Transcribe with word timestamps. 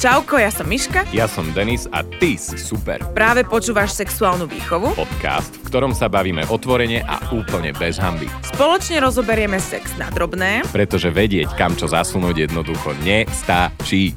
Čauko, 0.00 0.40
ja 0.40 0.48
som 0.48 0.64
Miška. 0.64 1.04
Ja 1.12 1.28
som 1.28 1.52
Denis 1.52 1.84
a 1.92 2.00
ty 2.00 2.40
si 2.40 2.56
super. 2.56 3.04
Práve 3.12 3.44
počúvaš 3.44 3.92
sexuálnu 3.92 4.48
výchovu. 4.48 4.96
Podcast, 4.96 5.52
v 5.60 5.68
ktorom 5.68 5.92
sa 5.92 6.08
bavíme 6.08 6.48
otvorene 6.48 7.04
a 7.04 7.20
úplne 7.36 7.76
bez 7.76 8.00
hamby. 8.00 8.24
Spoločne 8.48 9.04
rozoberieme 9.04 9.60
sex 9.60 9.92
na 10.00 10.08
drobné. 10.08 10.64
Pretože 10.72 11.12
vedieť, 11.12 11.52
kam 11.52 11.76
čo 11.76 11.84
zasunúť 11.84 12.48
jednoducho 12.48 12.96
nestačí. 13.04 14.16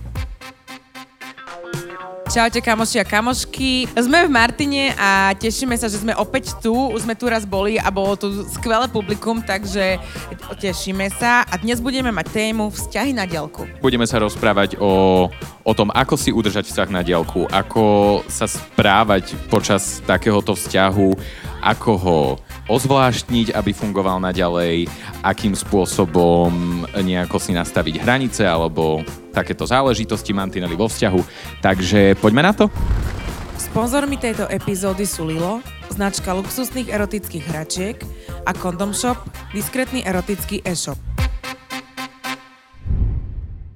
Čaute 2.34 2.66
kamoši 2.66 2.98
a 2.98 3.06
kamošky. 3.06 3.86
Sme 3.94 4.26
v 4.26 4.34
Martine 4.34 4.98
a 4.98 5.38
tešíme 5.38 5.78
sa, 5.78 5.86
že 5.86 6.02
sme 6.02 6.18
opäť 6.18 6.58
tu. 6.66 6.74
Už 6.74 7.06
sme 7.06 7.14
tu 7.14 7.30
raz 7.30 7.46
boli 7.46 7.78
a 7.78 7.94
bolo 7.94 8.18
tu 8.18 8.42
skvelé 8.50 8.90
publikum, 8.90 9.38
takže 9.38 10.02
tešíme 10.58 11.14
sa. 11.14 11.46
A 11.46 11.62
dnes 11.62 11.78
budeme 11.78 12.10
mať 12.10 12.34
tému 12.34 12.74
vzťahy 12.74 13.14
na 13.14 13.30
dielku. 13.30 13.70
Budeme 13.86 14.10
sa 14.10 14.18
rozprávať 14.18 14.82
o, 14.82 15.30
o 15.62 15.74
tom, 15.78 15.94
ako 15.94 16.18
si 16.18 16.34
udržať 16.34 16.74
vzťah 16.74 16.90
na 16.90 17.06
dielku, 17.06 17.46
ako 17.54 18.26
sa 18.26 18.50
správať 18.50 19.38
počas 19.54 20.02
takéhoto 20.02 20.58
vzťahu, 20.58 21.14
ako 21.62 21.92
ho 22.02 22.18
ozvláštniť, 22.68 23.52
aby 23.56 23.72
fungoval 23.76 24.24
naďalej, 24.24 24.88
akým 25.24 25.54
spôsobom 25.56 26.84
nejako 26.96 27.38
si 27.40 27.52
nastaviť 27.52 28.04
hranice 28.04 28.48
alebo 28.48 29.04
takéto 29.36 29.68
záležitosti, 29.68 30.32
mantinely 30.32 30.78
vo 30.78 30.88
vzťahu. 30.88 31.22
Takže 31.60 32.16
poďme 32.22 32.42
na 32.46 32.54
to. 32.56 32.72
Sponzormi 33.58 34.22
tejto 34.22 34.46
epizódy 34.50 35.08
sú 35.08 35.26
Lilo, 35.26 35.64
značka 35.90 36.34
luxusných 36.34 36.90
erotických 36.90 37.46
hračiek 37.50 37.98
a 38.46 38.52
Condom 38.54 38.94
Shop, 38.94 39.18
diskrétny 39.54 40.06
erotický 40.06 40.62
e-shop. 40.66 41.13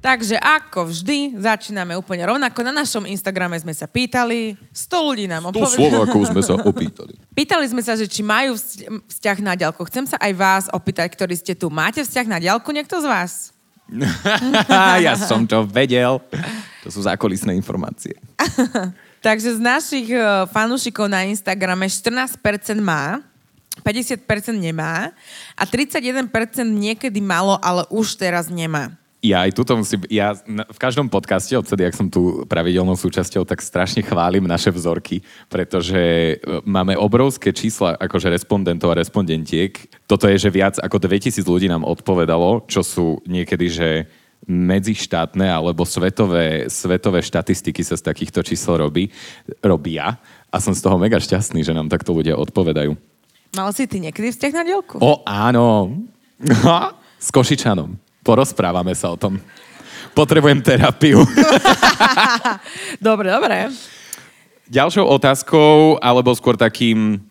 Takže 0.07 0.39
ako 0.39 0.87
vždy, 0.87 1.35
začíname 1.35 1.91
úplne 1.99 2.23
rovnako. 2.23 2.63
Na 2.63 2.71
našom 2.71 3.03
Instagrame 3.03 3.59
sme 3.59 3.75
sa 3.75 3.91
pýtali, 3.91 4.55
100 4.71 5.03
ľudí 5.03 5.27
nám 5.27 5.51
odpovedalo. 5.51 6.07
100 6.07 6.15
Slovákov 6.15 6.21
sme 6.31 6.41
sa 6.47 6.53
opýtali. 6.63 7.13
Pýtali 7.43 7.67
sme 7.67 7.83
sa, 7.83 7.99
že 7.99 8.07
či 8.07 8.23
majú 8.23 8.55
vzťah 9.03 9.37
na 9.43 9.59
diaľku. 9.59 9.83
Chcem 9.91 10.07
sa 10.07 10.15
aj 10.15 10.31
vás 10.31 10.63
opýtať, 10.71 11.11
ktorí 11.11 11.35
ste 11.35 11.59
tu. 11.59 11.67
Máte 11.67 12.07
vzťah 12.07 12.23
na 12.23 12.39
diaľku 12.39 12.71
niekto 12.71 13.03
z 13.03 13.03
vás? 13.03 13.51
ja 15.03 15.19
som 15.19 15.43
to 15.43 15.67
vedel. 15.67 16.23
To 16.83 16.87
sú 16.87 17.03
zákulisné 17.03 17.51
informácie. 17.59 18.15
Takže 19.27 19.55
z 19.55 19.61
našich 19.61 20.07
eh, 20.07 20.23
fanúšikov 20.47 21.11
na 21.11 21.27
Instagrame 21.27 21.91
14% 21.91 22.39
má, 22.79 23.19
50% 23.83 24.23
nemá 24.55 25.11
a 25.51 25.67
31% 25.67 26.31
niekedy 26.63 27.19
malo, 27.19 27.59
ale 27.59 27.83
už 27.91 28.15
teraz 28.15 28.47
nemá 28.47 28.95
ja 29.27 29.43
aj 29.43 29.51
tuto 29.55 29.75
musím, 29.75 30.03
ja 30.07 30.33
v 30.47 30.79
každom 30.79 31.11
podcaste, 31.11 31.51
odtedy, 31.53 31.83
ak 31.83 31.97
som 31.99 32.07
tu 32.07 32.47
pravidelnou 32.47 32.95
súčasťou, 32.95 33.43
tak 33.43 33.59
strašne 33.59 34.01
chválim 34.01 34.47
naše 34.47 34.71
vzorky, 34.71 35.21
pretože 35.51 35.99
e, 35.99 36.35
máme 36.63 36.95
obrovské 36.95 37.51
čísla 37.51 37.99
akože 37.99 38.31
respondentov 38.31 38.95
a 38.95 38.99
respondentiek. 38.99 39.75
Toto 40.07 40.31
je, 40.31 40.39
že 40.39 40.49
viac 40.53 40.79
ako 40.79 40.97
2000 41.03 41.43
ľudí 41.43 41.67
nám 41.67 41.83
odpovedalo, 41.83 42.63
čo 42.71 42.81
sú 42.81 43.19
niekedy, 43.27 43.67
že 43.67 43.89
medzištátne 44.47 45.49
alebo 45.49 45.83
svetové, 45.83 46.69
svetové 46.69 47.19
štatistiky 47.25 47.81
sa 47.83 47.97
z 47.99 48.05
takýchto 48.05 48.45
čísel 48.45 48.79
robí, 48.79 49.09
robia 49.59 50.15
a 50.47 50.57
som 50.61 50.71
z 50.71 50.79
toho 50.79 50.95
mega 50.95 51.19
šťastný, 51.19 51.65
že 51.65 51.75
nám 51.75 51.91
takto 51.91 52.15
ľudia 52.15 52.37
odpovedajú. 52.37 52.95
Mal 53.57 53.69
si 53.73 53.89
ty 53.89 53.97
niekedy 53.97 54.31
vzťah 54.31 54.53
na 54.53 54.63
dielku? 54.63 54.95
O, 55.01 55.25
áno. 55.25 55.97
S 57.17 57.33
Košičanom. 57.33 58.06
Porozprávame 58.27 58.91
sa 58.91 59.07
o 59.07 59.15
tom. 59.15 59.39
Potrebujem 60.11 60.59
terapiu. 60.59 61.23
dobre, 63.07 63.31
dobre. 63.31 63.71
Ďalšou 64.67 65.07
otázkou, 65.07 65.95
alebo 66.03 66.35
skôr 66.35 66.59
takým 66.59 67.23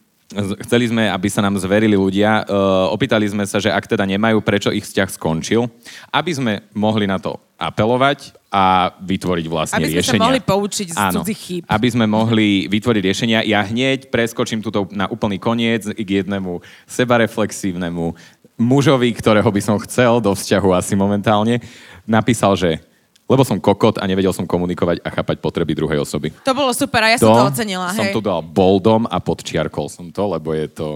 Chceli 0.66 0.90
sme, 0.90 1.06
aby 1.06 1.30
sa 1.30 1.38
nám 1.38 1.54
zverili 1.54 1.94
ľudia. 1.94 2.42
Uh, 2.50 2.90
opýtali 2.90 3.30
sme 3.30 3.46
sa, 3.46 3.62
že 3.62 3.70
ak 3.70 3.86
teda 3.86 4.02
nemajú, 4.02 4.42
prečo 4.42 4.74
ich 4.74 4.82
vzťah 4.82 5.14
skončil, 5.14 5.70
aby 6.10 6.30
sme 6.34 6.52
mohli 6.74 7.06
na 7.06 7.22
to 7.22 7.38
apelovať 7.54 8.34
a 8.50 8.90
vytvoriť 9.06 9.46
vlastne 9.46 9.86
aby 9.86 9.96
riešenia. 9.96 10.02
Aby 10.02 10.10
sme 10.10 10.18
sa 10.18 10.26
mohli 10.26 10.42
poučiť 10.42 10.88
z 10.90 10.96
Áno, 10.98 11.20
cudzích 11.22 11.40
chýb. 11.40 11.62
Aby 11.70 11.88
sme 11.94 12.10
mohli 12.10 12.66
vytvoriť 12.66 13.02
riešenia. 13.06 13.38
Ja 13.46 13.62
hneď 13.62 14.10
preskočím 14.10 14.66
tuto 14.66 14.90
na 14.90 15.06
úplný 15.06 15.38
koniec 15.38 15.86
k 15.94 16.08
jednému 16.20 16.58
sebareflexívnemu 16.90 18.18
mužovi, 18.56 19.12
ktorého 19.12 19.46
by 19.46 19.60
som 19.62 19.76
chcel 19.84 20.18
do 20.20 20.32
vzťahu 20.32 20.68
asi 20.72 20.96
momentálne, 20.96 21.60
napísal, 22.08 22.56
že 22.56 22.80
lebo 23.26 23.42
som 23.42 23.58
kokot 23.58 23.98
a 23.98 24.06
nevedel 24.06 24.30
som 24.30 24.46
komunikovať 24.46 25.02
a 25.02 25.08
chápať 25.10 25.42
potreby 25.42 25.74
druhej 25.74 25.98
osoby. 25.98 26.30
To 26.46 26.54
bolo 26.54 26.70
super 26.70 27.02
a 27.02 27.10
ja 27.10 27.18
to 27.18 27.26
som 27.26 27.34
to 27.34 27.46
ocenila. 27.50 27.90
Som 27.90 28.06
hej. 28.06 28.14
to 28.14 28.22
dal 28.22 28.38
boldom 28.38 29.02
a 29.10 29.18
podčiarkol 29.18 29.90
som 29.90 30.14
to, 30.14 30.22
lebo 30.30 30.54
je 30.54 30.66
to... 30.70 30.88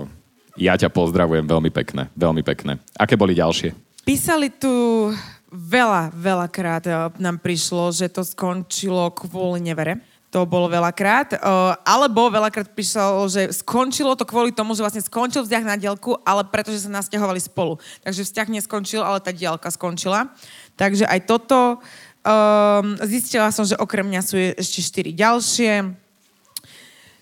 Ja 0.59 0.78
ťa 0.78 0.93
pozdravujem 0.93 1.47
veľmi 1.47 1.70
pekné, 1.72 2.10
veľmi 2.15 2.43
pekné. 2.47 2.78
Aké 2.94 3.19
boli 3.19 3.34
ďalšie? 3.34 3.75
Písali 4.06 4.50
tu 4.50 4.70
veľa, 5.50 6.15
veľakrát 6.15 6.84
eh, 6.87 6.94
nám 7.19 7.43
prišlo, 7.43 7.91
že 7.91 8.06
to 8.06 8.22
skončilo 8.22 9.10
kvôli 9.10 9.62
nevere 9.62 9.99
to 10.31 10.47
bolo 10.47 10.71
veľakrát. 10.71 11.35
Uh, 11.43 11.75
alebo 11.83 12.31
veľakrát 12.31 12.71
písal, 12.71 13.27
že 13.27 13.51
skončilo 13.51 14.15
to 14.15 14.23
kvôli 14.23 14.55
tomu, 14.55 14.79
že 14.79 14.87
vlastne 14.87 15.03
skončil 15.03 15.43
vzťah 15.43 15.65
na 15.67 15.75
dielku, 15.75 16.15
ale 16.23 16.47
pretože 16.47 16.87
sa 16.87 16.91
nasťahovali 16.91 17.43
spolu. 17.43 17.83
Takže 18.07 18.23
vzťah 18.23 18.49
neskončil, 18.55 19.03
ale 19.03 19.19
tá 19.19 19.35
dielka 19.35 19.67
skončila. 19.75 20.31
Takže 20.79 21.05
aj 21.11 21.21
toto 21.27 21.83
um, 22.23 22.95
zistila 23.03 23.51
som, 23.51 23.67
že 23.67 23.75
okrem 23.75 24.07
mňa 24.07 24.23
sú 24.23 24.39
ešte 24.39 24.81
štyri 24.87 25.11
ďalšie. 25.11 25.99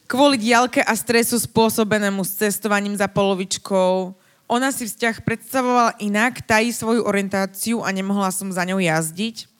Kvôli 0.09 0.37
diálke 0.41 0.85
a 0.85 0.93
stresu 0.93 1.41
spôsobenému 1.41 2.25
s 2.25 2.37
cestovaním 2.37 2.97
za 2.97 3.09
polovičkou. 3.09 4.13
Ona 4.49 4.73
si 4.73 4.89
vzťah 4.89 5.21
predstavovala 5.25 6.01
inak, 6.01 6.41
tají 6.45 6.73
svoju 6.73 7.05
orientáciu 7.05 7.85
a 7.85 7.93
nemohla 7.93 8.33
som 8.33 8.49
za 8.49 8.65
ňou 8.65 8.81
jazdiť. 8.81 9.58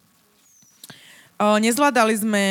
Nezvládali 1.39 2.19
sme 2.19 2.45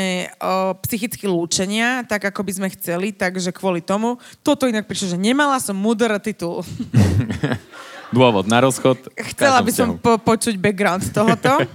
psychické 0.87 1.27
lúčenia, 1.27 2.07
tak 2.07 2.31
ako 2.31 2.39
by 2.39 2.51
sme 2.55 2.67
chceli, 2.71 3.11
takže 3.11 3.51
kvôli 3.51 3.83
tomu. 3.83 4.15
Toto 4.39 4.63
inak 4.63 4.87
prišlo, 4.87 5.11
že 5.11 5.19
nemala 5.19 5.59
som 5.59 5.75
múdr 5.75 6.15
titul. 6.23 6.63
Dôvod 8.15 8.47
na 8.47 8.63
rozchod. 8.63 9.11
Chcela 9.35 9.59
by 9.59 9.71
som 9.75 9.99
po- 9.99 10.15
počuť 10.15 10.55
background 10.55 11.03
tohoto. 11.11 11.59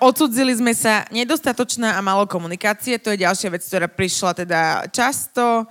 Odsudzili 0.00 0.56
sme 0.56 0.72
sa 0.72 1.04
nedostatočná 1.12 1.94
a 1.94 2.02
malo 2.02 2.24
komunikácie, 2.24 2.98
to 2.98 3.12
je 3.14 3.22
ďalšia 3.22 3.52
vec, 3.52 3.62
ktorá 3.62 3.86
prišla 3.86 4.30
teda 4.32 4.60
často. 4.90 5.68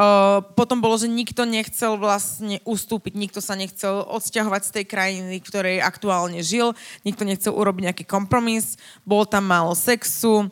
Uh, 0.00 0.40
potom 0.56 0.80
bolo, 0.80 0.96
že 0.96 1.12
nikto 1.12 1.44
nechcel 1.44 2.00
vlastne 2.00 2.64
ustúpiť, 2.64 3.20
nikto 3.20 3.44
sa 3.44 3.52
nechcel 3.52 4.00
odsťahovať 4.08 4.62
z 4.64 4.72
tej 4.80 4.84
krajiny, 4.88 5.36
v 5.36 5.44
ktorej 5.44 5.84
aktuálne 5.84 6.40
žil, 6.40 6.72
nikto 7.04 7.28
nechcel 7.28 7.52
urobiť 7.52 7.92
nejaký 7.92 8.04
kompromis, 8.08 8.80
bolo 9.04 9.28
tam 9.28 9.44
málo 9.44 9.76
sexu. 9.76 10.48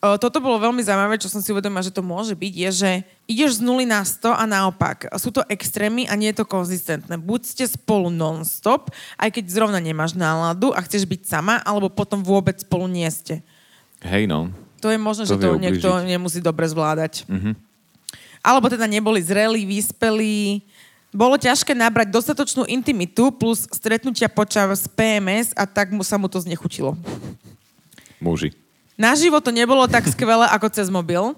Uh, 0.00 0.16
toto 0.16 0.40
bolo 0.40 0.56
veľmi 0.64 0.80
zaujímavé, 0.80 1.20
čo 1.20 1.28
som 1.28 1.44
si 1.44 1.52
uvedomila, 1.52 1.84
že 1.84 1.92
to 1.92 2.00
môže 2.00 2.32
byť, 2.32 2.52
je, 2.56 2.70
že 2.72 2.90
ideš 3.28 3.60
z 3.60 3.68
nuly 3.68 3.84
na 3.84 4.00
100 4.00 4.32
a 4.32 4.44
naopak. 4.48 5.12
Sú 5.20 5.28
to 5.28 5.44
extrémy 5.44 6.08
a 6.08 6.16
nie 6.16 6.32
je 6.32 6.40
to 6.40 6.48
konzistentné. 6.48 7.20
Buď 7.20 7.52
ste 7.52 7.64
spolu 7.68 8.08
non-stop, 8.08 8.96
aj 9.20 9.28
keď 9.28 9.44
zrovna 9.52 9.76
nemáš 9.76 10.16
náladu 10.16 10.72
a 10.72 10.80
chceš 10.80 11.04
byť 11.04 11.28
sama, 11.28 11.60
alebo 11.68 11.92
potom 11.92 12.24
vôbec 12.24 12.64
spolu 12.64 12.88
nie 12.88 13.12
ste. 13.12 13.44
Hej 14.00 14.24
no. 14.24 14.56
To 14.80 14.88
je 14.88 14.96
možné, 14.96 15.28
to 15.28 15.36
že 15.36 15.44
to 15.44 15.60
niekto 15.60 15.88
nemusí 16.00 16.40
dobre 16.40 16.64
zvládať. 16.64 17.28
Uh-huh 17.28 17.65
alebo 18.46 18.70
teda 18.70 18.86
neboli 18.86 19.18
zrelí, 19.18 19.66
vyspelí. 19.66 20.62
Bolo 21.10 21.34
ťažké 21.34 21.74
nabrať 21.74 22.14
dostatočnú 22.14 22.62
intimitu 22.70 23.34
plus 23.34 23.66
stretnutia 23.74 24.30
počas 24.30 24.86
PMS 24.86 25.50
a 25.58 25.66
tak 25.66 25.90
mu 25.90 26.06
sa 26.06 26.14
mu 26.14 26.30
to 26.30 26.38
znechutilo. 26.38 26.94
Muži. 28.22 28.54
Naživo 28.94 29.42
to 29.42 29.50
nebolo 29.50 29.84
tak 29.90 30.06
skvelé 30.06 30.46
ako 30.46 30.70
cez 30.70 30.86
mobil. 30.86 31.34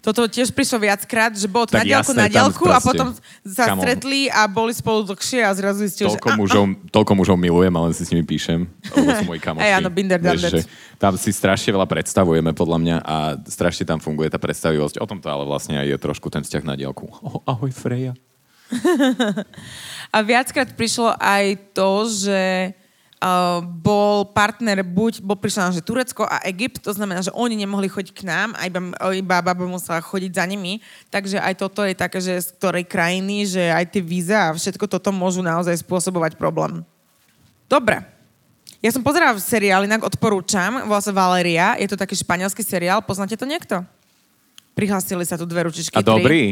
Toto 0.00 0.24
tiež 0.24 0.48
prišlo 0.56 0.88
viackrát, 0.88 1.36
že 1.36 1.44
bolo 1.44 1.68
to 1.68 1.76
na 1.76 1.84
diálku, 1.84 2.16
na 2.16 2.24
diálku 2.24 2.64
a 2.64 2.80
potom 2.80 3.12
sa 3.44 3.70
Come 3.70 3.84
stretli 3.84 4.32
a 4.32 4.48
boli 4.48 4.72
spolu 4.72 5.04
dlhšie 5.04 5.44
a 5.44 5.52
zrazu 5.52 5.84
zistil, 5.84 6.08
toľko 6.08 6.32
že... 6.32 6.38
Mužov, 6.40 6.64
a, 6.64 6.72
a. 6.72 6.88
Toľko 6.88 7.12
mužov 7.12 7.36
milujem 7.36 7.74
a 7.76 7.80
len 7.84 7.92
si 7.92 8.02
s 8.02 8.10
nimi 8.10 8.24
píšem, 8.24 8.64
lebo 8.66 9.08
sú 9.12 9.24
moji 9.28 9.40
kamoši. 9.46 9.62
Hey, 9.62 9.76
áno, 9.76 9.92
binder, 9.92 10.16
Vieš, 10.16 10.64
tam 10.96 11.12
si 11.20 11.30
strašne 11.30 11.76
veľa 11.76 11.84
predstavujeme 11.84 12.56
podľa 12.56 12.78
mňa 12.80 12.96
a 13.04 13.16
strašne 13.44 13.84
tam 13.84 14.00
funguje 14.00 14.32
tá 14.32 14.40
predstavivosť. 14.40 14.96
O 14.96 15.06
tom 15.06 15.20
to 15.20 15.28
ale 15.28 15.44
vlastne 15.44 15.76
aj 15.76 15.86
je 15.92 15.98
trošku 16.00 16.32
ten 16.32 16.40
vzťah 16.40 16.64
na 16.64 16.74
diálku. 16.78 17.06
Oh, 17.22 17.38
ahoj 17.46 17.70
Freja. 17.70 18.18
a 20.16 20.18
viackrát 20.24 20.74
prišlo 20.74 21.14
aj 21.20 21.72
to, 21.76 22.08
že 22.08 22.40
Uh, 23.22 23.62
bol 23.62 24.26
partner 24.34 24.82
buď, 24.82 25.22
bol 25.22 25.38
prišiel 25.38 25.70
že 25.70 25.78
Turecko 25.78 26.26
a 26.26 26.42
Egypt, 26.50 26.82
to 26.82 26.90
znamená, 26.90 27.22
že 27.22 27.30
oni 27.30 27.54
nemohli 27.54 27.86
chodiť 27.86 28.10
k 28.18 28.26
nám 28.26 28.50
a 28.58 28.66
iba, 28.66 28.82
iba 29.14 29.38
baba 29.38 29.62
musela 29.62 30.02
chodiť 30.02 30.34
za 30.34 30.42
nimi. 30.42 30.82
Takže 31.06 31.38
aj 31.38 31.54
toto 31.54 31.86
je 31.86 31.94
také, 31.94 32.18
že 32.18 32.34
z 32.42 32.50
ktorej 32.58 32.82
krajiny, 32.82 33.46
že 33.46 33.62
aj 33.70 33.94
tie 33.94 34.02
víza 34.02 34.50
a 34.50 34.56
všetko 34.58 34.90
toto 34.90 35.14
môžu 35.14 35.38
naozaj 35.38 35.86
spôsobovať 35.86 36.34
problém. 36.34 36.82
Dobre. 37.70 38.02
Ja 38.82 38.90
som 38.90 39.06
pozerala 39.06 39.38
seriál, 39.38 39.86
inak 39.86 40.02
odporúčam, 40.02 40.82
volá 40.90 40.98
sa 40.98 41.14
Valeria, 41.14 41.78
je 41.78 41.86
to 41.86 41.94
taký 41.94 42.18
španielský 42.18 42.66
seriál, 42.66 43.06
poznáte 43.06 43.38
to 43.38 43.46
niekto? 43.46 43.86
Prihlásili 44.74 45.22
sa 45.22 45.38
tu 45.38 45.46
dve 45.46 45.70
ručičky. 45.70 45.94
A 45.94 46.02
tri. 46.02 46.10
dobrý? 46.10 46.42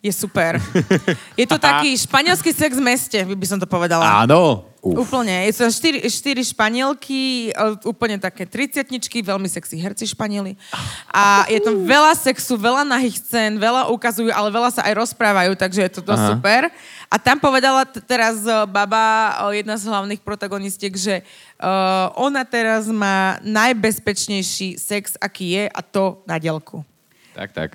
Je 0.00 0.12
super. 0.12 0.56
Je 1.40 1.44
to 1.48 1.56
taký 1.56 1.96
španielský 1.96 2.52
sex 2.52 2.76
v 2.76 2.84
meste, 2.84 3.16
by 3.20 3.46
som 3.48 3.60
to 3.60 3.68
povedala. 3.68 4.24
Áno. 4.24 4.72
Uf. 4.84 5.08
Úplne. 5.08 5.48
Je 5.48 5.52
to 5.56 5.72
štyri, 5.72 6.04
štyri 6.12 6.44
španielky, 6.44 7.48
e, 7.48 7.88
úplne 7.88 8.20
také 8.20 8.44
triciatničky, 8.44 9.24
veľmi 9.24 9.48
sexy 9.48 9.80
herci 9.80 10.04
španieli. 10.04 10.60
A 11.08 11.48
je 11.48 11.56
tam 11.64 11.88
veľa 11.88 12.12
sexu, 12.12 12.60
veľa 12.60 12.84
nahých 12.84 13.16
scén, 13.16 13.56
veľa 13.56 13.88
ukazujú, 13.88 14.28
ale 14.28 14.52
veľa 14.52 14.76
sa 14.76 14.84
aj 14.84 14.92
rozprávajú, 15.00 15.56
takže 15.56 15.88
je 15.88 15.90
to 15.96 16.04
Aha. 16.12 16.36
super. 16.36 16.68
A 17.08 17.16
tam 17.16 17.40
povedala 17.40 17.88
t- 17.88 18.04
teraz 18.04 18.44
e, 18.44 18.52
baba, 18.68 19.48
e, 19.48 19.64
jedna 19.64 19.80
z 19.80 19.88
hlavných 19.88 20.20
protagonistiek, 20.20 20.92
že 20.92 21.24
uh, 21.24 22.12
ona 22.20 22.44
teraz 22.44 22.84
má 22.92 23.40
najbezpečnejší 23.40 24.76
sex, 24.76 25.16
aký 25.16 25.56
je, 25.56 25.64
a 25.72 25.80
to 25.80 26.20
na 26.28 26.36
dielku. 26.36 26.84
Tak, 27.32 27.56
tak. 27.56 27.70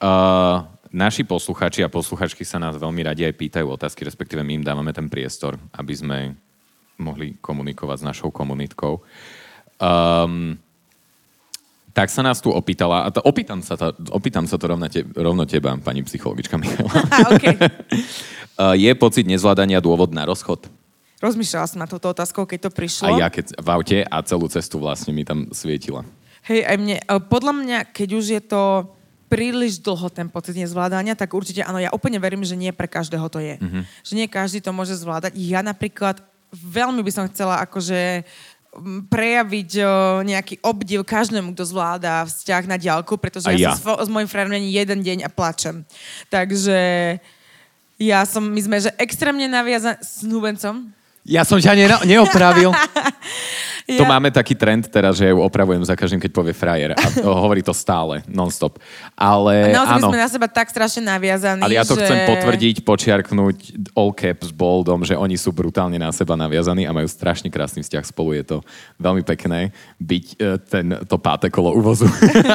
Uh, 0.00 0.64
naši 0.94 1.26
posluchači 1.26 1.82
a 1.82 1.90
posluchačky 1.90 2.46
sa 2.46 2.62
nás 2.62 2.78
veľmi 2.78 3.02
radi 3.02 3.26
aj 3.26 3.34
pýtajú 3.34 3.66
otázky, 3.66 4.06
respektíve 4.06 4.46
my 4.46 4.62
im 4.62 4.64
dávame 4.64 4.94
ten 4.94 5.10
priestor, 5.10 5.58
aby 5.74 5.90
sme 5.90 6.18
mohli 7.02 7.34
komunikovať 7.42 8.06
s 8.06 8.06
našou 8.06 8.30
komunitkou. 8.30 9.02
Um, 9.82 10.54
tak 11.90 12.10
sa 12.10 12.22
nás 12.22 12.38
tu 12.38 12.54
opýtala, 12.54 13.06
a 13.06 13.08
to, 13.10 13.18
opýtam, 13.22 13.62
sa 13.62 13.74
to, 13.74 13.90
opýtam 14.14 14.46
sa 14.46 14.54
to 14.54 14.70
rovno, 14.70 14.86
te, 14.86 15.02
rovno 15.14 15.42
teba, 15.46 15.74
pani 15.82 16.06
psychologička 16.06 16.54
Michala. 16.58 16.90
A, 17.10 17.18
okay. 17.34 17.54
Uh, 18.54 18.74
je 18.86 18.90
pocit 18.94 19.26
nezvládania 19.26 19.82
dôvod 19.82 20.14
na 20.14 20.26
rozchod? 20.26 20.70
Rozmýšľala 21.22 21.70
som 21.70 21.78
na 21.82 21.90
túto 21.90 22.10
otázkou, 22.10 22.46
keď 22.46 22.68
to 22.68 22.70
prišlo. 22.74 23.14
A 23.14 23.26
ja 23.26 23.28
keď 23.30 23.54
v 23.58 23.68
aute 23.70 23.98
a 24.02 24.16
celú 24.26 24.50
cestu 24.50 24.82
vlastne 24.82 25.14
mi 25.14 25.22
tam 25.22 25.50
svietila. 25.54 26.02
Hej, 26.44 26.66
aj 26.66 26.76
mne, 26.76 26.96
e, 27.00 27.16
podľa 27.24 27.52
mňa, 27.62 27.78
keď 27.94 28.08
už 28.18 28.24
je 28.28 28.42
to 28.44 28.62
príliš 29.26 29.80
dlho 29.80 30.08
ten 30.12 30.28
pocit 30.28 30.54
nezvládania, 30.54 31.18
tak 31.18 31.32
určite 31.34 31.64
áno, 31.64 31.80
ja 31.80 31.90
úplne 31.90 32.20
verím, 32.20 32.44
že 32.44 32.54
nie 32.54 32.70
pre 32.70 32.86
každého 32.86 33.26
to 33.32 33.40
je. 33.40 33.56
Mm-hmm. 33.58 33.82
Že 34.04 34.12
nie 34.14 34.26
každý 34.30 34.58
to 34.60 34.70
môže 34.70 34.94
zvládať. 35.00 35.34
Ja 35.34 35.64
napríklad 35.64 36.22
veľmi 36.54 37.02
by 37.02 37.10
som 37.10 37.24
chcela 37.26 37.58
akože 37.66 38.22
prejaviť 39.06 39.70
o, 39.78 39.86
nejaký 40.26 40.58
obdiv 40.62 41.06
každému, 41.06 41.54
kto 41.54 41.62
zvláda 41.62 42.26
vzťah 42.26 42.62
na 42.66 42.76
diálku, 42.78 43.14
pretože 43.14 43.46
Aj 43.46 43.54
ja, 43.54 43.70
ja. 43.70 43.78
som 43.78 43.94
s, 43.94 44.06
s 44.06 44.08
mojim 44.10 44.26
frajerom 44.26 44.58
jeden 44.58 45.00
deň 45.02 45.18
a 45.26 45.30
plačem. 45.30 45.86
Takže 46.26 46.78
ja 48.02 48.20
som, 48.26 48.42
my 48.42 48.60
sme, 48.60 48.76
že 48.82 48.90
extrémne 48.98 49.46
naviazaní 49.46 50.02
s 50.02 50.26
nubencom. 50.26 50.90
Ja 51.22 51.46
som 51.46 51.56
ťa 51.56 51.72
ne- 51.78 52.04
neopravil. 52.18 52.74
Ja, 53.84 54.00
To 54.00 54.08
máme 54.08 54.32
taký 54.32 54.56
trend 54.56 54.88
teraz, 54.88 55.20
že 55.20 55.28
ju 55.28 55.44
opravujem 55.44 55.84
za 55.84 55.92
každým, 55.92 56.16
keď 56.16 56.32
povie 56.32 56.56
frajer. 56.56 56.96
A 56.96 57.04
hovorí 57.44 57.60
to 57.60 57.76
stále, 57.76 58.24
non-stop. 58.24 58.80
Ale 59.12 59.76
Naozaj 59.76 60.00
áno, 60.00 60.08
sme 60.08 60.18
na 60.24 60.28
seba 60.32 60.48
tak 60.48 60.72
strašne 60.72 61.04
naviazaní, 61.04 61.60
ale 61.60 61.76
ja 61.76 61.84
to 61.84 61.92
že... 61.92 62.00
chcem 62.00 62.24
potvrdiť, 62.24 62.80
počiarknúť 62.80 63.56
all 63.92 64.16
cap 64.16 64.40
s 64.40 64.48
boldom, 64.56 65.04
že 65.04 65.12
oni 65.12 65.36
sú 65.36 65.52
brutálne 65.52 66.00
na 66.00 66.08
seba 66.16 66.32
naviazaní 66.32 66.88
a 66.88 66.96
majú 66.96 67.04
strašne 67.04 67.52
krásny 67.52 67.84
vzťah 67.84 68.04
spolu. 68.08 68.32
Je 68.32 68.56
to 68.56 68.56
veľmi 68.96 69.20
pekné 69.20 69.76
byť 70.00 70.24
e, 70.32 70.56
ten, 70.64 70.86
to 71.04 71.16
páté 71.20 71.52
kolo 71.52 71.76
uvozu 71.76 72.08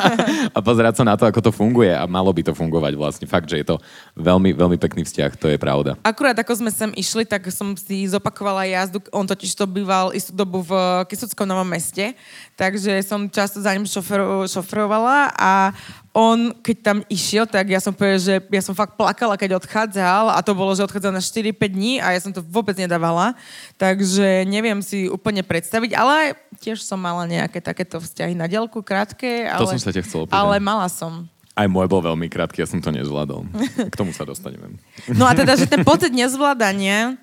a 0.57 0.59
pozerať 0.65 0.97
sa 0.97 1.03
na 1.05 1.13
to, 1.13 1.29
ako 1.29 1.45
to 1.45 1.51
funguje 1.53 1.93
a 1.93 2.09
malo 2.09 2.33
by 2.33 2.41
to 2.41 2.57
fungovať 2.57 2.97
vlastne. 2.97 3.29
Fakt, 3.29 3.53
že 3.53 3.61
je 3.61 3.69
to 3.69 3.77
veľmi, 4.17 4.57
veľmi 4.57 4.81
pekný 4.81 5.05
vzťah, 5.05 5.37
to 5.37 5.45
je 5.53 5.61
pravda. 5.61 5.93
Akurát 6.01 6.41
ako 6.41 6.57
sme 6.57 6.73
sem 6.73 6.89
išli, 6.97 7.21
tak 7.21 7.45
som 7.53 7.77
si 7.77 8.09
zopakovala 8.09 8.65
jazdu. 8.65 8.97
On 9.13 9.29
totiž 9.29 9.53
to 9.53 9.69
býval 9.69 10.09
istú 10.17 10.33
dobu 10.33 10.65
v 10.65 11.05
Kisuckom 11.19 11.43
Novom 11.43 11.67
meste, 11.67 12.15
takže 12.55 13.03
som 13.03 13.27
často 13.27 13.59
za 13.59 13.75
ním 13.75 13.83
šofer, 13.83 14.47
šofrovala 14.47 15.35
a 15.35 15.75
on, 16.15 16.55
keď 16.63 16.77
tam 16.79 16.97
išiel, 17.11 17.43
tak 17.43 17.67
ja 17.67 17.83
som 17.83 17.91
povedala, 17.91 18.23
že 18.23 18.39
ja 18.39 18.63
som 18.63 18.71
fakt 18.71 18.95
plakala, 18.95 19.35
keď 19.35 19.59
odchádzal 19.59 20.31
a 20.31 20.39
to 20.39 20.55
bolo, 20.55 20.71
že 20.71 20.87
odchádzal 20.87 21.11
na 21.11 21.19
4-5 21.19 21.59
dní 21.75 21.99
a 21.99 22.15
ja 22.15 22.23
som 22.23 22.31
to 22.31 22.39
vôbec 22.39 22.79
nedávala. 22.79 23.35
Takže 23.75 24.47
neviem 24.47 24.79
si 24.79 25.11
úplne 25.11 25.43
predstaviť, 25.43 25.91
ale 25.99 26.39
tiež 26.63 26.79
som 26.79 27.03
mala 27.03 27.27
nejaké 27.27 27.59
takéto 27.59 27.99
vzťahy 27.99 28.31
na 28.31 28.47
dielku, 28.47 28.79
krátke. 28.79 29.43
Ale, 29.43 29.59
To 29.59 29.75
som 29.75 29.83
sa 29.83 29.91
ťa 29.91 30.07
chcel 30.07 30.19
opýtať. 30.23 30.39
Ale 30.39 30.55
mala 30.63 30.87
som. 30.87 31.27
Aj 31.59 31.67
môj 31.67 31.91
bol 31.91 31.99
veľmi 31.99 32.31
krátky, 32.31 32.63
ja 32.63 32.67
som 32.71 32.79
to 32.79 32.87
nezvládol. 32.87 33.43
K 33.91 33.95
tomu 33.99 34.15
sa 34.15 34.23
dostaneme. 34.23 34.79
No 35.11 35.27
a 35.27 35.35
teda, 35.35 35.59
že 35.59 35.67
ten 35.67 35.83
pocit 35.83 36.15
nezvládania, 36.15 37.19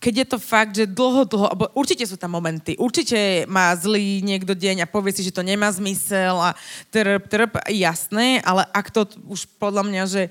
keď 0.00 0.14
je 0.24 0.26
to 0.32 0.38
fakt, 0.40 0.72
že 0.72 0.88
dlho, 0.88 1.28
dlho, 1.28 1.46
alebo 1.52 1.68
určite 1.76 2.08
sú 2.08 2.16
tam 2.16 2.32
momenty, 2.32 2.72
určite 2.80 3.44
má 3.44 3.68
zlý 3.76 4.24
niekto 4.24 4.56
deň 4.56 4.82
a 4.82 4.90
povie 4.90 5.12
si, 5.12 5.20
že 5.20 5.36
to 5.36 5.44
nemá 5.44 5.68
zmysel 5.68 6.40
a 6.40 6.56
trp, 6.88 7.28
trp, 7.28 7.52
jasné, 7.68 8.40
ale 8.40 8.64
ak 8.72 8.88
to 8.88 9.04
už 9.28 9.44
podľa 9.60 9.84
mňa, 9.84 10.02
že 10.08 10.22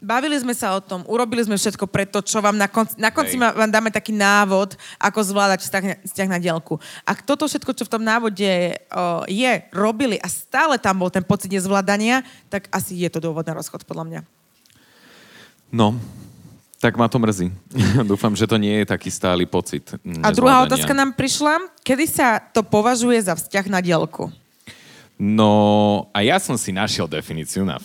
bavili 0.00 0.34
sme 0.40 0.56
sa 0.56 0.72
o 0.72 0.80
tom, 0.80 1.04
urobili 1.04 1.44
sme 1.44 1.60
všetko 1.60 1.84
preto, 1.84 2.24
čo 2.24 2.40
vám 2.40 2.56
na 2.56 2.66
konci, 2.66 2.96
na 2.96 3.12
konci 3.12 3.36
ma- 3.36 3.52
vám 3.52 3.70
dáme 3.70 3.92
taký 3.92 4.10
návod, 4.10 4.74
ako 4.96 5.20
zvládať 5.20 5.68
vzťah, 5.68 5.84
vzťah 6.08 6.28
na 6.32 6.40
dielku. 6.40 6.80
Ak 7.04 7.22
toto 7.22 7.44
všetko, 7.44 7.76
čo 7.76 7.84
v 7.86 7.92
tom 7.92 8.02
návode 8.02 8.80
o, 8.88 9.22
je, 9.28 9.52
robili 9.70 10.16
a 10.18 10.26
stále 10.26 10.80
tam 10.80 10.98
bol 11.04 11.12
ten 11.12 11.22
pocit 11.22 11.52
nezvládania, 11.52 12.26
tak 12.48 12.66
asi 12.74 12.98
je 12.98 13.08
to 13.12 13.22
dôvod 13.22 13.44
na 13.44 13.54
rozchod, 13.54 13.86
podľa 13.86 14.04
mňa. 14.08 14.20
No, 15.72 15.96
tak 16.82 16.98
ma 16.98 17.06
to 17.06 17.22
mrzí. 17.22 17.54
Dúfam, 18.10 18.34
že 18.34 18.50
to 18.50 18.58
nie 18.58 18.82
je 18.82 18.90
taký 18.90 19.06
stály 19.06 19.46
pocit. 19.46 19.86
A 20.02 20.34
druhá 20.34 20.66
otázka 20.66 20.90
nám 20.90 21.14
prišla. 21.14 21.70
Kedy 21.86 22.04
sa 22.10 22.42
to 22.42 22.66
považuje 22.66 23.22
za 23.22 23.38
vzťah 23.38 23.66
na 23.70 23.78
dielku? 23.78 24.34
No, 25.22 26.10
a 26.10 26.26
ja 26.26 26.42
som 26.42 26.58
si 26.58 26.74
našiel 26.74 27.06
definíciu 27.06 27.62
na 27.62 27.78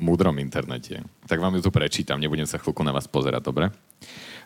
múdrom 0.00 0.32
internete. 0.40 1.04
Tak 1.28 1.36
vám 1.36 1.60
ju 1.60 1.68
tu 1.68 1.68
prečítam, 1.68 2.16
nebudem 2.16 2.48
sa 2.48 2.56
chvíľku 2.56 2.80
na 2.80 2.96
vás 2.96 3.04
pozerať, 3.04 3.44
dobre? 3.44 3.68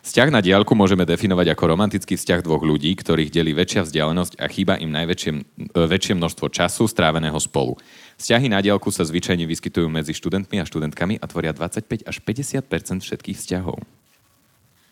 Vzťah 0.03 0.29
na 0.35 0.43
diaľku 0.43 0.75
môžeme 0.75 1.07
definovať 1.07 1.55
ako 1.55 1.63
romantický 1.71 2.19
vzťah 2.19 2.43
dvoch 2.43 2.63
ľudí, 2.63 2.91
ktorých 2.99 3.31
delí 3.31 3.55
väčšia 3.55 3.87
vzdialenosť 3.87 4.43
a 4.43 4.45
chýba 4.51 4.75
im 4.75 4.91
najväčšie 4.91 5.31
e, 5.31 5.39
väčšie 5.87 6.13
množstvo 6.19 6.51
času 6.51 6.87
stráveného 6.87 7.35
spolu. 7.39 7.79
Vzťahy 8.17 8.49
na 8.49 8.57
diaľku 8.65 8.89
sa 8.89 9.05
zvyčajne 9.05 9.45
vyskytujú 9.45 9.85
medzi 9.93 10.09
študentmi 10.17 10.57
a 10.57 10.65
študentkami 10.65 11.21
a 11.21 11.25
tvoria 11.29 11.53
25 11.53 12.01
až 12.09 12.17
50 12.17 12.65
všetkých 13.05 13.37
vzťahov. 13.37 13.77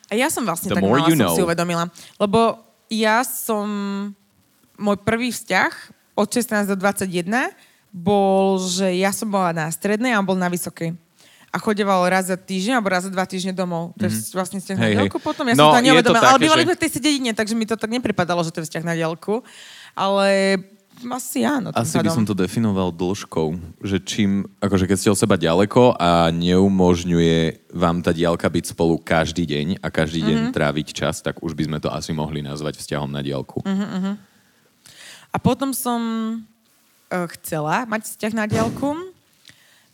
A 0.10 0.14
ja 0.14 0.30
som 0.30 0.46
vlastne 0.46 0.70
The 0.70 0.78
tak 0.78 0.86
mala, 0.86 1.10
you 1.10 1.18
som 1.18 1.34
si 1.34 1.42
uvedomila. 1.42 1.90
Lebo 2.22 2.62
ja 2.94 3.26
som... 3.26 3.66
Môj 4.76 5.00
prvý 5.02 5.32
vzťah 5.32 5.72
od 6.20 6.28
16 6.28 6.68
do 6.68 6.76
21 6.78 7.32
bol, 7.96 8.60
že 8.60 8.92
ja 9.00 9.16
som 9.16 9.32
bola 9.32 9.56
na 9.56 9.72
strednej 9.72 10.12
a 10.12 10.20
on 10.20 10.28
bol 10.28 10.36
na 10.36 10.52
vysokej. 10.52 10.94
A 11.48 11.58
chodeval 11.64 12.04
raz 12.12 12.28
za 12.28 12.36
týždeň 12.36 12.84
alebo 12.84 12.92
raz 12.92 13.08
za 13.08 13.12
dva 13.16 13.24
týždne 13.24 13.56
domov. 13.56 13.96
To 13.96 14.04
je 14.06 14.12
vlastne 14.36 14.60
vzťah 14.60 14.76
na. 14.76 14.84
Hej, 14.84 14.92
hej. 14.92 14.96
diaľku 15.00 15.18
potom. 15.24 15.48
Ja 15.48 15.56
No, 15.56 15.72
som 15.72 15.80
to 15.80 15.88
neuvedomila. 15.88 16.36
Ale 16.36 16.44
bývali 16.44 16.62
že- 16.62 16.68
sme 16.68 16.76
v 16.76 16.82
tej 16.84 16.92
dedine, 17.00 17.32
takže 17.32 17.56
mi 17.56 17.64
to 17.64 17.80
tak 17.80 17.88
nepripadalo, 17.88 18.44
že 18.44 18.52
to 18.52 18.60
je 18.60 18.68
vzťah 18.68 18.84
na 18.84 18.94
diaľku. 19.00 19.40
Ale 19.96 20.60
asi 21.12 21.44
áno. 21.44 21.70
Asi 21.76 22.00
by 22.00 22.08
pádom. 22.08 22.16
som 22.22 22.26
to 22.26 22.36
definoval 22.36 22.90
dĺžkou, 22.96 23.80
že 23.84 24.00
čím, 24.02 24.48
akože 24.64 24.88
keď 24.88 24.98
ste 24.98 25.12
od 25.12 25.20
seba 25.20 25.36
ďaleko 25.36 25.96
a 26.00 26.32
neumožňuje 26.32 27.72
vám 27.76 28.00
tá 28.00 28.16
diálka 28.16 28.48
byť 28.48 28.72
spolu 28.72 28.98
každý 29.02 29.44
deň 29.44 29.84
a 29.84 29.88
každý 29.92 30.24
deň 30.24 30.38
tráviť 30.56 30.88
čas, 30.96 31.20
tak 31.20 31.44
už 31.44 31.54
by 31.54 31.64
sme 31.68 31.78
to 31.84 31.92
asi 31.92 32.16
mohli 32.16 32.40
nazvať 32.40 32.80
vzťahom 32.80 33.12
na 33.12 33.20
diálku. 33.20 33.62
A 35.36 35.38
potom 35.38 35.76
som 35.76 36.00
uh, 37.12 37.28
chcela 37.36 37.84
mať 37.84 38.16
vzťah 38.16 38.34
na 38.34 38.46
diaľku. 38.48 38.96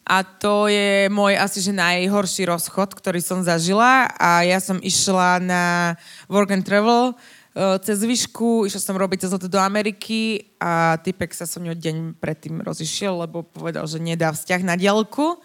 A 0.02 0.26
to 0.26 0.66
je 0.66 1.08
môj 1.14 1.38
asi 1.38 1.62
že 1.62 1.72
najhorší 1.72 2.50
rozchod, 2.50 2.94
ktorý 2.98 3.22
som 3.22 3.46
zažila. 3.46 4.10
A 4.18 4.44
ja 4.44 4.58
som 4.58 4.82
išla 4.82 5.40
na 5.40 5.96
work 6.28 6.52
and 6.52 6.66
travel 6.66 7.16
cez 7.54 8.00
výšku, 8.00 8.64
išla 8.64 8.80
som 8.80 8.96
robiť 8.96 9.28
cez 9.28 9.32
do 9.36 9.60
Ameriky 9.60 10.52
a 10.56 10.96
typek 10.98 11.32
sa 11.32 11.44
so 11.44 11.60
mňou 11.60 11.76
deň 11.76 11.96
predtým 12.16 12.64
rozišiel, 12.64 13.28
lebo 13.28 13.44
povedal, 13.44 13.84
že 13.84 14.00
nedá 14.00 14.32
vzťah 14.32 14.62
na 14.64 14.80
diaľku. 14.80 15.36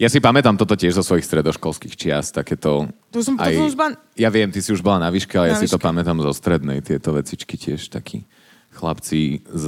Ja 0.00 0.08
si 0.08 0.24
pamätám 0.24 0.56
toto 0.56 0.72
tiež 0.72 0.96
zo 0.96 1.04
svojich 1.04 1.28
stredoškolských 1.28 1.94
čias, 1.98 2.32
takéto... 2.32 2.88
To 3.12 3.20
som- 3.20 3.36
to 3.36 3.44
som 3.44 3.66
už 3.68 3.76
bola- 3.76 3.98
Ja 4.16 4.32
viem, 4.32 4.48
ty 4.48 4.64
si 4.64 4.72
už 4.72 4.80
bola 4.80 5.02
na 5.02 5.12
výške, 5.12 5.36
ale 5.36 5.52
ja 5.52 5.56
Na 5.56 5.60
si 5.60 5.68
to 5.68 5.76
výške. 5.76 5.84
pamätám 5.84 6.16
zo 6.24 6.32
strednej, 6.32 6.80
tieto 6.80 7.12
vecičky 7.12 7.58
tiež 7.60 7.92
takí 7.92 8.24
chlapci 8.76 9.40
z 9.42 9.66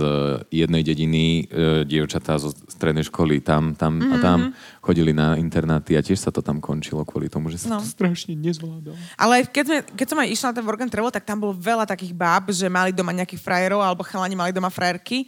jednej 0.49 0.85
dediny, 0.85 1.25
e, 1.43 1.83
dievčatá 1.83 2.37
zo 2.37 2.53
strednej 2.69 3.03
školy 3.03 3.41
tam, 3.41 3.73
tam 3.73 3.97
mm-hmm. 3.97 4.13
a 4.13 4.17
Mhm. 4.17 4.23
tam 4.23 4.39
chodili 4.79 5.11
na 5.11 5.35
internáty 5.35 5.97
a 5.97 6.05
tiež 6.05 6.21
sa 6.21 6.29
to 6.29 6.39
tam 6.39 6.61
končilo 6.61 7.03
kvôli 7.03 7.27
tomu, 7.27 7.49
že 7.49 7.59
sa 7.59 7.75
No. 7.75 7.81
to 7.81 7.89
strašne 7.89 8.37
nezvládalo. 8.37 8.93
Ale 9.17 9.49
keď, 9.49 9.65
sme, 9.65 9.79
keď 9.97 10.07
som 10.07 10.19
aj 10.19 10.29
išla 10.29 10.47
na 10.53 10.57
ten 10.61 10.65
work 10.65 10.81
and 10.81 10.93
travel, 10.93 11.09
tak 11.09 11.25
tam 11.25 11.41
bolo 11.41 11.57
veľa 11.57 11.85
takých 11.85 12.13
báb, 12.13 12.53
že 12.53 12.69
mali 12.69 12.93
doma 12.93 13.11
nejakých 13.11 13.41
frajerov, 13.41 13.81
alebo 13.81 14.05
chalani 14.05 14.37
mali 14.37 14.53
doma 14.53 14.69
frajerky. 14.69 15.25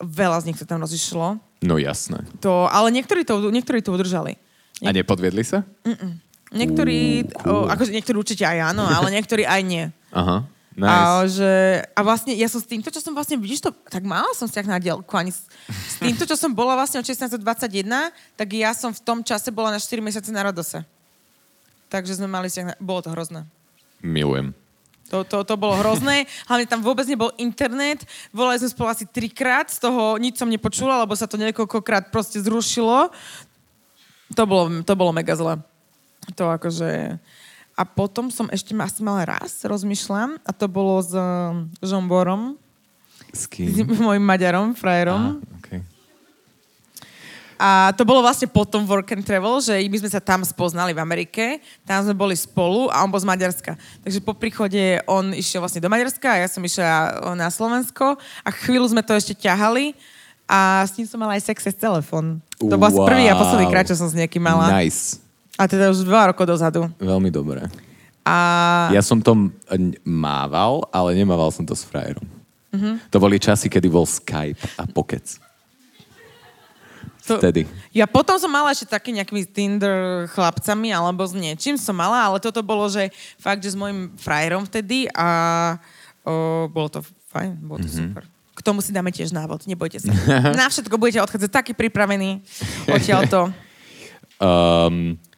Veľa 0.00 0.40
z 0.40 0.46
nich 0.48 0.56
sa 0.56 0.64
tam 0.64 0.80
rozišlo. 0.80 1.36
No 1.60 1.76
jasné. 1.76 2.24
To, 2.40 2.64
ale 2.66 2.88
niektorí 2.88 3.20
to, 3.20 3.36
niektorí 3.52 3.84
to 3.84 3.92
udržali. 3.92 4.40
A 4.80 4.96
nepodviedli 4.96 5.44
sa? 5.44 5.60
Niektorí, 6.50 7.28
Ú, 7.28 7.46
cool. 7.46 7.62
o, 7.62 7.70
akože 7.70 7.94
niektorí 7.94 8.16
určite 8.18 8.42
aj 8.42 8.74
áno, 8.74 8.82
ale 8.82 9.14
niektorí 9.14 9.46
aj 9.46 9.60
nie. 9.62 9.84
Aha. 10.10 10.42
Nice. 10.80 10.96
A, 10.96 11.28
že, 11.28 11.52
a 11.92 12.00
vlastne 12.00 12.32
ja 12.32 12.48
som 12.48 12.56
s 12.56 12.64
týmto, 12.64 12.88
čo 12.88 13.04
som 13.04 13.12
vlastne, 13.12 13.36
vidíš 13.36 13.68
to, 13.68 13.70
tak 13.92 14.00
mala 14.00 14.32
som 14.32 14.48
vzťah 14.48 14.64
na 14.64 14.80
dielku, 14.80 15.12
ani 15.12 15.28
s, 15.28 15.44
s 15.68 16.00
týmto, 16.00 16.24
čo 16.24 16.40
som 16.40 16.56
bola 16.56 16.72
vlastne 16.72 16.96
od 16.96 17.04
16 17.04 17.36
do 17.36 17.44
21, 17.44 17.84
tak 18.32 18.48
ja 18.56 18.72
som 18.72 18.88
v 18.88 19.00
tom 19.04 19.20
čase 19.20 19.52
bola 19.52 19.76
na 19.76 19.76
4 19.76 20.00
mesiace 20.00 20.32
na 20.32 20.40
Radose. 20.40 20.80
Takže 21.92 22.16
sme 22.16 22.32
mali 22.32 22.48
vzťah 22.48 22.66
na, 22.72 22.74
bolo 22.80 23.04
to 23.04 23.12
hrozné. 23.12 23.44
Milujem. 24.00 24.56
To, 25.12 25.20
to, 25.20 25.44
to 25.44 25.60
bolo 25.60 25.76
hrozné, 25.76 26.24
hlavne 26.48 26.64
tam 26.64 26.80
vôbec 26.80 27.04
nebol 27.04 27.28
internet, 27.36 28.06
volali 28.32 28.56
sme 28.62 28.72
spolu 28.72 28.88
asi 28.94 29.04
trikrát, 29.04 29.68
z 29.68 29.84
toho 29.84 30.16
nič 30.16 30.40
som 30.40 30.48
nepočula, 30.48 31.04
lebo 31.04 31.12
sa 31.12 31.28
to 31.28 31.36
niekoľkokrát 31.36 32.08
proste 32.08 32.40
zrušilo. 32.40 33.12
To 34.32 34.42
bolo, 34.48 34.80
to 34.80 34.94
bolo 34.96 35.12
mega 35.12 35.36
zle. 35.36 35.60
To 36.40 36.48
akože... 36.56 37.20
A 37.80 37.88
potom 37.88 38.28
som 38.28 38.44
ešte 38.52 38.76
asi 38.76 39.00
mala 39.00 39.24
raz, 39.24 39.64
rozmýšľam, 39.64 40.36
a 40.44 40.50
to 40.52 40.68
bolo 40.68 41.00
s 41.00 41.16
Žomborom, 41.80 42.60
S 43.32 43.48
s 43.48 43.48
kým? 43.48 43.72
mojim 44.04 44.20
Maďarom, 44.20 44.76
frajerom. 44.76 45.40
Á, 45.40 45.56
okay. 45.56 45.80
A 47.60 47.92
to 47.96 48.04
bolo 48.08 48.24
vlastne 48.24 48.48
potom 48.48 48.84
work 48.88 49.12
and 49.12 49.24
travel, 49.24 49.60
že 49.60 49.76
my 49.84 49.96
sme 50.00 50.08
sa 50.12 50.20
tam 50.20 50.40
spoznali 50.44 50.96
v 50.96 51.00
Amerike, 51.00 51.60
tam 51.84 52.04
sme 52.04 52.16
boli 52.16 52.32
spolu 52.32 52.92
a 52.92 53.04
on 53.04 53.08
bol 53.12 53.20
z 53.20 53.28
Maďarska. 53.28 53.76
Takže 54.00 54.20
po 54.24 54.32
príchode 54.32 55.00
on 55.04 55.32
išiel 55.36 55.60
vlastne 55.60 55.80
do 55.80 55.92
Maďarska 55.92 56.36
a 56.36 56.40
ja 56.40 56.48
som 56.48 56.64
išla 56.64 57.20
na 57.36 57.48
Slovensko 57.48 58.16
a 58.44 58.48
chvíľu 58.48 58.88
sme 58.92 59.04
to 59.04 59.12
ešte 59.16 59.36
ťahali 59.36 59.92
a 60.48 60.88
s 60.88 60.96
ním 60.96 61.08
som 61.08 61.20
mala 61.20 61.36
aj 61.36 61.48
sex 61.52 61.64
cez 61.64 61.76
telefón. 61.76 62.44
To 62.60 62.76
bol 62.80 62.88
asi 62.88 63.00
prvý 63.00 63.24
a 63.28 63.36
posledný 63.36 63.68
Wow. 63.68 63.72
krát, 63.72 63.88
čo 63.88 63.96
som 63.96 64.08
s 64.08 64.16
niekým 64.16 64.40
mala. 64.40 64.68
Nice. 64.80 65.29
A 65.60 65.68
teda 65.68 65.92
už 65.92 66.08
dva 66.08 66.32
rokov 66.32 66.48
dozadu. 66.48 66.88
Veľmi 66.96 67.28
dobré. 67.28 67.68
A 68.24 68.88
Ja 68.96 69.04
som 69.04 69.20
to 69.20 69.52
mával, 70.08 70.88
ale 70.88 71.12
nemával 71.12 71.52
som 71.52 71.68
to 71.68 71.76
s 71.76 71.84
frajerom. 71.84 72.24
Mhm. 72.72 73.12
To 73.12 73.16
boli 73.20 73.36
časy, 73.36 73.68
kedy 73.68 73.92
bol 73.92 74.08
Skype 74.08 74.56
a 74.80 74.88
Pokec. 74.88 75.36
to, 77.26 77.36
Vtedy. 77.36 77.68
Ja 77.94 78.08
potom 78.08 78.40
som 78.40 78.50
mala 78.50 78.72
ešte 78.72 78.90
taký 78.90 79.14
nejakými 79.14 79.46
Tinder 79.46 80.26
chlapcami 80.32 80.90
alebo 80.90 81.22
s 81.22 81.36
niečím 81.36 81.76
som 81.78 81.94
mala, 81.94 82.26
ale 82.26 82.42
toto 82.42 82.58
bolo, 82.64 82.88
že 82.90 83.12
fakt, 83.38 83.62
že 83.62 83.74
s 83.74 83.78
mojim 83.78 84.10
frajerom 84.18 84.66
vtedy 84.66 85.06
a 85.14 85.28
o, 86.26 86.66
bolo 86.66 86.88
to 86.90 87.00
fajn, 87.30 87.54
bolo 87.62 87.78
to 87.82 87.86
mm-hmm. 87.86 88.08
super. 88.10 88.22
K 88.56 88.60
tomu 88.66 88.82
si 88.82 88.90
dáme 88.90 89.14
tiež 89.14 89.30
návod, 89.30 89.66
nebojte 89.70 90.02
sa. 90.02 90.10
Na 90.58 90.66
všetko 90.66 90.98
budete 90.98 91.22
odchádzať 91.22 91.50
taký 91.54 91.72
pripravený 91.76 92.42
odtiaľto. 92.90 93.54
Um, 94.42 95.14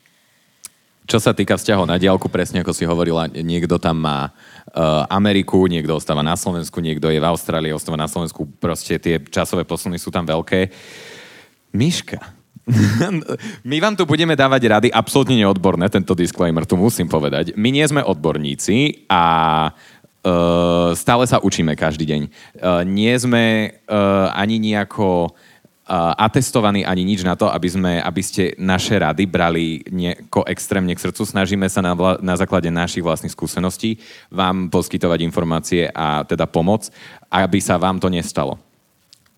čo 1.12 1.20
sa 1.20 1.36
týka 1.36 1.60
vzťahov 1.60 1.84
na 1.84 2.00
diálku, 2.00 2.32
presne 2.32 2.64
ako 2.64 2.72
si 2.72 2.88
hovorila, 2.88 3.28
niekto 3.28 3.76
tam 3.76 4.00
má 4.00 4.32
uh, 4.32 5.04
Ameriku, 5.12 5.68
niekto 5.68 5.92
ostáva 5.92 6.24
na 6.24 6.32
Slovensku, 6.40 6.80
niekto 6.80 7.12
je 7.12 7.20
v 7.20 7.28
Austrálii, 7.28 7.76
ostáva 7.76 8.00
na 8.00 8.08
Slovensku. 8.08 8.48
Proste 8.56 8.96
tie 8.96 9.20
časové 9.20 9.68
posuny 9.68 10.00
sú 10.00 10.08
tam 10.08 10.24
veľké. 10.24 10.72
Miška, 11.76 12.16
my 13.68 13.76
vám 13.76 13.92
tu 13.92 14.08
budeme 14.08 14.32
dávať 14.32 14.62
rady 14.72 14.88
absolútne 14.88 15.36
neodborné, 15.36 15.92
tento 15.92 16.16
disclaimer 16.16 16.64
tu 16.64 16.80
musím 16.80 17.12
povedať. 17.12 17.52
My 17.60 17.68
nie 17.68 17.84
sme 17.84 18.00
odborníci 18.00 19.04
a 19.12 19.24
uh, 19.68 20.96
stále 20.96 21.28
sa 21.28 21.44
učíme 21.44 21.76
každý 21.76 22.08
deň. 22.08 22.22
Uh, 22.24 22.88
nie 22.88 23.12
sme 23.20 23.68
uh, 23.68 24.32
ani 24.32 24.56
nejako 24.56 25.36
atestovaní 25.90 26.86
ani 26.86 27.02
nič 27.02 27.26
na 27.26 27.34
to, 27.34 27.50
aby, 27.50 27.68
sme, 27.68 27.92
aby 27.98 28.22
ste 28.22 28.54
naše 28.54 28.94
rady 29.02 29.26
brali 29.26 29.82
nieko 29.90 30.46
extrémne 30.46 30.94
k 30.94 31.02
srdcu. 31.02 31.26
Snažíme 31.26 31.66
sa 31.66 31.82
na, 31.82 31.92
vla, 31.98 32.22
na 32.22 32.38
základe 32.38 32.70
našich 32.70 33.02
vlastných 33.02 33.34
skúseností 33.34 33.98
vám 34.30 34.70
poskytovať 34.70 35.18
informácie 35.26 35.90
a 35.90 36.22
teda 36.22 36.46
pomoc, 36.46 36.86
aby 37.28 37.58
sa 37.58 37.82
vám 37.82 37.98
to 37.98 38.06
nestalo. 38.06 38.62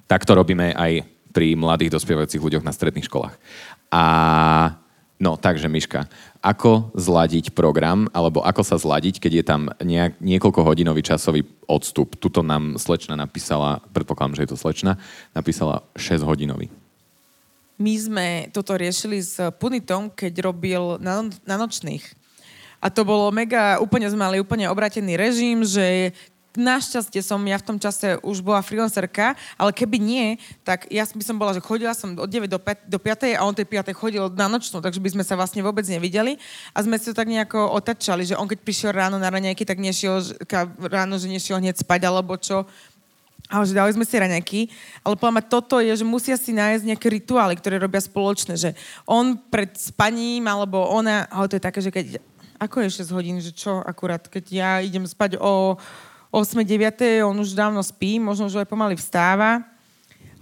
Tak 0.04 0.28
to 0.28 0.36
robíme 0.36 0.76
aj 0.76 1.08
pri 1.32 1.56
mladých 1.56 1.96
dospievajúcich 1.96 2.44
ľuďoch 2.44 2.64
na 2.64 2.76
stredných 2.76 3.08
školách. 3.08 3.34
A 3.88 4.04
no, 5.16 5.40
takže 5.40 5.66
Miška, 5.66 6.06
ako 6.44 6.92
zladiť 6.92 7.56
program, 7.56 8.04
alebo 8.12 8.44
ako 8.44 8.60
sa 8.60 8.76
zladiť, 8.76 9.16
keď 9.16 9.32
je 9.32 9.44
tam 9.48 9.72
nejak, 9.80 10.20
niekoľko 10.20 10.60
hodinový 10.60 11.00
časový 11.00 11.48
odstup. 11.64 12.20
Tuto 12.20 12.44
nám 12.44 12.76
slečna 12.76 13.16
napísala, 13.16 13.80
predpokladám, 13.96 14.36
že 14.36 14.42
je 14.44 14.50
to 14.52 14.60
slečna, 14.60 15.00
napísala 15.32 15.80
6 15.96 16.20
hodinový. 16.20 16.68
My 17.80 17.96
sme 17.96 18.26
toto 18.52 18.76
riešili 18.76 19.24
s 19.24 19.40
Punitom, 19.56 20.12
keď 20.12 20.44
robil 20.44 21.00
na, 21.00 21.24
na 21.48 21.56
nočných. 21.56 22.04
A 22.84 22.92
to 22.92 23.08
bolo 23.08 23.32
mega, 23.32 23.80
úplne 23.80 24.04
sme 24.12 24.28
mali 24.28 24.36
úplne 24.36 24.68
obratený 24.68 25.16
režim, 25.16 25.64
že 25.64 26.12
našťastie 26.54 27.20
som 27.20 27.42
ja 27.44 27.58
v 27.58 27.66
tom 27.66 27.78
čase 27.82 28.18
už 28.22 28.40
bola 28.40 28.62
freelancerka, 28.62 29.34
ale 29.58 29.70
keby 29.74 29.98
nie, 29.98 30.26
tak 30.62 30.86
ja 30.90 31.02
by 31.04 31.24
som 31.26 31.36
bola, 31.36 31.54
že 31.54 31.62
chodila 31.62 31.92
som 31.94 32.14
od 32.14 32.30
9 32.30 32.46
do 32.46 32.58
5, 32.58 32.86
do 32.86 32.98
5 32.98 33.34
a 33.34 33.42
on 33.42 33.54
tej 33.54 33.66
5 33.66 33.90
chodil 33.94 34.24
na 34.34 34.46
nočnú, 34.46 34.78
takže 34.78 35.02
by 35.02 35.10
sme 35.18 35.24
sa 35.26 35.34
vlastne 35.34 35.60
vôbec 35.66 35.82
nevideli 35.86 36.38
a 36.72 36.78
sme 36.82 36.98
si 36.98 37.10
to 37.10 37.14
tak 37.14 37.26
nejako 37.26 37.74
otačali, 37.74 38.22
že 38.22 38.38
on 38.38 38.46
keď 38.46 38.58
prišiel 38.62 38.90
ráno 38.94 39.18
na 39.18 39.30
raňajky, 39.30 39.66
tak 39.66 39.82
nešiel 39.82 40.22
ráno, 40.86 41.18
že 41.18 41.26
nešiel 41.26 41.58
hneď 41.58 41.82
spať 41.82 42.00
alebo 42.06 42.38
čo. 42.38 42.64
Ale 43.52 43.68
že 43.68 43.76
dali 43.76 43.92
sme 43.92 44.08
si 44.08 44.16
raňaky, 44.16 44.60
ale 45.04 45.20
podľa 45.20 45.44
toto 45.44 45.76
je, 45.76 45.92
že 45.92 46.00
musia 46.00 46.32
si 46.40 46.56
nájsť 46.56 46.88
nejaké 46.88 47.12
rituály, 47.12 47.60
ktoré 47.60 47.76
robia 47.76 48.00
spoločné, 48.00 48.56
že 48.56 48.72
on 49.04 49.36
pred 49.36 49.68
spaním, 49.76 50.48
alebo 50.48 50.80
ona, 50.80 51.28
ale 51.28 51.52
to 51.52 51.60
je 51.60 51.66
také, 51.68 51.84
že 51.84 51.92
keď, 51.92 52.24
ako 52.56 52.88
je 52.88 53.04
6 53.04 53.12
hodín, 53.12 53.36
že 53.44 53.52
čo 53.52 53.84
akurát, 53.84 54.24
keď 54.32 54.44
ja 54.48 54.70
idem 54.80 55.04
spať 55.04 55.36
o 55.36 55.76
8, 56.34 56.66
9, 56.66 57.22
on 57.22 57.36
už 57.38 57.54
dávno 57.54 57.78
spí, 57.78 58.18
možno 58.18 58.50
už 58.50 58.66
aj 58.66 58.68
pomaly 58.68 58.98
vstáva, 58.98 59.62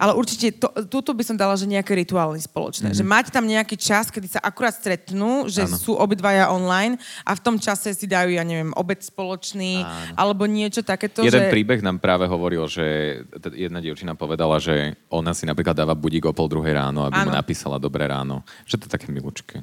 ale 0.03 0.17
určite 0.17 0.57
to, 0.57 0.67
túto 0.89 1.13
by 1.13 1.21
som 1.21 1.37
dala, 1.37 1.53
že 1.53 1.69
nejaké 1.69 1.93
rituály 1.93 2.41
spoločné. 2.41 2.91
Mm-hmm. 2.91 3.05
Že 3.05 3.13
mať 3.13 3.25
tam 3.29 3.45
nejaký 3.45 3.77
čas, 3.77 4.09
kedy 4.09 4.25
sa 4.25 4.41
akurát 4.41 4.73
stretnú, 4.73 5.45
že 5.47 5.69
Áno. 5.69 5.77
sú 5.77 5.93
obidvaja 5.93 6.49
online 6.49 6.97
a 7.21 7.37
v 7.37 7.43
tom 7.45 7.55
čase 7.61 7.93
si 7.93 8.09
dajú, 8.09 8.33
ja 8.33 8.41
neviem, 8.41 8.73
obed 8.73 8.99
spoločný, 8.99 9.85
Áno. 9.85 10.17
alebo 10.17 10.49
niečo 10.49 10.81
takéto, 10.81 11.21
Jeden 11.21 11.47
že... 11.47 11.53
príbeh 11.53 11.85
nám 11.85 12.01
práve 12.01 12.25
hovoril, 12.25 12.65
že 12.65 13.21
jedna 13.53 13.79
dievčina 13.79 14.17
povedala, 14.17 14.57
že 14.57 14.97
ona 15.13 15.31
si 15.31 15.45
napríklad 15.45 15.77
dáva 15.77 15.93
budík 15.93 16.25
o 16.25 16.33
pol 16.33 16.49
druhej 16.49 16.73
ráno, 16.73 17.05
aby 17.05 17.23
mu 17.23 17.31
Áno. 17.31 17.39
napísala 17.39 17.77
dobré 17.77 18.09
ráno. 18.09 18.41
Že 18.65 18.75
to 18.81 18.83
je 18.89 18.91
také 18.97 19.07
milučké. 19.13 19.61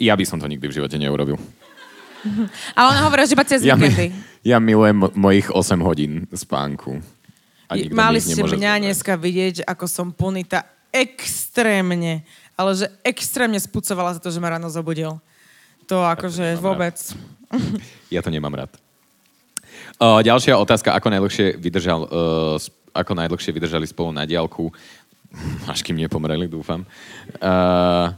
Ja 0.00 0.16
by 0.16 0.24
som 0.26 0.40
to 0.40 0.50
nikdy 0.50 0.66
v 0.66 0.76
živote 0.80 0.96
neurobil. 0.96 1.36
Ale 2.72 2.86
ona 2.90 3.02
hovorila, 3.04 3.26
že 3.26 3.34
iba 3.34 3.46
cez 3.46 3.60
Ja, 3.62 3.74
mi, 3.74 3.88
ja 4.42 4.58
milujem 4.58 4.96
mo- 4.96 5.14
mojich 5.14 5.50
8 5.50 5.82
hodín 5.82 6.26
spánku. 6.30 7.02
A 7.66 7.76
Mali 7.88 8.20
ste 8.20 8.36
mňa 8.36 8.52
zobrať. 8.52 8.82
dneska 8.84 9.12
vidieť, 9.16 9.56
ako 9.64 9.84
som 9.88 10.12
punita 10.12 10.62
extrémne, 10.92 12.20
ale 12.52 12.70
že 12.76 12.86
extrémne 13.00 13.56
spucovala 13.56 14.12
za 14.12 14.20
to, 14.20 14.28
že 14.28 14.38
ma 14.38 14.52
ráno 14.52 14.68
zobudil. 14.68 15.16
To 15.88 16.04
akože 16.04 16.54
nemám 16.54 16.62
vôbec. 16.62 16.96
Ja 18.12 18.20
to 18.20 18.28
nemám 18.28 18.52
rád. 18.54 18.72
Uh, 19.96 20.20
ďalšia 20.20 20.56
otázka, 20.56 20.92
ako 20.92 21.08
najdlhšie, 21.10 21.56
vydržal, 21.56 22.00
uh, 22.04 22.56
ako 22.92 23.12
najdlhšie 23.14 23.50
vydržali 23.52 23.86
spolu 23.88 24.12
na 24.12 24.28
diálku, 24.28 24.68
až 25.64 25.80
kým 25.80 25.96
nepomreli, 25.96 26.44
dúfam. 26.44 26.84
Uh, 27.40 28.12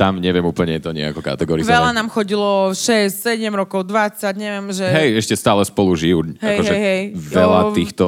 tam 0.00 0.16
neviem 0.16 0.40
úplne 0.40 0.80
to 0.80 0.96
nejako 0.96 1.20
kategorizovať. 1.20 1.68
Veľa 1.68 1.92
nám 1.92 2.08
chodilo 2.08 2.72
6, 2.72 3.12
7 3.12 3.36
rokov, 3.52 3.84
20, 3.84 4.32
neviem, 4.40 4.72
že... 4.72 4.88
Hej, 4.88 5.20
ešte 5.20 5.36
stále 5.36 5.60
spolu 5.68 5.92
žijú. 5.92 6.32
Hej, 6.40 6.56
akože 6.56 6.72
hej, 6.72 6.84
hej. 6.88 7.02
Veľa 7.12 7.60
Jo. 7.60 7.72
týchto... 7.76 8.06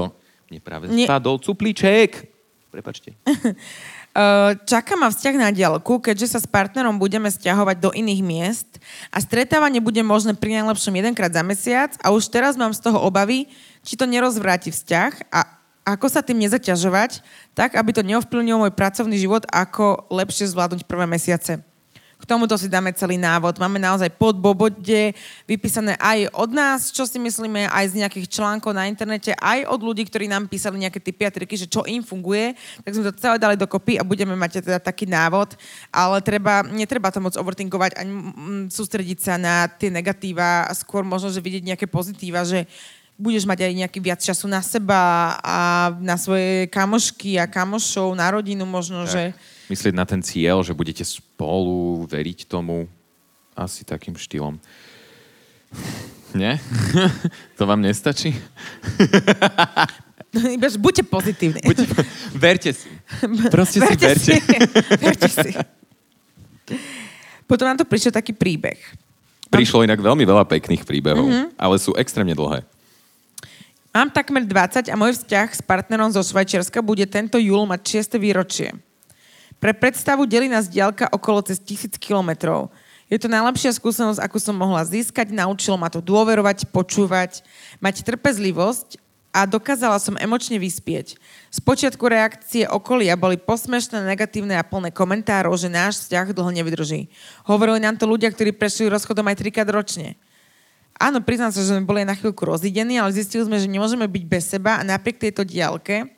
Mne 0.48 0.60
práve 0.64 0.84
Nie. 0.88 1.04
spadol 1.04 1.36
cuplíček. 1.36 2.28
Prepačte. 2.72 3.12
Uh, 3.20 4.56
čaká 4.72 4.96
ma 4.96 5.12
vzťah 5.12 5.36
na 5.36 5.48
diaľku, 5.52 6.00
keďže 6.00 6.36
sa 6.36 6.38
s 6.40 6.48
partnerom 6.48 6.96
budeme 6.96 7.28
stiahovať 7.28 7.76
do 7.76 7.90
iných 7.92 8.20
miest 8.24 8.70
a 9.12 9.20
stretávanie 9.20 9.80
bude 9.80 10.00
možné 10.00 10.32
pri 10.32 10.64
najlepšom 10.64 10.96
jedenkrát 10.96 11.32
za 11.32 11.44
mesiac 11.44 11.92
a 12.00 12.08
už 12.12 12.28
teraz 12.32 12.56
mám 12.56 12.72
z 12.72 12.84
toho 12.84 13.00
obavy, 13.00 13.48
či 13.84 13.96
to 13.96 14.08
nerozvráti 14.08 14.72
vzťah 14.72 15.28
a 15.28 15.40
ako 15.82 16.06
sa 16.08 16.22
tým 16.22 16.38
nezaťažovať, 16.46 17.20
tak 17.58 17.74
aby 17.74 17.90
to 17.90 18.06
neovplyvnilo 18.06 18.68
môj 18.68 18.72
pracovný 18.72 19.18
život, 19.18 19.42
ako 19.50 20.08
lepšie 20.14 20.46
zvládnuť 20.52 20.86
prvé 20.86 21.04
mesiace. 21.10 21.71
K 22.22 22.30
tomuto 22.30 22.54
si 22.54 22.70
dáme 22.70 22.94
celý 22.94 23.18
návod. 23.18 23.58
Máme 23.58 23.82
naozaj 23.82 24.14
pod 24.14 24.38
bobode 24.38 25.10
vypísané 25.42 25.98
aj 25.98 26.30
od 26.30 26.54
nás, 26.54 26.94
čo 26.94 27.02
si 27.02 27.18
myslíme, 27.18 27.66
aj 27.66 27.90
z 27.90 27.98
nejakých 27.98 28.30
článkov 28.30 28.70
na 28.70 28.86
internete, 28.86 29.34
aj 29.34 29.66
od 29.66 29.82
ľudí, 29.82 30.06
ktorí 30.06 30.30
nám 30.30 30.46
písali 30.46 30.78
nejaké 30.78 31.02
typy 31.02 31.26
a 31.26 31.34
triky, 31.34 31.58
že 31.58 31.66
čo 31.66 31.82
im 31.82 31.98
funguje. 31.98 32.54
Tak 32.86 32.94
sme 32.94 33.10
to 33.10 33.18
celé 33.18 33.42
dali 33.42 33.58
dokopy 33.58 33.98
a 33.98 34.06
budeme 34.06 34.38
mať 34.38 34.62
teda 34.62 34.78
taký 34.78 35.10
návod. 35.10 35.58
Ale 35.90 36.22
treba, 36.22 36.62
netreba 36.62 37.10
to 37.10 37.18
moc 37.18 37.34
overthinkovať 37.34 37.98
ani 37.98 38.12
mm, 38.14 38.64
sústrediť 38.70 39.18
sa 39.18 39.34
na 39.34 39.66
tie 39.66 39.90
negatíva 39.90 40.70
a 40.70 40.72
skôr 40.78 41.02
možno, 41.02 41.26
že 41.34 41.42
vidieť 41.42 41.74
nejaké 41.74 41.90
pozitíva, 41.90 42.46
že 42.46 42.70
budeš 43.18 43.50
mať 43.50 43.66
aj 43.66 43.72
nejaký 43.82 43.98
viac 43.98 44.22
času 44.22 44.46
na 44.46 44.62
seba 44.62 45.34
a 45.42 45.90
na 45.98 46.14
svoje 46.14 46.70
kamošky 46.70 47.34
a 47.42 47.50
kamošov, 47.50 48.14
na 48.14 48.30
rodinu 48.30 48.62
možno, 48.62 49.10
že... 49.10 49.34
Myslieť 49.72 49.96
na 49.96 50.04
ten 50.04 50.20
cieľ, 50.20 50.60
že 50.60 50.76
budete 50.76 51.00
spolu, 51.00 52.04
veriť 52.04 52.44
tomu. 52.44 52.84
Asi 53.56 53.88
takým 53.88 54.12
štýlom. 54.12 54.60
Nie? 56.36 56.60
to 57.56 57.64
vám 57.64 57.80
nestačí? 57.80 58.36
Iba, 60.32 60.68
že 60.68 60.76
buďte 60.76 61.04
pozitívni. 61.08 61.64
Buďte, 61.64 61.88
verte 62.36 62.76
si. 62.76 62.88
Proste 63.48 63.80
si 63.80 63.96
verte. 63.96 64.12
si. 64.20 64.32
Verte 65.00 65.28
si. 65.40 65.50
Potom 67.48 67.64
nám 67.68 67.80
to 67.80 67.88
prišiel 67.88 68.12
taký 68.12 68.36
príbeh. 68.36 68.76
Prišlo 69.48 69.88
inak 69.88 70.00
veľmi 70.00 70.24
veľa 70.24 70.48
pekných 70.48 70.84
príbehov, 70.84 71.28
mm-hmm. 71.28 71.56
ale 71.56 71.76
sú 71.76 71.96
extrémne 71.96 72.36
dlhé. 72.36 72.64
Mám 73.92 74.08
takmer 74.12 74.44
20 74.44 74.88
a 74.88 74.96
môj 74.96 75.20
vzťah 75.20 75.48
s 75.52 75.60
partnerom 75.64 76.12
zo 76.12 76.24
Švajčiarska 76.24 76.80
bude 76.80 77.04
tento 77.08 77.36
júl 77.36 77.64
mať 77.68 78.04
6. 78.08 78.20
výročie. 78.20 78.72
Pre 79.62 79.70
predstavu 79.70 80.26
delí 80.26 80.50
nás 80.50 80.66
diaľka 80.66 81.06
okolo 81.14 81.38
cez 81.46 81.62
tisíc 81.62 81.94
kilometrov. 81.94 82.74
Je 83.06 83.14
to 83.14 83.30
najlepšia 83.30 83.70
skúsenosť, 83.78 84.18
akú 84.18 84.42
som 84.42 84.58
mohla 84.58 84.82
získať. 84.82 85.30
Naučilo 85.30 85.78
ma 85.78 85.86
to 85.86 86.02
dôverovať, 86.02 86.66
počúvať, 86.74 87.46
mať 87.78 88.02
trpezlivosť 88.02 88.98
a 89.30 89.46
dokázala 89.46 90.02
som 90.02 90.18
emočne 90.18 90.58
vyspieť. 90.58 91.14
Spočiatku 91.54 92.02
reakcie 92.10 92.66
okolia 92.66 93.14
boli 93.14 93.38
posmešné, 93.38 94.02
negatívne 94.02 94.58
a 94.58 94.66
plné 94.66 94.90
komentárov, 94.90 95.54
že 95.54 95.70
náš 95.70 96.04
vzťah 96.04 96.34
dlho 96.34 96.50
nevydrží. 96.58 97.06
Hovorili 97.46 97.78
nám 97.78 98.02
to 98.02 98.10
ľudia, 98.10 98.34
ktorí 98.34 98.50
prešli 98.50 98.90
rozchodom 98.90 99.30
aj 99.30 99.46
trikrát 99.46 99.70
ročne. 99.70 100.18
Áno, 100.98 101.22
priznám 101.22 101.54
sa, 101.54 101.62
že 101.62 101.70
sme 101.70 101.86
boli 101.86 102.02
na 102.02 102.18
chvíľku 102.18 102.42
rozidení, 102.44 102.98
ale 102.98 103.14
zistili 103.14 103.46
sme, 103.46 103.62
že 103.62 103.70
nemôžeme 103.70 104.10
byť 104.10 104.24
bez 104.26 104.44
seba 104.50 104.82
a 104.82 104.82
napriek 104.82 105.22
tejto 105.22 105.46
diálke 105.46 106.10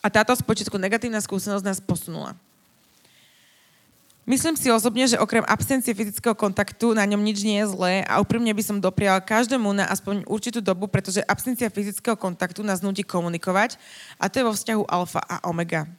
a 0.00 0.06
táto 0.08 0.32
spočiatku 0.32 0.80
negatívna 0.80 1.20
skúsenosť 1.20 1.64
nás 1.68 1.78
posunula. 1.78 2.32
Myslím 4.30 4.54
si 4.54 4.70
osobne, 4.70 5.10
že 5.10 5.18
okrem 5.18 5.42
absencie 5.42 5.90
fyzického 5.90 6.38
kontaktu 6.38 6.94
na 6.94 7.02
ňom 7.02 7.18
nič 7.18 7.42
nie 7.42 7.58
je 7.66 7.74
zlé 7.74 8.06
a 8.06 8.22
úprimne 8.22 8.54
by 8.54 8.62
som 8.62 8.78
dopriala 8.78 9.18
každému 9.18 9.74
na 9.74 9.90
aspoň 9.90 10.22
určitú 10.30 10.62
dobu, 10.62 10.86
pretože 10.86 11.18
absencia 11.26 11.66
fyzického 11.66 12.14
kontaktu 12.14 12.62
nás 12.62 12.78
nutí 12.78 13.02
komunikovať 13.02 13.74
a 14.22 14.30
to 14.30 14.38
je 14.38 14.46
vo 14.46 14.54
vzťahu 14.54 14.86
alfa 14.86 15.18
a 15.26 15.42
omega. 15.50 15.90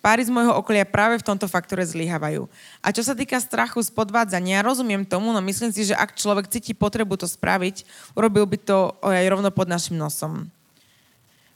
Páry 0.00 0.24
z 0.24 0.32
môjho 0.32 0.56
okolia 0.56 0.88
práve 0.88 1.20
v 1.20 1.26
tomto 1.28 1.44
faktore 1.44 1.84
zlyhávajú. 1.84 2.48
A 2.80 2.88
čo 2.88 3.04
sa 3.04 3.12
týka 3.12 3.36
strachu 3.36 3.84
z 3.84 3.92
podvádzania, 3.92 4.64
rozumiem 4.64 5.04
tomu, 5.04 5.28
no 5.28 5.40
myslím 5.44 5.68
si, 5.68 5.84
že 5.84 5.92
ak 5.92 6.16
človek 6.16 6.48
cíti 6.48 6.72
potrebu 6.72 7.20
to 7.20 7.28
spraviť, 7.28 7.84
urobil 8.16 8.48
by 8.48 8.56
to 8.64 8.96
aj 9.04 9.28
rovno 9.28 9.52
pod 9.52 9.68
našim 9.68 10.00
nosom. 10.00 10.48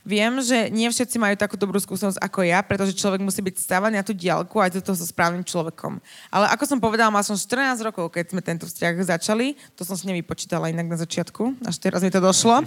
Viem, 0.02 0.42
že 0.42 0.66
nie 0.74 0.90
všetci 0.90 1.14
majú 1.14 1.38
takú 1.38 1.54
dobrú 1.54 1.78
skúsenosť 1.78 2.18
ako 2.18 2.42
ja, 2.42 2.58
pretože 2.66 2.98
človek 2.98 3.22
musí 3.22 3.38
byť 3.38 3.54
stávaný 3.54 4.02
na 4.02 4.04
tú 4.06 4.10
diálku 4.10 4.58
aj 4.58 4.82
toto 4.82 4.98
so 4.98 5.06
správnym 5.06 5.46
človekom. 5.46 6.02
Ale 6.26 6.50
ako 6.50 6.64
som 6.66 6.78
povedala, 6.82 7.14
mal 7.14 7.22
som 7.22 7.38
14 7.38 7.78
rokov, 7.86 8.10
keď 8.10 8.34
sme 8.34 8.42
tento 8.42 8.66
vzťah 8.66 8.98
začali. 9.14 9.54
To 9.78 9.86
som 9.86 9.94
si 9.94 10.10
nevypočítala 10.10 10.74
inak 10.74 10.90
na 10.90 10.98
začiatku. 10.98 11.62
Až 11.62 11.78
teraz 11.78 12.02
mi 12.02 12.10
to 12.10 12.18
došlo. 12.18 12.66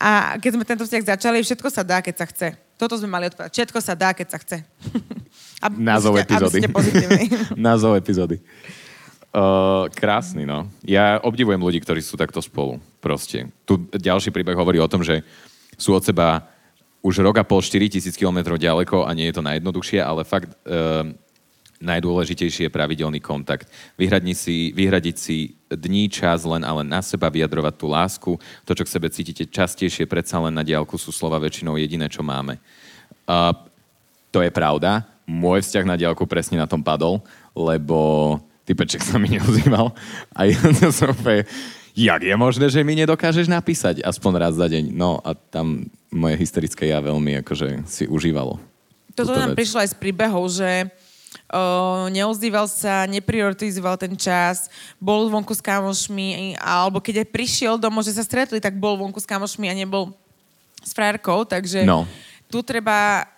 A 0.00 0.40
keď 0.40 0.50
sme 0.56 0.64
tento 0.64 0.86
vzťah 0.86 1.18
začali, 1.18 1.42
všetko 1.44 1.68
sa 1.68 1.82
dá, 1.82 2.00
keď 2.00 2.14
sa 2.24 2.26
chce. 2.30 2.48
Toto 2.80 2.96
sme 2.96 3.12
mali 3.12 3.28
odpovedať. 3.28 3.52
Všetko 3.52 3.78
sa 3.84 3.92
dá, 3.92 4.16
keď 4.16 4.26
sa 4.32 4.38
chce. 4.40 4.64
Aby 5.66 5.74
Názov 5.76 6.16
aby 6.16 6.24
epizódy. 6.24 6.58
ste 6.64 6.70
pozitívni. 6.72 7.26
Názov 7.68 7.92
epizódy. 8.00 8.40
Uh, 9.30 9.86
krásny, 9.94 10.42
no. 10.42 10.66
Ja 10.82 11.22
obdivujem 11.22 11.62
ľudí, 11.62 11.78
ktorí 11.78 12.02
sú 12.02 12.18
takto 12.18 12.42
spolu. 12.42 12.82
Proste. 12.98 13.46
Tu 13.62 13.78
ďalší 13.94 14.34
príbeh 14.34 14.58
hovorí 14.58 14.82
o 14.82 14.90
tom, 14.90 15.06
že 15.06 15.22
sú 15.78 15.94
od 15.94 16.02
seba 16.02 16.50
už 17.00 17.22
rok 17.22 17.38
a 17.38 17.46
pol 17.46 17.62
4 17.62 17.86
tisíc 17.86 18.18
kilometrov 18.18 18.58
ďaleko 18.58 19.06
a 19.06 19.14
nie 19.14 19.30
je 19.30 19.38
to 19.38 19.46
najjednoduchšie, 19.46 20.02
ale 20.02 20.26
fakt 20.26 20.50
uh, 20.66 21.06
najdôležitejšie 21.80 22.68
je 22.68 22.74
pravidelný 22.74 23.22
kontakt. 23.22 23.70
Vyhradiť 23.96 24.36
si, 24.36 24.56
vyhradiť 24.74 25.16
si 25.16 25.56
dní, 25.70 26.12
čas 26.12 26.44
len 26.44 26.66
ale 26.66 26.82
na 26.82 26.98
seba, 27.00 27.32
vyjadrovať 27.32 27.74
tú 27.78 27.86
lásku. 27.88 28.30
To, 28.66 28.72
čo 28.74 28.82
k 28.84 28.92
sebe 28.92 29.08
cítite 29.08 29.46
častejšie, 29.48 30.10
predsa 30.10 30.42
len 30.42 30.52
na 30.52 30.66
diálku 30.66 30.98
sú 31.00 31.14
slova 31.14 31.38
väčšinou 31.38 31.78
jediné, 31.78 32.10
čo 32.10 32.20
máme. 32.20 32.60
Uh, 33.24 33.54
to 34.28 34.42
je 34.42 34.50
pravda. 34.52 35.08
Môj 35.24 35.64
vzťah 35.64 35.86
na 35.86 35.96
diálku 35.96 36.26
presne 36.26 36.58
na 36.58 36.66
tom 36.66 36.82
padol, 36.82 37.22
lebo 37.54 38.36
typeček 38.64 39.00
sa 39.02 39.16
mi 39.16 39.32
neozýval. 39.32 39.92
A 40.32 40.46
ja 40.46 40.58
som 40.96 41.12
úplne, 41.12 41.44
jak 41.94 42.20
je 42.22 42.34
možné, 42.36 42.66
že 42.70 42.86
mi 42.86 42.94
nedokážeš 42.94 43.50
napísať 43.50 44.00
aspoň 44.04 44.32
raz 44.38 44.54
za 44.56 44.66
deň. 44.66 44.94
No 44.94 45.18
a 45.20 45.34
tam 45.34 45.88
moje 46.10 46.36
hysterické 46.38 46.90
ja 46.90 46.98
veľmi 46.98 47.40
akože 47.44 47.86
si 47.86 48.06
užívalo. 48.06 48.58
Toto 49.14 49.34
nám 49.34 49.52
vec. 49.52 49.62
prišlo 49.62 49.82
aj 49.82 49.90
z 49.90 49.96
príbehov, 49.98 50.44
že 50.48 50.86
uh, 50.86 52.06
neozdýval 52.08 52.70
sa, 52.70 53.04
neprioritizoval 53.10 53.98
ten 53.98 54.14
čas, 54.14 54.70
bol 55.02 55.26
vonku 55.28 55.50
s 55.52 55.60
kamošmi, 55.60 56.56
alebo 56.56 57.02
keď 57.02 57.26
aj 57.26 57.28
prišiel 57.34 57.74
domov, 57.76 58.06
že 58.06 58.14
sa 58.14 58.22
stretli, 58.24 58.62
tak 58.62 58.78
bol 58.78 58.94
vonku 58.96 59.18
s 59.18 59.26
kamošmi 59.26 59.66
a 59.66 59.74
nebol 59.74 60.14
s 60.80 60.94
frajerkou, 60.96 61.44
takže 61.44 61.84
No. 61.84 62.08
tu 62.48 62.62
treba, 62.64 63.28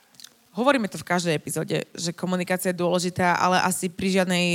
hovoríme 0.55 0.87
to 0.87 1.01
v 1.01 1.09
každej 1.09 1.35
epizóde, 1.35 1.83
že 1.97 2.15
komunikácia 2.15 2.71
je 2.71 2.79
dôležitá, 2.79 3.35
ale 3.35 3.59
asi 3.65 3.91
pri 3.91 4.23
žiadnej 4.23 4.47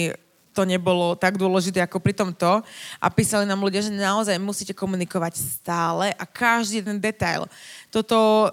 to 0.58 0.66
nebolo 0.66 1.14
tak 1.14 1.38
dôležité 1.38 1.86
ako 1.86 2.02
pri 2.02 2.18
tomto. 2.18 2.66
A 2.98 3.08
písali 3.14 3.46
nám 3.46 3.62
ľudia, 3.62 3.86
že 3.86 3.94
naozaj 3.94 4.42
musíte 4.42 4.74
komunikovať 4.74 5.38
stále 5.38 6.18
a 6.18 6.26
každý 6.26 6.82
jeden 6.82 6.98
detail. 6.98 7.46
Toto 7.94 8.50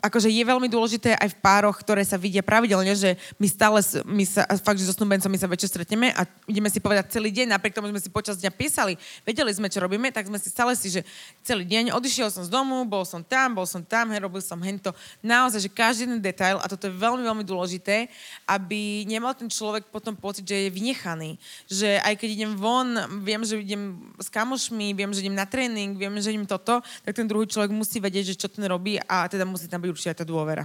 akože 0.00 0.28
je 0.28 0.44
veľmi 0.44 0.68
dôležité 0.68 1.16
aj 1.16 1.32
v 1.32 1.40
pároch, 1.40 1.76
ktoré 1.80 2.04
sa 2.04 2.20
vidia 2.20 2.44
pravidelne, 2.44 2.92
že 2.92 3.16
my 3.40 3.46
stále, 3.48 3.80
my 4.04 4.24
sa, 4.28 4.44
fakt, 4.60 4.80
že 4.80 4.88
so 4.88 4.96
snúbencom 4.96 5.30
my 5.32 5.38
sa 5.40 5.48
večer 5.48 5.68
stretneme 5.68 6.12
a 6.12 6.28
ideme 6.44 6.68
si 6.68 6.80
povedať 6.80 7.16
celý 7.16 7.32
deň, 7.32 7.56
napriek 7.56 7.76
tomu, 7.76 7.88
že 7.88 7.96
sme 7.96 8.04
si 8.04 8.10
počas 8.10 8.36
dňa 8.40 8.50
písali, 8.52 8.96
vedeli 9.24 9.52
sme, 9.52 9.72
čo 9.72 9.80
robíme, 9.80 10.08
tak 10.12 10.26
sme 10.28 10.40
si 10.40 10.48
stále 10.52 10.72
si, 10.74 10.90
že 10.92 11.04
celý 11.44 11.64
deň 11.64 11.92
odišiel 11.96 12.28
som 12.32 12.44
z 12.44 12.50
domu, 12.50 12.84
bol 12.84 13.04
som 13.04 13.20
tam, 13.20 13.56
bol 13.56 13.68
som 13.68 13.84
tam, 13.84 14.10
hej, 14.12 14.24
robil 14.24 14.40
som 14.40 14.58
hento. 14.60 14.90
Naozaj, 15.20 15.68
že 15.68 15.70
každý 15.70 16.08
jeden 16.08 16.24
detail, 16.24 16.56
a 16.58 16.66
toto 16.66 16.88
je 16.88 16.94
veľmi, 16.96 17.22
veľmi 17.22 17.44
dôležité, 17.44 18.08
aby 18.48 19.04
nemal 19.04 19.36
ten 19.36 19.46
človek 19.52 19.92
potom 19.92 20.16
pocit, 20.16 20.48
že 20.48 20.66
je 20.66 20.70
vynechaný. 20.72 21.36
Že 21.68 22.00
aj 22.00 22.14
keď 22.16 22.28
idem 22.32 22.52
von, 22.56 22.88
viem, 23.20 23.44
že 23.44 23.60
idem 23.60 24.00
s 24.16 24.32
kamošmi, 24.32 24.96
viem, 24.96 25.12
že 25.12 25.20
idem 25.20 25.36
na 25.36 25.44
tréning, 25.44 25.92
viem, 25.94 26.16
že 26.18 26.32
idem 26.32 26.48
toto, 26.48 26.80
tak 27.04 27.12
ten 27.12 27.28
druhý 27.28 27.44
človek 27.44 27.68
musí 27.68 28.00
vedieť, 28.00 28.32
že 28.32 28.38
čo 28.40 28.48
ten 28.48 28.64
robí 28.64 28.96
a 28.96 29.28
teda 29.28 29.44
musí 29.44 29.68
tam 29.68 29.84
byť 29.84 29.89
určite 29.90 30.14
aj 30.14 30.18
tá 30.22 30.26
dôvera. 30.26 30.64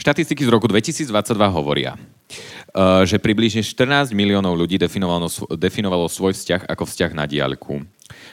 Štatistiky 0.00 0.42
z 0.44 0.50
roku 0.50 0.64
2022 0.66 1.12
hovoria, 1.52 1.94
uh, 1.94 3.04
že 3.04 3.20
približne 3.20 3.60
14 3.60 4.16
miliónov 4.16 4.56
ľudí 4.56 4.80
definovalo, 4.80 5.28
definovalo 5.54 6.08
svoj 6.08 6.32
vzťah 6.34 6.66
ako 6.72 6.84
vzťah 6.88 7.10
na 7.12 7.24
diaľku. 7.28 7.84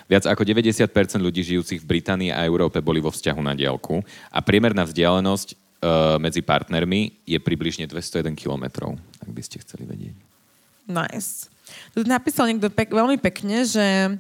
Viac 0.08 0.28
ako 0.28 0.44
90% 0.44 0.88
ľudí 1.20 1.44
žijúcich 1.44 1.80
v 1.84 1.90
Británii 1.98 2.32
a 2.32 2.44
Európe 2.44 2.84
boli 2.84 3.00
vo 3.00 3.12
vzťahu 3.12 3.40
na 3.40 3.56
diaľku 3.56 4.04
a 4.32 4.40
priemerná 4.44 4.84
vzdialenosť 4.88 5.48
uh, 5.52 5.58
medzi 6.20 6.44
partnermi 6.44 7.24
je 7.28 7.40
približne 7.40 7.88
201 7.88 8.36
kilometrov, 8.36 9.00
ak 9.24 9.30
by 9.32 9.42
ste 9.44 9.64
chceli 9.64 9.88
vedieť. 9.88 10.16
Nice. 10.92 11.48
Tu 11.96 12.04
napísal 12.04 12.52
niekto 12.52 12.68
pek, 12.68 12.92
veľmi 12.92 13.16
pekne, 13.22 13.64
že 13.64 14.18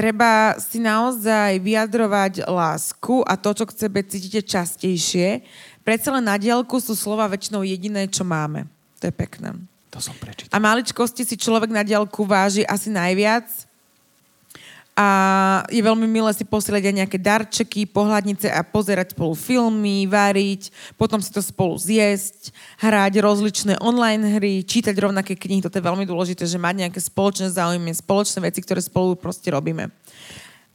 treba 0.00 0.56
si 0.56 0.80
naozaj 0.80 1.60
vyjadrovať 1.60 2.48
lásku 2.48 3.20
a 3.28 3.36
to, 3.36 3.52
čo 3.52 3.68
k 3.68 3.76
sebe 3.76 4.00
cítite 4.00 4.40
častejšie. 4.40 5.44
Predsa 5.84 6.16
len 6.16 6.24
na 6.24 6.40
diaľku 6.40 6.80
sú 6.80 6.96
slova 6.96 7.28
väčšinou 7.28 7.60
jediné, 7.60 8.08
čo 8.08 8.24
máme. 8.24 8.64
To 9.04 9.12
je 9.12 9.12
pekné. 9.12 9.52
To 9.92 10.00
som 10.00 10.16
prečítal. 10.16 10.56
A 10.56 10.56
maličkosti 10.56 11.28
si 11.28 11.36
človek 11.36 11.68
na 11.68 11.84
diaľku 11.84 12.24
váži 12.24 12.64
asi 12.64 12.88
najviac. 12.88 13.44
A 15.00 15.06
je 15.72 15.80
veľmi 15.80 16.04
milé 16.04 16.28
si 16.36 16.44
posielať 16.44 16.92
aj 16.92 16.94
nejaké 17.00 17.16
darčeky, 17.16 17.88
pohľadnice 17.88 18.52
a 18.52 18.60
pozerať 18.60 19.16
spolu 19.16 19.32
filmy, 19.32 20.04
variť, 20.04 20.68
potom 21.00 21.24
si 21.24 21.32
to 21.32 21.40
spolu 21.40 21.80
zjesť, 21.80 22.52
hrať 22.84 23.24
rozličné 23.24 23.80
online 23.80 24.36
hry, 24.36 24.60
čítať 24.60 24.92
rovnaké 24.92 25.40
knihy. 25.40 25.64
Toto 25.64 25.80
je 25.80 25.88
veľmi 25.88 26.04
dôležité, 26.04 26.44
že 26.44 26.60
mať 26.60 26.84
nejaké 26.84 27.00
spoločné 27.00 27.48
záujmy, 27.48 27.96
spoločné 27.96 28.44
veci, 28.44 28.60
ktoré 28.60 28.84
spolu 28.84 29.16
proste 29.16 29.48
robíme. 29.48 29.88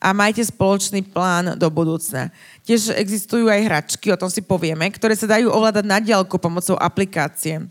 A 0.02 0.10
majte 0.10 0.42
spoločný 0.42 1.06
plán 1.06 1.54
do 1.62 1.70
budúcna. 1.70 2.34
Tiež 2.66 2.98
existujú 2.98 3.46
aj 3.46 3.62
hračky, 3.62 4.10
o 4.10 4.18
tom 4.18 4.34
si 4.34 4.42
povieme, 4.42 4.90
ktoré 4.90 5.14
sa 5.14 5.30
dajú 5.38 5.54
ovládať 5.54 5.86
na 5.86 6.02
diaľku 6.02 6.42
pomocou 6.42 6.74
aplikácie. 6.82 7.62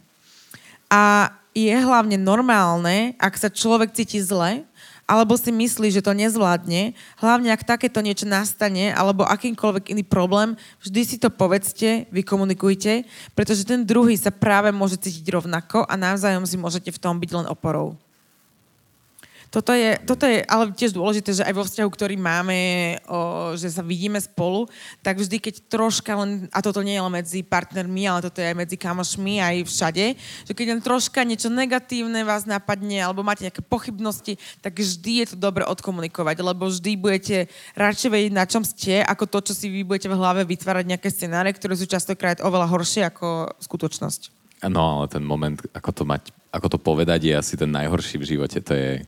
A 0.86 1.34
je 1.50 1.74
hlavne 1.74 2.14
normálne, 2.14 3.18
ak 3.18 3.34
sa 3.42 3.50
človek 3.50 3.90
cíti 3.90 4.22
zle, 4.22 4.62
alebo 5.04 5.36
si 5.36 5.52
myslí, 5.52 5.92
že 5.92 6.04
to 6.04 6.16
nezvládne, 6.16 6.96
hlavne 7.20 7.52
ak 7.52 7.68
takéto 7.68 8.00
niečo 8.00 8.24
nastane, 8.24 8.92
alebo 8.92 9.24
akýmkoľvek 9.28 9.92
iný 9.92 10.04
problém, 10.04 10.56
vždy 10.80 11.00
si 11.04 11.16
to 11.20 11.28
povedzte, 11.28 12.08
vykomunikujte, 12.08 13.04
pretože 13.36 13.68
ten 13.68 13.84
druhý 13.84 14.16
sa 14.16 14.32
práve 14.32 14.72
môže 14.72 14.96
cítiť 14.96 15.28
rovnako 15.36 15.84
a 15.84 15.94
navzájom 15.96 16.48
si 16.48 16.56
môžete 16.56 16.90
v 16.92 17.00
tom 17.00 17.20
byť 17.20 17.30
len 17.36 17.46
oporou. 17.48 17.96
Toto 19.54 19.70
je, 19.70 19.94
toto 20.02 20.26
je 20.26 20.42
ale 20.50 20.74
tiež 20.74 20.90
dôležité, 20.90 21.30
že 21.30 21.46
aj 21.46 21.54
vo 21.54 21.62
vzťahu, 21.62 21.86
ktorý 21.86 22.18
máme, 22.18 22.58
o, 23.06 23.54
že 23.54 23.70
sa 23.70 23.86
vidíme 23.86 24.18
spolu, 24.18 24.66
tak 24.98 25.22
vždy, 25.22 25.38
keď 25.38 25.70
troška 25.70 26.10
len, 26.18 26.50
a 26.50 26.58
toto 26.58 26.82
nie 26.82 26.98
je 26.98 27.04
len 27.06 27.14
medzi 27.14 27.46
partnermi, 27.46 28.02
ale 28.02 28.26
toto 28.26 28.42
je 28.42 28.50
aj 28.50 28.58
medzi 28.58 28.74
kamošmi, 28.74 29.38
aj 29.38 29.56
všade, 29.70 30.06
že 30.50 30.52
keď 30.58 30.66
len 30.74 30.82
troška 30.82 31.22
niečo 31.22 31.54
negatívne 31.54 32.26
vás 32.26 32.50
napadne, 32.50 32.98
alebo 32.98 33.22
máte 33.22 33.46
nejaké 33.46 33.62
pochybnosti, 33.62 34.42
tak 34.58 34.74
vždy 34.74 35.22
je 35.22 35.26
to 35.30 35.36
dobre 35.38 35.62
odkomunikovať, 35.62 36.36
lebo 36.42 36.66
vždy 36.66 36.98
budete 36.98 37.46
radšej 37.78 38.10
vedieť, 38.10 38.32
na 38.34 38.50
čom 38.50 38.66
ste, 38.66 39.06
ako 39.06 39.30
to, 39.30 39.38
čo 39.46 39.52
si 39.54 39.70
vy 39.70 39.86
budete 39.86 40.10
v 40.10 40.18
hlave 40.18 40.42
vytvárať 40.50 40.98
nejaké 40.98 41.14
scenáre, 41.14 41.54
ktoré 41.54 41.78
sú 41.78 41.86
častokrát 41.86 42.42
oveľa 42.42 42.66
horšie 42.74 43.06
ako 43.06 43.54
skutočnosť. 43.62 44.42
No, 44.66 44.98
ale 44.98 45.06
ten 45.12 45.20
moment, 45.20 45.60
ako 45.76 45.90
to, 45.92 46.02
mať, 46.08 46.32
ako 46.48 46.66
to 46.74 46.78
povedať, 46.80 47.28
je 47.28 47.34
asi 47.36 47.54
ten 47.54 47.68
najhorší 47.68 48.16
v 48.16 48.28
živote. 48.34 48.58
To 48.64 48.72
je, 48.72 49.04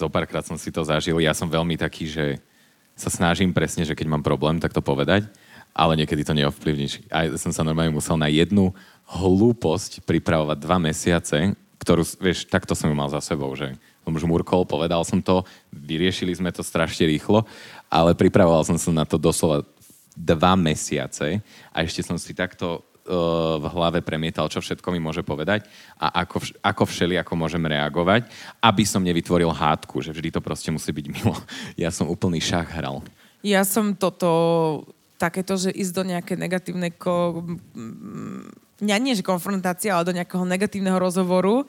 zo 0.00 0.08
párkrát 0.08 0.40
som 0.40 0.56
si 0.56 0.72
to 0.72 0.80
zažil. 0.80 1.20
Ja 1.20 1.36
som 1.36 1.52
veľmi 1.52 1.76
taký, 1.76 2.08
že 2.08 2.40
sa 2.96 3.12
snažím 3.12 3.52
presne, 3.52 3.84
že 3.84 3.92
keď 3.92 4.08
mám 4.08 4.24
problém, 4.24 4.56
tak 4.56 4.72
to 4.72 4.80
povedať, 4.80 5.28
ale 5.76 5.96
niekedy 6.00 6.24
to 6.24 6.36
neovplyvníš. 6.36 7.04
A 7.12 7.36
som 7.36 7.52
sa 7.52 7.64
normálne 7.64 7.92
musel 7.92 8.16
na 8.16 8.28
jednu 8.32 8.72
hlúposť 9.08 10.04
pripravovať 10.04 10.58
dva 10.60 10.78
mesiace, 10.80 11.52
ktorú, 11.80 12.04
vieš, 12.20 12.44
takto 12.48 12.76
som 12.76 12.92
ju 12.92 12.96
mal 12.96 13.08
za 13.08 13.24
sebou, 13.24 13.52
že 13.56 13.72
som 14.04 14.12
žmurkol, 14.12 14.68
povedal 14.68 15.04
som 15.04 15.20
to, 15.20 15.44
vyriešili 15.72 16.32
sme 16.36 16.52
to 16.52 16.60
strašne 16.64 17.08
rýchlo, 17.08 17.44
ale 17.88 18.16
pripravoval 18.16 18.64
som 18.64 18.76
sa 18.76 18.92
na 18.92 19.04
to 19.08 19.16
doslova 19.16 19.64
dva 20.12 20.52
mesiace 20.58 21.40
a 21.72 21.76
ešte 21.80 22.04
som 22.04 22.20
si 22.20 22.36
takto 22.36 22.84
v 23.60 23.64
hlave 23.72 24.04
premietal, 24.04 24.48
čo 24.52 24.60
všetko 24.60 24.92
mi 24.92 25.00
môže 25.00 25.24
povedať 25.24 25.66
a 25.96 26.24
ako, 26.24 26.44
ako 26.60 26.84
všeli, 26.84 27.16
ako 27.18 27.32
môžem 27.34 27.62
reagovať, 27.64 28.28
aby 28.60 28.84
som 28.84 29.02
nevytvoril 29.02 29.50
hádku, 29.50 30.04
že 30.04 30.12
vždy 30.12 30.34
to 30.36 30.40
proste 30.44 30.70
musí 30.70 30.92
byť 30.92 31.06
milo. 31.08 31.34
Ja 31.80 31.88
som 31.88 32.10
úplný 32.12 32.42
šach 32.42 32.76
hral. 32.76 33.00
Ja 33.40 33.64
som 33.64 33.96
toto, 33.96 34.28
takéto, 35.16 35.56
že 35.56 35.72
ísť 35.72 35.92
do 35.96 36.04
nejaké 36.04 36.34
negatívne, 36.36 36.92
ko, 36.92 37.44
ja 38.84 38.96
nie 39.00 39.16
že 39.16 39.24
konfrontácia, 39.24 39.96
ale 39.96 40.08
do 40.08 40.16
nejakého 40.16 40.44
negatívneho 40.44 41.00
rozhovoru, 41.00 41.64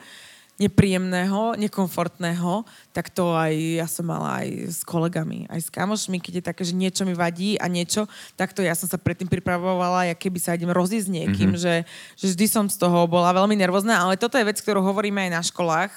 nepríjemného, 0.61 1.57
nekomfortného, 1.57 2.61
tak 2.93 3.09
to 3.09 3.33
aj 3.33 3.81
ja 3.81 3.87
som 3.89 4.05
mala 4.05 4.45
aj 4.45 4.69
s 4.69 4.81
kolegami, 4.85 5.49
aj 5.49 5.59
s 5.65 5.69
kamošmi, 5.73 6.21
keď 6.21 6.33
je 6.37 6.47
také, 6.53 6.61
že 6.61 6.77
niečo 6.77 7.01
mi 7.01 7.17
vadí 7.17 7.57
a 7.57 7.65
niečo, 7.65 8.05
tak 8.37 8.53
to 8.53 8.61
ja 8.61 8.77
som 8.77 8.85
sa 8.85 9.01
predtým 9.01 9.25
pripravovala, 9.25 10.13
ja 10.13 10.15
keby 10.15 10.37
sa 10.37 10.53
idem 10.53 10.69
rozísť 10.69 11.09
s 11.09 11.13
niekým, 11.17 11.57
mm-hmm. 11.57 11.65
že, 11.65 11.75
že 12.13 12.25
vždy 12.37 12.45
som 12.45 12.65
z 12.69 12.77
toho 12.77 13.09
bola 13.09 13.33
veľmi 13.33 13.57
nervózna, 13.57 14.05
ale 14.05 14.21
toto 14.21 14.37
je 14.37 14.45
vec, 14.45 14.61
ktorú 14.61 14.85
hovoríme 14.85 15.25
aj 15.25 15.31
na 15.33 15.41
školách, 15.41 15.91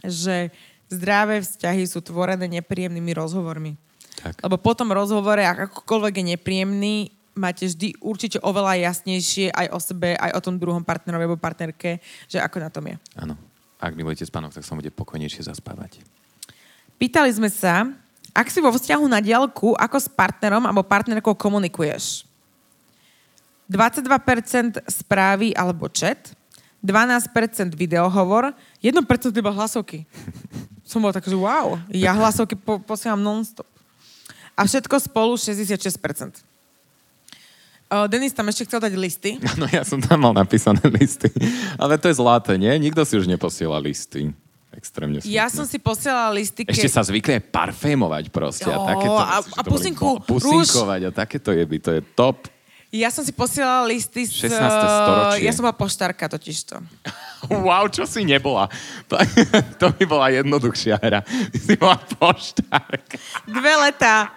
že 0.00 0.48
zdravé 0.88 1.44
vzťahy 1.44 1.84
sú 1.84 2.00
tvorené 2.00 2.48
nepríjemnými 2.48 3.12
rozhovormi. 3.12 3.76
Tak. 4.24 4.40
Lebo 4.40 4.56
po 4.56 4.72
tom 4.72 4.88
rozhovore, 4.94 5.44
akokoľvek 5.44 6.14
je 6.22 6.24
nepríjemný, 6.38 6.94
máte 7.34 7.66
vždy 7.66 7.98
určite 8.00 8.38
oveľa 8.40 8.78
jasnejšie 8.80 9.50
aj 9.50 9.66
o 9.74 9.78
sebe, 9.82 10.14
aj 10.14 10.38
o 10.38 10.40
tom 10.40 10.56
druhom 10.56 10.86
partnerovi 10.86 11.26
alebo 11.26 11.36
partnerke, 11.36 11.98
že 12.30 12.38
ako 12.38 12.56
na 12.62 12.70
tom 12.70 12.86
je. 12.88 12.96
Áno 13.18 13.34
ak 13.88 13.96
milujete 13.98 14.24
spánok, 14.24 14.56
tak 14.56 14.64
sa 14.64 14.76
bude 14.76 14.88
pokojnejšie 14.88 15.48
zaspávať. 15.48 16.00
Pýtali 16.96 17.30
sme 17.34 17.50
sa, 17.50 17.90
ak 18.32 18.48
si 18.48 18.58
vo 18.58 18.72
vzťahu 18.72 19.04
na 19.06 19.20
diálku, 19.20 19.76
ako 19.76 19.96
s 19.98 20.08
partnerom 20.08 20.64
alebo 20.64 20.86
partnerkou 20.86 21.36
komunikuješ? 21.36 22.24
22% 23.68 24.84
správy 24.88 25.56
alebo 25.56 25.88
chat, 25.88 26.36
12% 26.84 27.72
videohovor, 27.72 28.52
1% 28.84 28.92
iba 29.32 29.52
hlasovky. 29.52 30.04
Som 30.88 31.00
bol 31.00 31.16
tak, 31.16 31.24
že 31.24 31.32
wow, 31.32 31.80
ja 31.88 32.12
hlasovky 32.12 32.60
po, 32.60 32.76
posielam 32.76 33.24
non-stop. 33.24 33.64
A 34.54 34.68
všetko 34.68 35.00
spolu 35.00 35.34
66%. 35.34 36.53
Uh, 37.94 38.10
Denis 38.10 38.34
tam 38.34 38.50
ešte 38.50 38.66
chcel 38.66 38.82
dať 38.82 38.92
listy. 38.98 39.38
No 39.60 39.70
ja 39.70 39.86
som 39.86 40.02
tam 40.02 40.26
mal 40.26 40.34
napísané 40.34 40.82
listy. 40.90 41.30
Ale 41.78 41.94
to 41.94 42.10
je 42.10 42.18
zlaté, 42.18 42.58
nie? 42.58 42.74
Nikto 42.82 43.06
si 43.06 43.14
už 43.14 43.30
neposiela 43.30 43.78
listy. 43.78 44.34
Extrémne 44.74 45.22
smutné. 45.22 45.30
Ja 45.30 45.46
som 45.46 45.62
si 45.62 45.78
posielala 45.78 46.34
listy, 46.34 46.66
Ešte 46.66 46.90
sa 46.90 47.06
zvykli 47.06 47.38
aj 47.38 47.42
parfémovať 47.54 48.34
proste. 48.34 48.66
Jo, 48.66 48.82
a, 48.82 48.90
takéto, 48.90 49.22
a, 49.22 49.38
a 49.38 49.62
pusinku, 49.62 50.18
pusinkovať 50.26 51.00
a 51.06 51.10
takéto 51.14 51.54
jeby, 51.54 51.78
to 51.78 51.94
je 51.94 52.02
top. 52.18 52.50
Ja 52.94 53.10
som 53.10 53.26
si 53.26 53.30
posielala 53.34 53.86
listy 53.90 54.26
z... 54.26 54.50
16. 54.50 54.54
storočie. 54.54 55.46
Ja 55.46 55.52
som 55.54 55.62
bola 55.66 55.74
poštárka 55.78 56.26
totižto. 56.26 56.82
Wow, 57.44 57.92
čo 57.92 58.08
si 58.08 58.24
nebola? 58.24 58.72
To 59.80 59.92
by 59.92 60.04
bola 60.08 60.32
jednoduchšia 60.32 60.96
hra. 60.96 61.20
Si 61.52 61.76
bola 61.76 62.00
poštárka. 62.00 63.20
Dve 63.44 63.74
leta. 63.84 64.32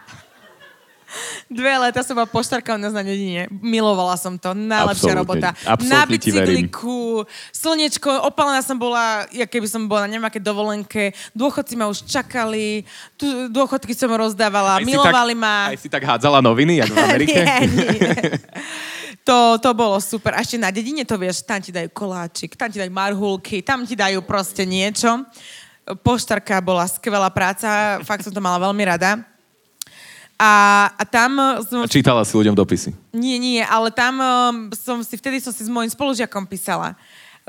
Dve 1.48 1.72
leta 1.80 2.04
som 2.04 2.20
bola 2.20 2.28
u 2.28 2.80
nás 2.80 2.92
na 2.92 3.04
dedine. 3.04 3.48
Milovala 3.50 4.20
som 4.20 4.36
to. 4.36 4.52
Najlepšia 4.52 5.16
absolutne, 5.16 5.20
robota. 5.24 5.50
Absolutne 5.64 5.96
na 5.96 6.02
bicykliku, 6.04 7.24
slnečko, 7.56 8.12
opalená 8.28 8.60
som 8.60 8.76
bola, 8.76 9.24
ja 9.32 9.48
keby 9.48 9.68
som 9.72 9.88
bola 9.88 10.04
na 10.06 10.12
neviem 10.12 10.28
aké 10.28 10.44
dovolenke. 10.44 11.16
Dôchodci 11.32 11.80
ma 11.80 11.88
už 11.88 12.04
čakali, 12.04 12.84
tu, 13.16 13.48
dôchodky 13.48 13.96
som 13.96 14.12
rozdávala, 14.12 14.84
aj 14.84 14.86
milovali 14.86 15.34
tak, 15.34 15.42
ma. 15.42 15.58
Aj 15.72 15.80
si 15.80 15.88
tak 15.88 16.04
hádzala 16.04 16.44
noviny, 16.44 16.84
jak 16.84 16.92
v 16.92 16.98
Amerike? 17.08 17.40
nie, 17.40 17.88
nie. 17.96 18.16
To, 19.28 19.60
to 19.60 19.76
bolo 19.76 20.00
super. 20.00 20.32
A 20.36 20.44
ešte 20.44 20.56
na 20.56 20.72
dedine 20.72 21.04
to 21.04 21.20
vieš, 21.20 21.44
tam 21.44 21.60
ti 21.60 21.76
dajú 21.76 21.92
koláčik, 21.92 22.56
tam 22.56 22.72
ti 22.72 22.80
dajú 22.80 22.92
marhulky, 22.96 23.60
tam 23.60 23.84
ti 23.84 23.92
dajú 23.92 24.24
proste 24.24 24.64
niečo. 24.64 25.28
Poštarka 25.84 26.64
bola 26.64 26.88
skvelá 26.88 27.28
práca, 27.28 28.00
fakt 28.08 28.24
som 28.24 28.32
to 28.32 28.40
mala 28.40 28.60
veľmi 28.72 28.84
rada. 28.88 29.37
A, 30.38 30.86
a 30.94 31.04
tam... 31.10 31.34
Som... 31.66 31.82
A 31.82 31.90
čítala 31.90 32.22
si 32.22 32.38
ľuďom 32.38 32.54
dopisy? 32.54 32.94
Nie, 33.10 33.42
nie, 33.42 33.66
ale 33.66 33.90
tam 33.90 34.22
um, 34.22 34.56
som 34.70 35.02
si, 35.02 35.18
vtedy 35.18 35.42
som 35.42 35.50
si 35.50 35.66
s 35.66 35.70
môjim 35.70 35.90
spolužiakom 35.90 36.46
písala 36.46 36.94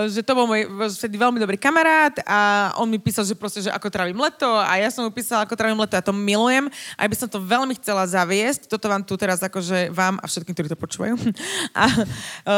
že 0.06 0.22
to 0.22 0.30
bol 0.38 0.46
môj 0.46 0.70
vtedy 0.94 1.18
veľmi 1.18 1.42
dobrý 1.42 1.58
kamarát 1.58 2.14
a 2.22 2.70
on 2.78 2.86
mi 2.86 3.02
písal, 3.02 3.26
že 3.26 3.34
proste, 3.34 3.66
že 3.66 3.70
ako 3.74 3.90
trávim 3.90 4.14
leto 4.14 4.46
a 4.46 4.78
ja 4.78 4.86
som 4.94 5.02
mu 5.02 5.10
písala, 5.10 5.42
ako 5.42 5.58
trávim 5.58 5.74
leto 5.74 5.98
a 5.98 6.04
to 6.06 6.14
milujem 6.14 6.70
a 6.94 7.02
by 7.02 7.16
som 7.18 7.26
to 7.26 7.42
veľmi 7.42 7.74
chcela 7.82 8.06
zaviesť. 8.06 8.70
Toto 8.70 8.86
vám 8.86 9.02
tu 9.02 9.18
teraz 9.18 9.42
akože 9.42 9.90
vám 9.90 10.22
a 10.22 10.30
všetkým, 10.30 10.54
ktorí 10.54 10.68
to 10.70 10.78
počúvajú. 10.78 11.18
A 11.78 11.84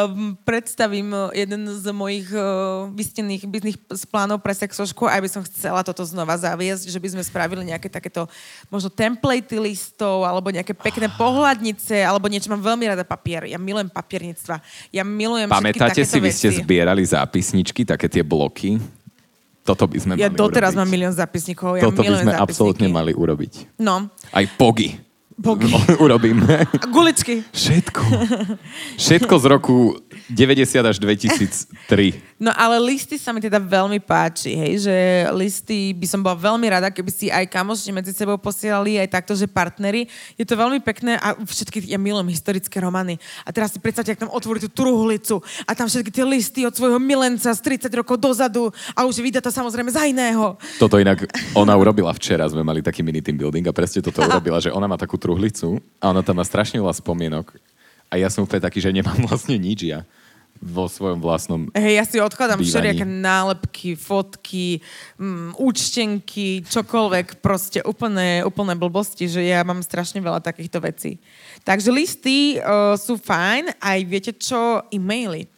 um, 0.06 0.32
predstavím 0.44 1.12
jeden 1.36 1.68
z 1.68 1.84
mojich 1.92 2.28
uh, 2.32 2.88
vystených 2.92 3.44
bizných 3.44 3.76
plánov 4.08 4.40
pre 4.40 4.56
sexošku 4.56 5.04
a 5.04 5.20
by 5.20 5.28
som 5.28 5.42
chcela 5.44 5.84
toto 5.84 6.00
znova 6.04 6.36
zaviesť, 6.40 6.88
že 6.88 6.96
by 6.96 7.08
sme 7.16 7.22
spravili 7.24 7.68
nejaké 7.68 7.92
takéto 7.92 8.24
možno 8.72 8.88
templatey 8.88 9.60
listov 9.60 10.24
alebo 10.24 10.48
nejaké 10.48 10.72
pekné 10.72 11.12
pohľadnice 11.14 12.00
alebo 12.00 12.32
niečo. 12.32 12.48
Mám 12.48 12.64
veľmi 12.64 12.88
rada 12.88 13.04
papier. 13.04 13.44
Ja 13.46 13.60
milujem 13.60 13.92
papierníctva. 13.92 14.56
Ja 14.90 15.04
milujem 15.04 15.48
Pamätáte 15.52 16.00
si, 16.00 16.16
veci. 16.16 16.24
vy 16.24 16.30
ste 16.32 16.48
zbierali 16.64 17.04
za 17.04 17.29
zápisničky, 17.30 17.86
také 17.86 18.10
tie 18.10 18.26
bloky. 18.26 18.82
Toto 19.62 19.86
by 19.86 19.98
sme 20.02 20.12
ja 20.18 20.26
mali 20.26 20.34
doteraz 20.34 20.74
urobiť. 20.74 20.80
mám 20.82 20.88
milión 20.90 21.14
zápisníkov. 21.14 21.78
Ja 21.78 21.86
Toto 21.86 22.02
by 22.02 22.10
sme 22.10 22.34
zápisníky. 22.34 22.42
absolútne 22.42 22.88
mali 22.90 23.14
urobiť. 23.14 23.78
No. 23.78 24.10
Aj 24.34 24.44
pogy. 24.58 24.98
Pogy. 25.40 25.72
Urobíme. 26.04 26.68
Guličky. 26.92 27.40
Všetko. 27.48 28.04
Všetko 29.00 29.34
z 29.40 29.44
roku 29.48 29.76
90 30.28 30.84
až 30.84 30.96
2003. 31.00 32.36
No 32.36 32.52
ale 32.52 32.76
listy 32.76 33.16
sa 33.16 33.32
mi 33.32 33.40
teda 33.40 33.56
veľmi 33.56 34.04
páči, 34.04 34.52
hej, 34.52 34.84
že 34.84 34.96
listy 35.32 35.96
by 35.96 36.06
som 36.08 36.20
bola 36.20 36.36
veľmi 36.36 36.68
rada, 36.68 36.92
keby 36.92 37.08
si 37.08 37.32
aj 37.32 37.48
kamoši 37.48 37.88
medzi 37.92 38.12
sebou 38.12 38.36
posielali, 38.36 39.00
aj 39.00 39.16
takto, 39.16 39.32
že 39.32 39.48
partnery. 39.48 40.08
Je 40.36 40.44
to 40.44 40.60
veľmi 40.60 40.84
pekné 40.84 41.16
a 41.16 41.32
všetky, 41.36 41.88
ja 41.88 41.96
milujem 41.96 42.28
historické 42.28 42.76
romany. 42.80 43.16
A 43.44 43.50
teraz 43.50 43.72
si 43.72 43.80
predstavte, 43.80 44.12
ak 44.12 44.20
tam 44.20 44.32
otvorí 44.32 44.60
tú 44.60 44.68
truhlicu 44.68 45.40
a 45.64 45.72
tam 45.72 45.88
všetky 45.88 46.12
tie 46.12 46.24
listy 46.28 46.68
od 46.68 46.76
svojho 46.76 47.00
milenca 47.00 47.48
z 47.48 47.60
30 47.64 47.88
rokov 47.96 48.20
dozadu 48.20 48.68
a 48.92 49.08
už 49.08 49.24
vydá 49.24 49.40
to 49.40 49.48
samozrejme 49.48 49.88
za 49.88 50.04
iného. 50.04 50.60
Toto 50.76 51.00
inak 51.00 51.24
ona 51.56 51.72
urobila 51.80 52.12
včera, 52.12 52.44
sme 52.44 52.60
mali 52.60 52.84
taký 52.84 53.00
mini 53.00 53.24
team 53.24 53.40
building 53.40 53.64
a 53.68 53.72
presne 53.72 54.04
toto 54.04 54.20
urobila, 54.28 54.60
že 54.60 54.68
ona 54.68 54.84
má 54.84 55.00
takú 55.00 55.16
truhlicu 55.16 55.29
a 56.00 56.10
ona 56.10 56.24
tam 56.24 56.40
má 56.40 56.44
strašne 56.46 56.80
veľa 56.80 56.96
spomienok. 56.96 57.58
A 58.10 58.18
ja 58.18 58.26
som 58.26 58.42
úplne 58.42 58.64
taký, 58.64 58.82
že 58.82 58.90
nemám 58.90 59.18
vlastne 59.28 59.54
nič 59.58 59.86
ja 59.86 60.02
vo 60.60 60.84
svojom 60.84 61.24
vlastnom 61.24 61.72
Hej, 61.72 61.94
ja 61.96 62.04
si 62.04 62.20
odkladám 62.20 62.60
všelijaké 62.60 63.08
nálepky, 63.08 63.96
fotky, 63.96 64.84
um, 65.16 65.56
účtenky, 65.56 66.60
čokoľvek, 66.68 67.40
proste 67.40 67.80
úplné, 67.80 68.44
úplné 68.44 68.76
blbosti, 68.76 69.24
že 69.24 69.40
ja 69.40 69.64
mám 69.64 69.80
strašne 69.80 70.20
veľa 70.20 70.44
takýchto 70.44 70.84
vecí. 70.84 71.16
Takže 71.64 71.88
listy 71.88 72.60
uh, 72.60 72.92
sú 73.00 73.16
fajn, 73.16 73.72
aj 73.80 73.98
viete 74.04 74.32
čo, 74.36 74.84
e-maily 74.92 75.48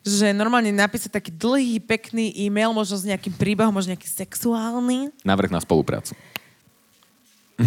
že 0.00 0.32
normálne 0.32 0.72
napísať 0.72 1.12
taký 1.12 1.28
dlhý, 1.28 1.76
pekný 1.84 2.32
e-mail, 2.32 2.72
možno 2.72 2.96
s 2.96 3.04
nejakým 3.04 3.36
príbehom, 3.36 3.68
možno 3.68 3.92
nejaký 3.92 4.08
sexuálny. 4.08 5.12
Návrh 5.28 5.52
na 5.52 5.60
spoluprácu. 5.60 6.16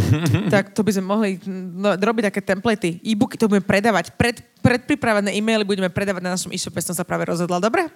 tak 0.53 0.73
to 0.73 0.81
by 0.81 0.91
sme 0.93 1.05
mohli 1.05 1.29
no, 1.47 1.93
robiť 1.93 2.33
také 2.33 2.41
templatey. 2.41 2.99
E-booky 3.03 3.37
to 3.37 3.49
budeme 3.49 3.65
predávať. 3.65 4.13
Pred, 4.17 4.41
predpripravené 4.61 5.33
e-maily 5.33 5.65
budeme 5.65 5.89
predávať 5.89 6.21
na 6.23 6.33
našom 6.33 6.51
e-shope, 6.51 6.81
som 6.81 6.95
sa 6.95 7.05
práve 7.05 7.29
rozhodla. 7.29 7.61
Dobre? 7.61 7.87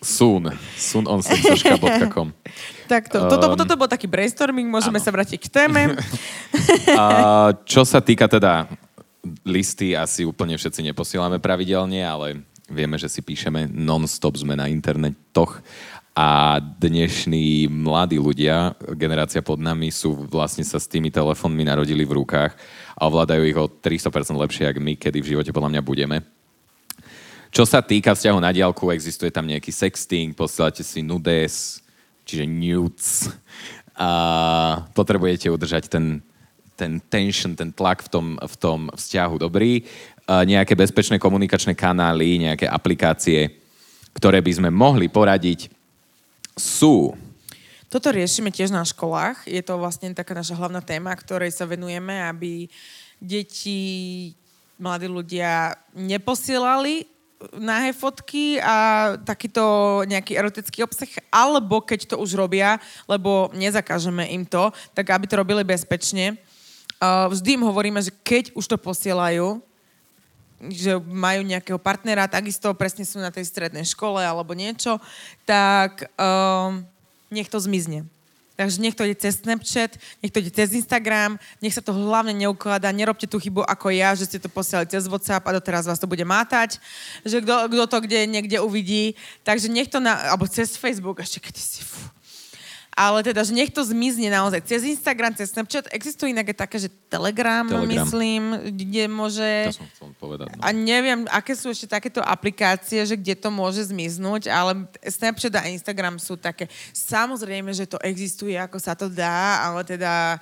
Soon. 0.00 0.48
Soon 0.80 1.04
on 1.04 1.20
sexuška.com. 1.20 2.32
Tak 2.90 3.06
to, 3.06 3.22
toto, 3.30 3.54
toto 3.54 3.78
bol 3.78 3.86
taký 3.86 4.10
brainstorming, 4.10 4.66
môžeme 4.66 4.98
Áno. 4.98 5.06
sa 5.06 5.14
vrátiť 5.14 5.38
k 5.38 5.46
téme. 5.46 5.94
A 6.90 7.54
čo 7.62 7.86
sa 7.86 8.02
týka 8.02 8.26
teda 8.26 8.66
listy, 9.46 9.94
asi 9.94 10.26
úplne 10.26 10.58
všetci 10.58 10.90
neposielame 10.90 11.38
pravidelne, 11.38 12.02
ale 12.02 12.42
vieme, 12.66 12.98
že 12.98 13.06
si 13.06 13.22
píšeme 13.22 13.70
non-stop, 13.70 14.42
sme 14.42 14.58
na 14.58 14.66
internetoch 14.66 15.62
a 16.10 16.58
dnešní 16.58 17.70
mladí 17.70 18.18
ľudia, 18.18 18.74
generácia 18.98 19.40
pod 19.40 19.62
nami, 19.62 19.94
sú 19.94 20.26
vlastne 20.26 20.66
sa 20.66 20.82
s 20.82 20.90
tými 20.90 21.08
telefónmi 21.08 21.62
narodili 21.62 22.02
v 22.02 22.18
rukách 22.18 22.52
a 22.98 23.06
ovládajú 23.06 23.42
ich 23.46 23.58
o 23.58 23.70
300% 23.70 24.34
lepšie, 24.34 24.64
ako 24.68 24.80
my, 24.82 24.92
kedy 24.98 25.18
v 25.22 25.30
živote 25.36 25.54
podľa 25.54 25.70
mňa 25.78 25.82
budeme. 25.86 26.16
Čo 27.50 27.66
sa 27.66 27.82
týka 27.82 28.14
vzťahu 28.14 28.38
na 28.38 28.50
diálku, 28.54 28.90
existuje 28.94 29.30
tam 29.30 29.46
nejaký 29.46 29.70
sexting, 29.74 30.34
posielate 30.34 30.82
si 30.86 31.02
nudes, 31.02 31.82
čiže 32.26 32.46
nudes 32.46 33.30
a 33.98 34.10
potrebujete 34.94 35.50
udržať 35.50 35.90
ten, 35.90 36.22
ten 36.78 37.02
tension, 37.10 37.58
ten 37.58 37.74
tlak 37.74 38.06
v 38.06 38.08
tom, 38.08 38.26
v 38.38 38.54
tom 38.58 38.80
vzťahu 38.94 39.34
dobrý. 39.42 39.82
A 40.30 40.46
nejaké 40.46 40.78
bezpečné 40.78 41.18
komunikačné 41.18 41.74
kanály, 41.74 42.38
nejaké 42.38 42.70
aplikácie, 42.70 43.50
ktoré 44.14 44.38
by 44.38 44.52
sme 44.62 44.70
mohli 44.70 45.10
poradiť, 45.10 45.79
sú 46.60 47.16
Toto 47.90 48.14
riešime 48.14 48.54
tiež 48.54 48.70
na 48.70 48.86
školách. 48.86 49.50
Je 49.50 49.58
to 49.66 49.74
vlastne 49.74 50.14
taká 50.14 50.30
naša 50.30 50.54
hlavná 50.54 50.78
téma, 50.78 51.10
ktorej 51.10 51.50
sa 51.50 51.66
venujeme, 51.66 52.22
aby 52.22 52.70
deti, 53.18 54.30
mladí 54.78 55.10
ľudia 55.10 55.74
neposielali 55.98 57.10
nahé 57.58 57.90
fotky 57.90 58.62
a 58.62 59.16
takýto 59.26 59.64
nejaký 60.06 60.38
erotický 60.38 60.86
obsah, 60.86 61.08
alebo 61.34 61.82
keď 61.82 62.14
to 62.14 62.16
už 62.22 62.38
robia, 62.38 62.78
lebo 63.10 63.50
nezakážeme 63.58 64.22
im 64.30 64.46
to, 64.46 64.70
tak 64.94 65.10
aby 65.10 65.26
to 65.26 65.40
robili 65.42 65.66
bezpečne. 65.66 66.38
Vždy 67.02 67.58
im 67.58 67.66
hovoríme, 67.66 67.98
že 67.98 68.14
keď 68.22 68.54
už 68.54 68.70
to 68.70 68.76
posielajú, 68.78 69.58
že 70.68 71.00
majú 71.00 71.40
nejakého 71.40 71.80
partnera, 71.80 72.28
takisto 72.28 72.68
presne 72.76 73.08
sú 73.08 73.16
na 73.16 73.32
tej 73.32 73.48
strednej 73.48 73.88
škole 73.88 74.20
alebo 74.20 74.52
niečo, 74.52 75.00
tak 75.48 76.12
um, 76.20 76.84
nech 77.32 77.48
to 77.48 77.56
zmizne. 77.56 78.04
Takže 78.60 78.76
nech 78.76 78.92
to 78.92 79.08
ide 79.08 79.16
cez 79.16 79.40
Snapchat, 79.40 79.96
nech 80.20 80.28
to 80.28 80.44
ide 80.44 80.52
cez 80.52 80.76
Instagram, 80.76 81.40
nech 81.64 81.72
sa 81.72 81.80
to 81.80 81.96
hlavne 81.96 82.36
neukladá, 82.36 82.92
nerobte 82.92 83.24
tú 83.24 83.40
chybu 83.40 83.64
ako 83.64 83.88
ja, 83.88 84.12
že 84.12 84.28
ste 84.28 84.36
to 84.36 84.52
posielali 84.52 84.84
cez 84.84 85.08
WhatsApp 85.08 85.48
a 85.48 85.56
doteraz 85.56 85.88
vás 85.88 85.96
to 85.96 86.04
bude 86.04 86.20
mátať, 86.28 86.76
že 87.24 87.40
kto, 87.40 87.72
to 87.88 87.98
kde 88.04 88.28
niekde 88.28 88.60
uvidí. 88.60 89.16
Takže 89.48 89.72
nech 89.72 89.88
to 89.88 89.96
na, 89.96 90.28
alebo 90.28 90.44
cez 90.44 90.76
Facebook, 90.76 91.24
ešte 91.24 91.40
keď 91.40 91.56
si, 91.56 91.80
fú. 91.88 92.04
Ale 93.00 93.24
teda, 93.24 93.40
že 93.40 93.56
nech 93.56 93.72
to 93.72 93.80
zmizne 93.80 94.28
naozaj 94.28 94.60
cez 94.68 94.84
Instagram, 94.84 95.32
cez 95.32 95.48
Snapchat. 95.48 95.88
Existuje 95.88 96.36
inak 96.36 96.52
také, 96.52 96.76
že 96.76 96.92
Telegram, 97.08 97.64
Telegram. 97.64 97.88
myslím, 97.88 98.60
kde 98.76 99.08
môže... 99.08 99.72
To 99.72 99.80
som 99.80 99.88
chcel 99.96 100.12
povedať. 100.20 100.52
No. 100.52 100.60
A 100.60 100.68
neviem, 100.76 101.24
aké 101.32 101.56
sú 101.56 101.72
ešte 101.72 101.88
takéto 101.88 102.20
aplikácie, 102.20 103.00
že 103.08 103.16
kde 103.16 103.40
to 103.40 103.48
môže 103.48 103.88
zmiznúť, 103.88 104.52
ale 104.52 104.84
Snapchat 105.00 105.54
a 105.56 105.72
Instagram 105.72 106.20
sú 106.20 106.36
také. 106.36 106.68
Samozrejme, 106.92 107.72
že 107.72 107.88
to 107.88 107.96
existuje, 108.04 108.52
ako 108.60 108.76
sa 108.76 108.92
to 108.92 109.08
dá, 109.08 109.64
ale 109.64 109.80
teda 109.88 110.36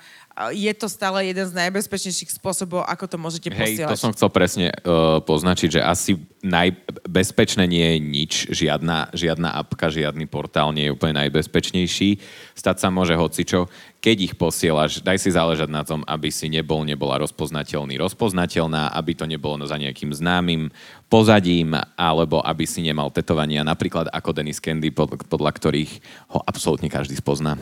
je 0.55 0.71
to 0.71 0.87
stále 0.87 1.19
jeden 1.19 1.43
z 1.43 1.51
najbezpečnejších 1.51 2.39
spôsobov, 2.39 2.87
ako 2.87 3.05
to 3.11 3.17
môžete 3.19 3.51
Hej, 3.51 3.83
posielať. 3.83 3.91
to 3.91 3.99
som 3.99 4.15
chcel 4.15 4.31
presne 4.31 4.71
uh, 4.71 5.19
poznačiť, 5.19 5.79
že 5.79 5.81
asi 5.83 6.15
najbezpečné 6.39 7.67
nie 7.67 7.83
je 7.83 7.97
nič, 7.99 8.31
žiadna, 8.47 9.11
žiadna 9.11 9.51
apka, 9.51 9.91
žiadny 9.91 10.23
portál 10.31 10.71
nie 10.71 10.87
je 10.87 10.95
úplne 10.95 11.19
najbezpečnejší. 11.19 12.23
Stať 12.55 12.77
sa 12.79 12.87
môže 12.87 13.19
hocičo. 13.19 13.67
Keď 13.99 14.17
ich 14.31 14.33
posielaš, 14.39 15.03
daj 15.03 15.19
si 15.19 15.35
záležať 15.35 15.67
na 15.67 15.83
tom, 15.83 16.07
aby 16.07 16.31
si 16.31 16.47
nebol, 16.47 16.87
nebola 16.87 17.19
rozpoznateľný, 17.19 17.99
rozpoznateľná, 17.99 18.95
aby 18.95 19.11
to 19.11 19.27
nebolo 19.27 19.59
za 19.67 19.75
nejakým 19.75 20.15
známym 20.15 20.71
pozadím, 21.11 21.75
alebo 21.99 22.39
aby 22.39 22.63
si 22.63 22.79
nemal 22.79 23.11
tetovania, 23.11 23.67
napríklad 23.67 24.07
ako 24.07 24.31
Dennis 24.31 24.63
Candy, 24.63 24.95
pod, 24.95 25.19
podľa 25.27 25.51
ktorých 25.51 25.91
ho 26.31 26.39
absolútne 26.47 26.87
každý 26.87 27.19
spozná. 27.19 27.59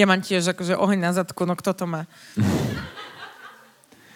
Ja 0.00 0.08
mám 0.08 0.24
tiež 0.24 0.56
akože 0.56 0.80
oheň 0.80 0.96
na 0.96 1.12
zadku, 1.12 1.44
no 1.44 1.52
kto 1.52 1.76
to 1.76 1.84
má? 1.84 2.08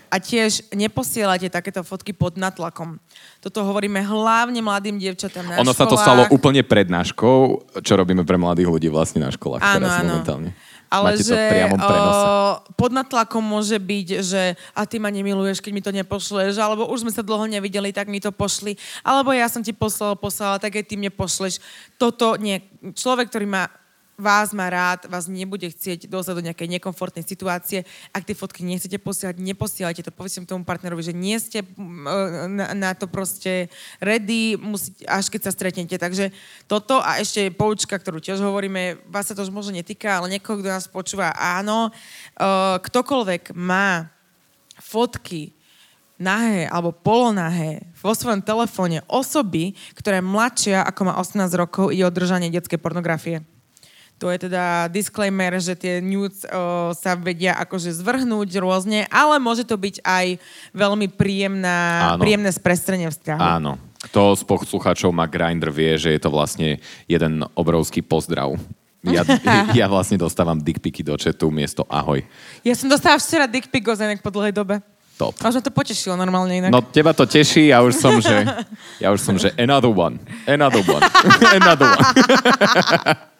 A 0.09 0.23
tiež 0.23 0.71
neposielajte 0.71 1.51
takéto 1.51 1.83
fotky 1.83 2.15
pod 2.15 2.39
natlakom. 2.39 3.03
Toto 3.43 3.67
hovoríme 3.67 3.99
hlavne 3.99 4.63
mladým 4.63 4.95
dievčatám 4.95 5.43
na 5.43 5.59
ono 5.59 5.75
sa 5.75 5.85
to 5.85 5.99
školách. 5.99 6.07
stalo 6.07 6.23
úplne 6.31 6.63
pred 6.63 6.87
náškou, 6.87 7.67
čo 7.83 7.93
robíme 7.99 8.23
pre 8.23 8.39
mladých 8.39 8.71
ľudí 8.71 8.89
vlastne 8.89 9.27
na 9.27 9.35
školách 9.35 9.59
Áno, 9.59 9.75
teraz 9.83 9.93
áno. 9.99 10.07
momentálne. 10.15 10.51
Ale 10.87 11.19
Máte 11.19 11.27
že 11.27 11.35
to 11.35 11.43
v 11.43 11.51
priamom 11.51 11.81
prenose. 11.83 12.23
o, 12.23 12.39
pod 12.79 12.91
natlakom 12.95 13.43
môže 13.43 13.75
byť, 13.75 14.09
že 14.23 14.43
a 14.71 14.87
ty 14.87 15.03
ma 15.03 15.11
nemiluješ, 15.11 15.59
keď 15.59 15.73
mi 15.75 15.83
to 15.83 15.91
nepošleš, 15.91 16.55
alebo 16.63 16.87
už 16.87 17.03
sme 17.03 17.11
sa 17.11 17.27
dlho 17.27 17.51
nevideli, 17.51 17.91
tak 17.91 18.07
mi 18.07 18.23
to 18.23 18.31
pošli, 18.31 18.79
alebo 19.03 19.35
ja 19.35 19.51
som 19.51 19.67
ti 19.67 19.75
poslal, 19.75 20.15
poslala, 20.15 20.63
tak 20.63 20.79
aj 20.79 20.87
ty 20.87 20.95
mne 20.95 21.11
pošleš. 21.11 21.59
Toto 21.99 22.39
nie. 22.39 22.63
Človek, 22.95 23.27
ktorý 23.35 23.51
má 23.51 23.67
vás 24.15 24.55
má 24.55 24.71
rád, 24.71 25.11
vás 25.11 25.27
nebude 25.27 25.67
chcieť 25.67 26.07
dostať 26.07 26.35
do 26.39 26.47
nejakej 26.47 26.69
nekomfortnej 26.79 27.27
situácie. 27.27 27.83
Ak 28.15 28.23
tie 28.23 28.39
fotky 28.39 28.63
nechcete 28.63 28.95
posielať, 29.03 29.43
neposielajte 29.43 30.07
to. 30.07 30.15
Povedzte 30.15 30.47
tomu 30.47 30.63
partnerovi, 30.63 31.03
že 31.03 31.15
nie 31.15 31.35
ste 31.43 31.67
na, 31.77 32.71
na 32.75 32.91
to 32.95 33.11
proste 33.11 33.67
ready, 33.99 34.55
musíte, 34.55 35.03
až 35.11 35.27
keď 35.31 35.41
sa 35.51 35.53
stretnete. 35.53 35.97
Takže 35.99 36.31
toto 36.71 37.03
a 37.03 37.19
ešte 37.19 37.51
poučka, 37.51 37.99
ktorú 37.99 38.23
tiež 38.23 38.39
hovoríme, 38.39 39.03
vás 39.11 39.27
sa 39.27 39.35
to 39.35 39.43
už 39.43 39.51
možno 39.51 39.75
netýka, 39.75 40.23
ale 40.23 40.31
niekoho, 40.39 40.63
kto 40.63 40.71
nás 40.71 40.87
počúva, 40.87 41.35
áno. 41.35 41.91
E, 41.91 41.93
ktokoľvek 42.79 43.51
má 43.59 44.15
fotky 44.79 45.55
nahé 46.15 46.71
alebo 46.71 46.95
polonahé 46.95 47.91
vo 47.99 48.15
svojom 48.15 48.47
telefóne 48.47 49.03
osoby, 49.11 49.75
ktorá 49.99 50.23
je 50.23 50.31
mladšia 50.31 50.79
ako 50.87 51.01
má 51.11 51.13
18 51.19 51.51
rokov, 51.59 51.91
ide 51.91 52.07
o 52.07 52.15
držanie 52.15 52.55
detskej 52.55 52.79
pornografie. 52.79 53.43
To 54.25 54.33
je 54.33 54.49
teda 54.49 54.89
disclaimer, 54.89 55.53
že 55.61 55.77
tie 55.77 56.01
nudes 56.01 56.49
o, 56.49 56.97
sa 56.97 57.13
vedia 57.13 57.53
akože 57.61 57.93
zvrhnúť 57.93 58.57
rôzne, 58.57 59.05
ale 59.13 59.37
môže 59.37 59.69
to 59.69 59.77
byť 59.77 60.01
aj 60.01 60.41
veľmi 60.73 61.13
príjemná, 61.13 62.17
Áno. 62.17 62.25
príjemné 62.25 62.49
sprestrenie 62.49 63.13
vzťahu. 63.13 63.37
Áno. 63.37 63.77
Kto 64.09 64.33
z 64.33 64.49
poslucháčov 64.49 65.13
má 65.13 65.29
Grindr 65.29 65.69
vie, 65.69 65.93
že 66.01 66.17
je 66.17 66.21
to 66.25 66.33
vlastne 66.33 66.81
jeden 67.05 67.45
obrovský 67.53 68.01
pozdrav. 68.01 68.57
Ja, 69.05 69.29
ja 69.85 69.87
vlastne 69.93 70.17
dostávam 70.17 70.57
dickpiky 70.57 71.05
do 71.05 71.21
chatu 71.21 71.53
miesto 71.53 71.85
ahoj. 71.93 72.25
Ja 72.65 72.73
som 72.73 72.89
dostala 72.89 73.21
včera 73.21 73.45
dick 73.45 73.69
pic 73.69 73.85
Gozenek 73.85 74.25
po 74.25 74.33
dlhej 74.33 74.57
dobe. 74.57 74.81
Top. 75.21 75.37
Až 75.45 75.61
ma 75.61 75.63
to 75.63 75.69
potešilo 75.69 76.17
normálne 76.17 76.65
inak. 76.65 76.73
No 76.73 76.81
teba 76.81 77.13
to 77.13 77.29
teší, 77.29 77.77
ja 77.77 77.85
už 77.85 77.93
som, 77.93 78.17
že, 78.25 78.41
ja 79.05 79.13
už 79.13 79.21
som, 79.21 79.37
že 79.37 79.53
another 79.61 79.93
one, 79.93 80.17
another 80.49 80.81
one, 80.81 81.05
another 81.61 81.93
one. 81.93 82.09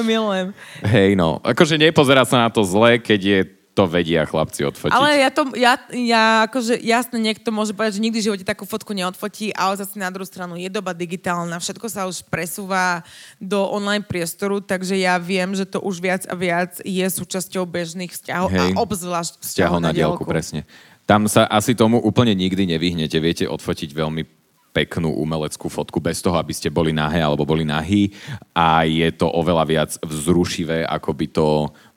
Milujem. 0.00 0.54
Hej, 0.86 1.18
no. 1.18 1.42
Akože 1.42 1.76
nepozerať 1.76 2.26
sa 2.30 2.36
na 2.46 2.48
to 2.48 2.62
zle, 2.62 2.98
keď 3.02 3.20
je 3.20 3.40
to 3.70 3.86
vedia 3.86 4.26
chlapci 4.26 4.66
odfotiť. 4.66 4.92
Ale 4.92 5.22
ja 5.22 5.30
to, 5.30 5.42
ja, 5.54 5.78
ja 5.94 6.24
akože, 6.50 6.82
jasne, 6.82 7.22
niekto 7.22 7.54
môže 7.54 7.70
povedať, 7.70 7.96
že 7.96 8.04
nikdy 8.04 8.18
v 8.18 8.26
živote 8.28 8.44
takú 8.44 8.66
fotku 8.66 8.90
neodfotí, 8.90 9.54
ale 9.54 9.78
zase 9.78 9.94
na 9.94 10.10
druhú 10.10 10.26
stranu 10.26 10.58
je 10.58 10.66
doba 10.66 10.90
digitálna, 10.90 11.62
všetko 11.62 11.86
sa 11.86 12.10
už 12.10 12.26
presúva 12.26 13.06
do 13.38 13.62
online 13.70 14.02
priestoru, 14.02 14.58
takže 14.58 14.98
ja 14.98 15.14
viem, 15.22 15.54
že 15.54 15.64
to 15.64 15.78
už 15.80 16.02
viac 16.02 16.26
a 16.26 16.34
viac 16.34 16.82
je 16.82 17.06
súčasťou 17.06 17.62
bežných 17.62 18.10
vzťahov 18.10 18.50
Hej. 18.50 18.74
a 18.74 18.82
obzvlášť 18.82 19.32
Vzťahov 19.38 19.78
na 19.78 19.94
diálku, 19.94 20.26
presne. 20.26 20.66
Tam 21.06 21.30
sa 21.30 21.46
asi 21.46 21.74
tomu 21.74 21.98
úplne 21.98 22.34
nikdy 22.38 22.70
nevyhnete. 22.70 23.18
Viete 23.18 23.44
odfotiť 23.50 23.90
veľmi 23.90 24.39
peknú 24.70 25.10
umeleckú 25.18 25.66
fotku 25.66 25.98
bez 25.98 26.22
toho, 26.22 26.38
aby 26.38 26.54
ste 26.54 26.70
boli 26.70 26.94
nahé 26.94 27.18
alebo 27.20 27.42
boli 27.42 27.66
nahí 27.66 28.14
a 28.54 28.86
je 28.86 29.10
to 29.10 29.26
oveľa 29.26 29.64
viac 29.66 29.90
vzrušivé, 29.98 30.86
ako 30.86 31.10
by 31.10 31.26
to 31.26 31.46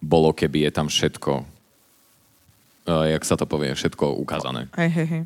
bolo, 0.01 0.33
keby 0.33 0.69
je 0.69 0.71
tam 0.73 0.87
všetko, 0.89 1.31
uh, 2.89 3.05
jak 3.13 3.23
sa 3.23 3.37
to 3.37 3.45
povie, 3.45 3.77
všetko 3.77 4.17
ukázané. 4.17 4.73
Hej, 4.73 4.89
hej, 4.89 5.07
hej. 5.07 5.23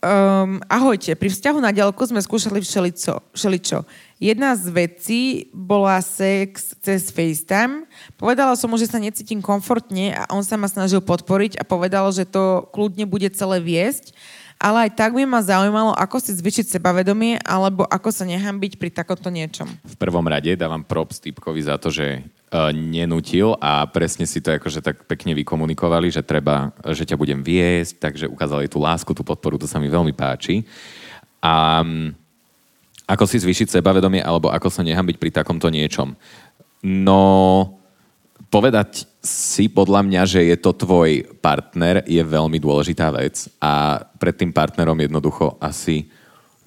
Um, 0.00 0.64
ahojte, 0.64 1.12
pri 1.12 1.28
vzťahu 1.28 1.60
na 1.60 1.76
diaľku 1.76 2.00
sme 2.08 2.24
skúšali 2.24 2.64
všelico, 2.64 3.20
všeličo. 3.36 3.84
Jedna 4.16 4.56
z 4.56 4.72
vecí 4.72 5.22
bola 5.52 6.00
sex 6.00 6.72
cez 6.80 7.12
FaceTime. 7.12 7.84
Povedala 8.16 8.56
som 8.56 8.72
mu, 8.72 8.80
že 8.80 8.88
sa 8.88 8.96
necítim 8.96 9.44
komfortne 9.44 10.16
a 10.16 10.24
on 10.32 10.40
sa 10.40 10.56
ma 10.56 10.72
snažil 10.72 11.04
podporiť 11.04 11.60
a 11.60 11.68
povedal, 11.68 12.08
že 12.16 12.24
to 12.24 12.64
kľudne 12.72 13.04
bude 13.04 13.28
celé 13.36 13.60
viesť. 13.60 14.16
Ale 14.60 14.84
aj 14.84 14.90
tak 14.92 15.16
by 15.16 15.24
ma 15.24 15.40
zaujímalo, 15.40 15.96
ako 15.96 16.20
si 16.20 16.36
zvyšiť 16.36 16.76
sebavedomie 16.76 17.40
alebo 17.40 17.88
ako 17.88 18.12
sa 18.12 18.28
nehambiť 18.28 18.76
pri 18.76 18.92
takomto 18.92 19.32
niečom. 19.32 19.64
V 19.64 19.96
prvom 19.96 20.28
rade 20.28 20.52
dávam 20.52 20.84
props 20.84 21.16
typkovi 21.16 21.64
za 21.64 21.80
to, 21.80 21.88
že 21.88 22.20
uh, 22.20 22.68
nenutil 22.68 23.56
a 23.56 23.88
presne 23.88 24.28
si 24.28 24.44
to 24.44 24.52
akože 24.52 24.84
tak 24.84 25.08
pekne 25.08 25.32
vykomunikovali, 25.32 26.12
že 26.12 26.20
treba, 26.20 26.76
že 26.92 27.08
ťa 27.08 27.16
budem 27.16 27.40
viesť, 27.40 28.04
takže 28.04 28.28
ukázali 28.28 28.68
tú 28.68 28.84
lásku, 28.84 29.08
tú 29.16 29.24
podporu, 29.24 29.56
to 29.56 29.64
sa 29.64 29.80
mi 29.80 29.88
veľmi 29.88 30.12
páči. 30.12 30.68
A, 31.40 31.80
Ako 33.08 33.24
si 33.24 33.40
zvýšiť 33.40 33.80
sebavedomie 33.80 34.20
alebo 34.20 34.52
ako 34.52 34.68
sa 34.68 34.84
nehambiť 34.84 35.16
pri 35.16 35.32
takomto 35.34 35.66
niečom? 35.66 36.14
No, 36.84 37.79
povedať 38.50 39.06
si 39.22 39.70
podľa 39.70 40.02
mňa, 40.02 40.22
že 40.26 40.40
je 40.42 40.56
to 40.58 40.74
tvoj 40.74 41.38
partner, 41.38 42.02
je 42.04 42.20
veľmi 42.20 42.58
dôležitá 42.58 43.14
vec 43.14 43.46
a 43.62 44.02
pred 44.18 44.34
tým 44.34 44.50
partnerom 44.50 44.98
jednoducho 44.98 45.54
asi 45.62 46.10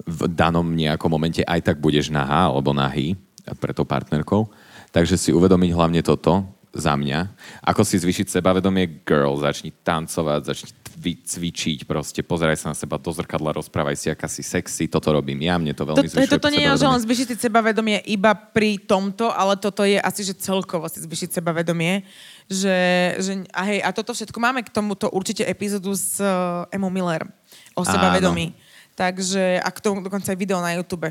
v 0.02 0.20
danom 0.26 0.64
nejakom 0.64 1.12
momente 1.12 1.44
aj 1.44 1.60
tak 1.70 1.76
budeš 1.78 2.10
nahá 2.10 2.50
alebo 2.50 2.72
nahý 2.72 3.14
pre 3.60 3.76
tou 3.76 3.84
partnerkou. 3.84 4.48
Takže 4.90 5.20
si 5.20 5.30
uvedomiť 5.30 5.70
hlavne 5.76 6.00
toto 6.00 6.42
za 6.74 6.96
mňa. 6.98 7.30
Ako 7.62 7.86
si 7.86 8.00
zvýšiť 8.00 8.32
sebavedomie? 8.32 9.04
Girl, 9.06 9.38
začni 9.38 9.70
tancovať, 9.70 10.40
začni 10.50 10.70
cvičiť, 11.02 11.84
proste 11.84 12.22
pozeraj 12.22 12.56
sa 12.56 12.66
na 12.72 12.76
seba 12.78 12.96
do 12.96 13.10
zrkadla, 13.10 13.54
rozprávaj 13.58 13.96
si, 13.98 14.06
aká 14.08 14.30
si 14.30 14.40
sexy, 14.46 14.86
toto 14.86 15.10
robím 15.10 15.42
ja, 15.42 15.58
mne 15.58 15.74
to 15.74 15.84
veľmi 15.84 16.06
to, 16.06 16.12
zvyšuje 16.14 16.34
Toto 16.38 16.48
nie 16.54 16.62
je, 16.62 16.78
že 16.78 16.86
len 16.86 17.00
zvýšiť 17.02 17.26
si 17.34 17.36
sebavedomie 17.36 17.98
iba 18.08 18.32
pri 18.32 18.78
tomto, 18.78 19.28
ale 19.30 19.58
toto 19.58 19.82
je 19.82 19.98
asi, 19.98 20.22
že 20.22 20.38
celkovo 20.38 20.86
si 20.86 21.02
zvýšiť 21.02 21.40
sebavedomie. 21.40 22.06
Že, 22.44 22.78
že, 23.24 23.32
a 23.56 23.62
hej, 23.72 23.80
a 23.80 23.88
toto 23.90 24.12
všetko 24.12 24.36
máme 24.36 24.60
k 24.62 24.70
tomuto 24.70 25.08
určite 25.08 25.48
epizódu 25.48 25.96
s 25.96 26.20
uh, 26.20 26.68
Emo 26.68 26.92
Miller 26.92 27.24
o 27.72 27.82
sebavedomí. 27.82 28.52
Áno. 28.52 28.72
Takže, 28.94 29.58
a 29.58 29.68
k 29.74 29.82
tomu 29.82 30.04
dokonca 30.04 30.30
aj 30.30 30.38
video 30.38 30.62
na 30.62 30.76
YouTube. 30.78 31.10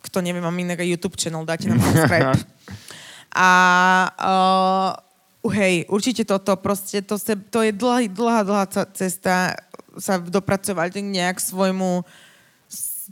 Kto 0.00 0.18
nevie, 0.24 0.40
mám 0.40 0.56
iný 0.56 0.74
YouTube 0.96 1.20
channel, 1.20 1.44
dáte 1.44 1.68
nám 1.68 1.78
subscribe. 1.78 2.32
a 3.36 3.50
uh, 4.18 5.09
hej, 5.48 5.88
určite 5.88 6.28
toto, 6.28 6.52
proste 6.60 7.00
to, 7.00 7.16
se, 7.16 7.32
to 7.32 7.64
je 7.64 7.72
dlhá, 7.72 8.04
dlhá, 8.12 8.40
dlhá 8.44 8.64
cesta 8.92 9.56
sa 9.96 10.20
dopracovať 10.20 11.00
nejak 11.00 11.40
svojmu 11.40 12.04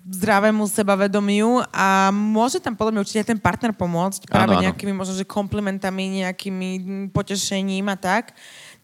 zdravému 0.09 0.65
sebavedomiu 0.71 1.61
a 1.75 2.09
môže 2.15 2.63
tam 2.63 2.73
podľa 2.73 2.93
mňa 2.97 3.03
určite 3.03 3.21
aj 3.21 3.29
ten 3.35 3.41
partner 3.41 3.73
pomôcť 3.77 4.31
práve 4.31 4.57
ano, 4.57 4.65
nejakými 4.65 4.93
možno, 4.95 5.19
že 5.19 5.27
komplimentami, 5.27 6.25
nejakými 6.25 6.71
potešením 7.13 7.93
a 7.93 7.97
tak. 7.99 8.33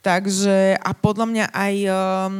Takže 0.04 0.76
a 0.76 0.90
podľa 0.92 1.26
mňa 1.32 1.44
aj 1.48 1.74
um, 1.88 2.32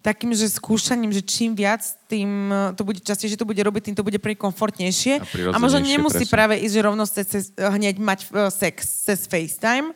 takým, 0.00 0.32
že 0.32 0.48
skúšaním, 0.48 1.12
že 1.12 1.20
čím 1.20 1.52
viac, 1.52 1.84
tým 2.08 2.48
to 2.78 2.82
bude 2.86 3.04
častejšie, 3.04 3.36
to 3.36 3.44
bude 3.44 3.60
robiť, 3.60 3.92
tým 3.92 3.96
to 3.98 4.06
bude 4.06 4.16
pre 4.22 4.32
komfortnejšie. 4.32 5.20
A, 5.52 5.52
a 5.52 5.56
možno 5.60 5.84
nemusí 5.84 6.24
presne. 6.24 6.32
práve 6.32 6.54
ísť, 6.64 6.76
rovno 6.80 7.04
cez, 7.04 7.52
hneď 7.52 8.00
mať 8.00 8.20
uh, 8.32 8.48
sex 8.48 9.04
cez 9.04 9.28
FaceTime, 9.28 9.92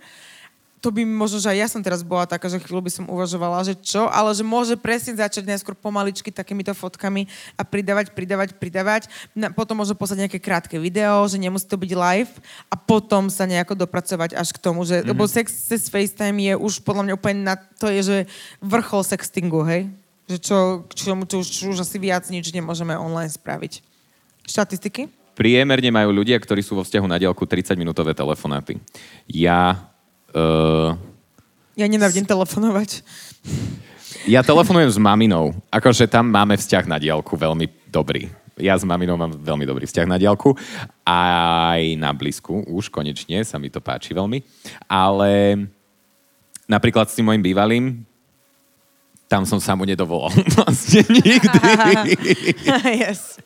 to 0.82 0.90
by 0.90 1.06
možno, 1.06 1.38
že 1.38 1.46
aj 1.54 1.58
ja 1.62 1.68
som 1.70 1.78
teraz 1.78 2.02
bola 2.02 2.26
taká, 2.26 2.50
že 2.50 2.58
chvíľu 2.58 2.82
by 2.82 2.90
som 2.90 3.04
uvažovala, 3.06 3.62
že 3.62 3.78
čo, 3.78 4.10
ale 4.10 4.34
že 4.34 4.42
môže 4.42 4.74
presne 4.74 5.14
začať 5.14 5.46
najskôr 5.46 5.78
pomaličky 5.78 6.34
takýmito 6.34 6.74
fotkami 6.74 7.30
a 7.54 7.62
pridávať, 7.62 8.10
pridávať, 8.10 8.58
pridávať. 8.58 9.06
Potom 9.54 9.78
môže 9.78 9.94
poslať 9.94 10.26
nejaké 10.26 10.42
krátke 10.42 10.82
video, 10.82 11.22
že 11.30 11.38
nemusí 11.38 11.70
to 11.70 11.78
byť 11.78 11.92
live 11.94 12.34
a 12.66 12.74
potom 12.74 13.30
sa 13.30 13.46
nejako 13.46 13.78
dopracovať 13.78 14.34
až 14.34 14.50
k 14.50 14.58
tomu, 14.58 14.82
že, 14.82 15.00
mm-hmm. 15.00 15.10
lebo 15.14 15.22
sex 15.30 15.70
cez 15.70 15.86
FaceTime 15.86 16.42
je 16.50 16.54
už 16.58 16.82
podľa 16.82 17.06
mňa 17.06 17.14
úplne 17.14 17.38
na, 17.46 17.54
to 17.54 17.86
je, 17.86 18.02
že 18.02 18.18
vrchol 18.58 19.06
sextingu, 19.06 19.62
hej? 19.62 19.86
Že 20.26 20.38
čo, 20.42 20.58
čo, 20.90 21.14
čo, 21.14 21.36
už, 21.38 21.46
čo 21.46 21.64
už 21.70 21.86
asi 21.86 22.02
viac 22.02 22.26
nič 22.26 22.50
nemôžeme 22.50 22.98
online 22.98 23.30
spraviť. 23.30 23.86
Štatistiky? 24.50 25.06
Priemerne 25.38 25.94
majú 25.94 26.10
ľudia, 26.10 26.36
ktorí 26.42 26.60
sú 26.60 26.74
vo 26.74 26.82
vzťahu 26.82 27.06
na 27.06 27.22
diálku 27.22 27.46
30-minútové 27.46 28.12
telefonáty. 28.18 28.82
Ja 29.30 29.91
Uh, 30.32 30.96
ja 31.76 31.88
nenávidím 31.88 32.28
telefonovať. 32.28 33.00
Ja 34.28 34.44
telefonujem 34.44 34.92
s 34.92 35.00
maminou. 35.00 35.56
Akože 35.72 36.04
tam 36.06 36.28
máme 36.28 36.56
vzťah 36.60 36.84
na 36.84 37.00
diálku 37.00 37.32
veľmi 37.34 37.68
dobrý. 37.88 38.28
Ja 38.60 38.76
s 38.76 38.84
maminou 38.84 39.16
mám 39.16 39.32
veľmi 39.32 39.64
dobrý 39.64 39.88
vzťah 39.88 40.06
na 40.06 40.20
diálku. 40.20 40.52
Aj 41.02 41.80
na 41.96 42.12
blízku. 42.12 42.68
Už 42.68 42.92
konečne 42.92 43.40
sa 43.42 43.56
mi 43.56 43.72
to 43.72 43.80
páči 43.80 44.12
veľmi. 44.12 44.44
Ale 44.84 45.64
napríklad 46.68 47.08
s 47.08 47.16
tým 47.16 47.32
mojim 47.32 47.42
bývalým 47.42 48.04
tam 49.32 49.48
som 49.48 49.56
sa 49.56 49.72
mu 49.72 49.88
nedovolal. 49.88 50.28
Vlastne 50.60 51.08
nikdy. 51.08 51.58
yes. 53.00 53.40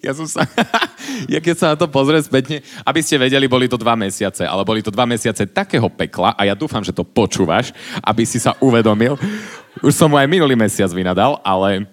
Ja 0.00 0.16
som 0.16 0.24
sa, 0.24 0.48
ja 1.32 1.40
keď 1.40 1.54
sa 1.56 1.66
na 1.72 1.76
to 1.76 1.86
pozrie 1.88 2.20
spätne, 2.24 2.64
aby 2.84 3.00
ste 3.04 3.20
vedeli, 3.20 3.44
boli 3.44 3.68
to 3.68 3.76
dva 3.76 3.92
mesiace, 3.94 4.48
ale 4.48 4.64
boli 4.64 4.80
to 4.80 4.88
dva 4.88 5.04
mesiace 5.04 5.44
takého 5.44 5.88
pekla 5.92 6.32
a 6.32 6.48
ja 6.48 6.56
dúfam, 6.56 6.80
že 6.80 6.94
to 6.96 7.04
počúvaš, 7.04 7.76
aby 8.00 8.24
si 8.24 8.40
sa 8.40 8.56
uvedomil. 8.64 9.20
Už 9.84 9.92
som 9.92 10.08
mu 10.08 10.16
aj 10.16 10.28
minulý 10.28 10.56
mesiac 10.56 10.88
vynadal, 10.88 11.38
ale 11.44 11.84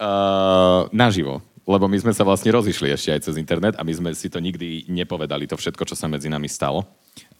uh, 0.00 0.88
naživo. 0.90 1.44
Lebo 1.68 1.86
my 1.86 1.98
sme 2.02 2.10
sa 2.16 2.26
vlastne 2.26 2.50
rozišli 2.50 2.90
ešte 2.90 3.14
aj 3.14 3.20
cez 3.30 3.34
internet 3.38 3.78
a 3.78 3.86
my 3.86 3.92
sme 3.94 4.10
si 4.16 4.26
to 4.26 4.42
nikdy 4.42 4.88
nepovedali, 4.90 5.46
to 5.46 5.54
všetko, 5.54 5.86
čo 5.86 5.94
sa 5.94 6.10
medzi 6.10 6.26
nami 6.26 6.50
stalo. 6.50 6.82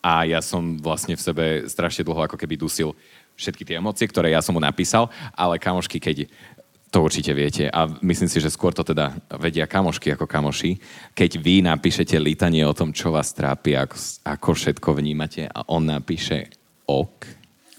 A 0.05 0.23
ja 0.29 0.39
som 0.39 0.79
vlastne 0.79 1.19
v 1.19 1.25
sebe 1.25 1.45
strašne 1.67 2.07
dlho 2.07 2.31
ako 2.31 2.37
keby 2.39 2.55
dusil 2.55 2.95
všetky 3.35 3.65
tie 3.65 3.81
emócie, 3.81 4.05
ktoré 4.05 4.37
ja 4.37 4.45
som 4.45 4.53
mu 4.55 4.61
napísal, 4.61 5.09
ale 5.33 5.57
kamošky, 5.57 5.97
keď 5.97 6.29
to 6.91 7.07
určite 7.07 7.31
viete 7.31 7.71
a 7.71 7.87
myslím 8.03 8.27
si, 8.27 8.43
že 8.43 8.51
skôr 8.51 8.75
to 8.75 8.83
teda 8.83 9.15
vedia 9.39 9.71
kamošky 9.71 10.11
ako 10.11 10.27
kamoši. 10.27 10.75
Keď 11.15 11.31
vy 11.39 11.63
napíšete 11.63 12.19
lítanie 12.19 12.67
o 12.67 12.75
tom, 12.75 12.91
čo 12.91 13.15
vás 13.15 13.31
trápi, 13.31 13.79
ako, 13.79 13.95
ako 14.27 14.51
všetko 14.59 14.89
vnímate 14.99 15.47
a 15.47 15.63
on 15.71 15.87
napíše 15.87 16.51
ok. 16.91 17.19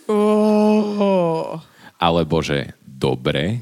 Oh. 0.07 1.59
Alebo 1.99 2.39
že 2.39 2.71
dobre. 2.87 3.59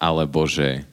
Alebo 0.00 0.48
že 0.48 0.88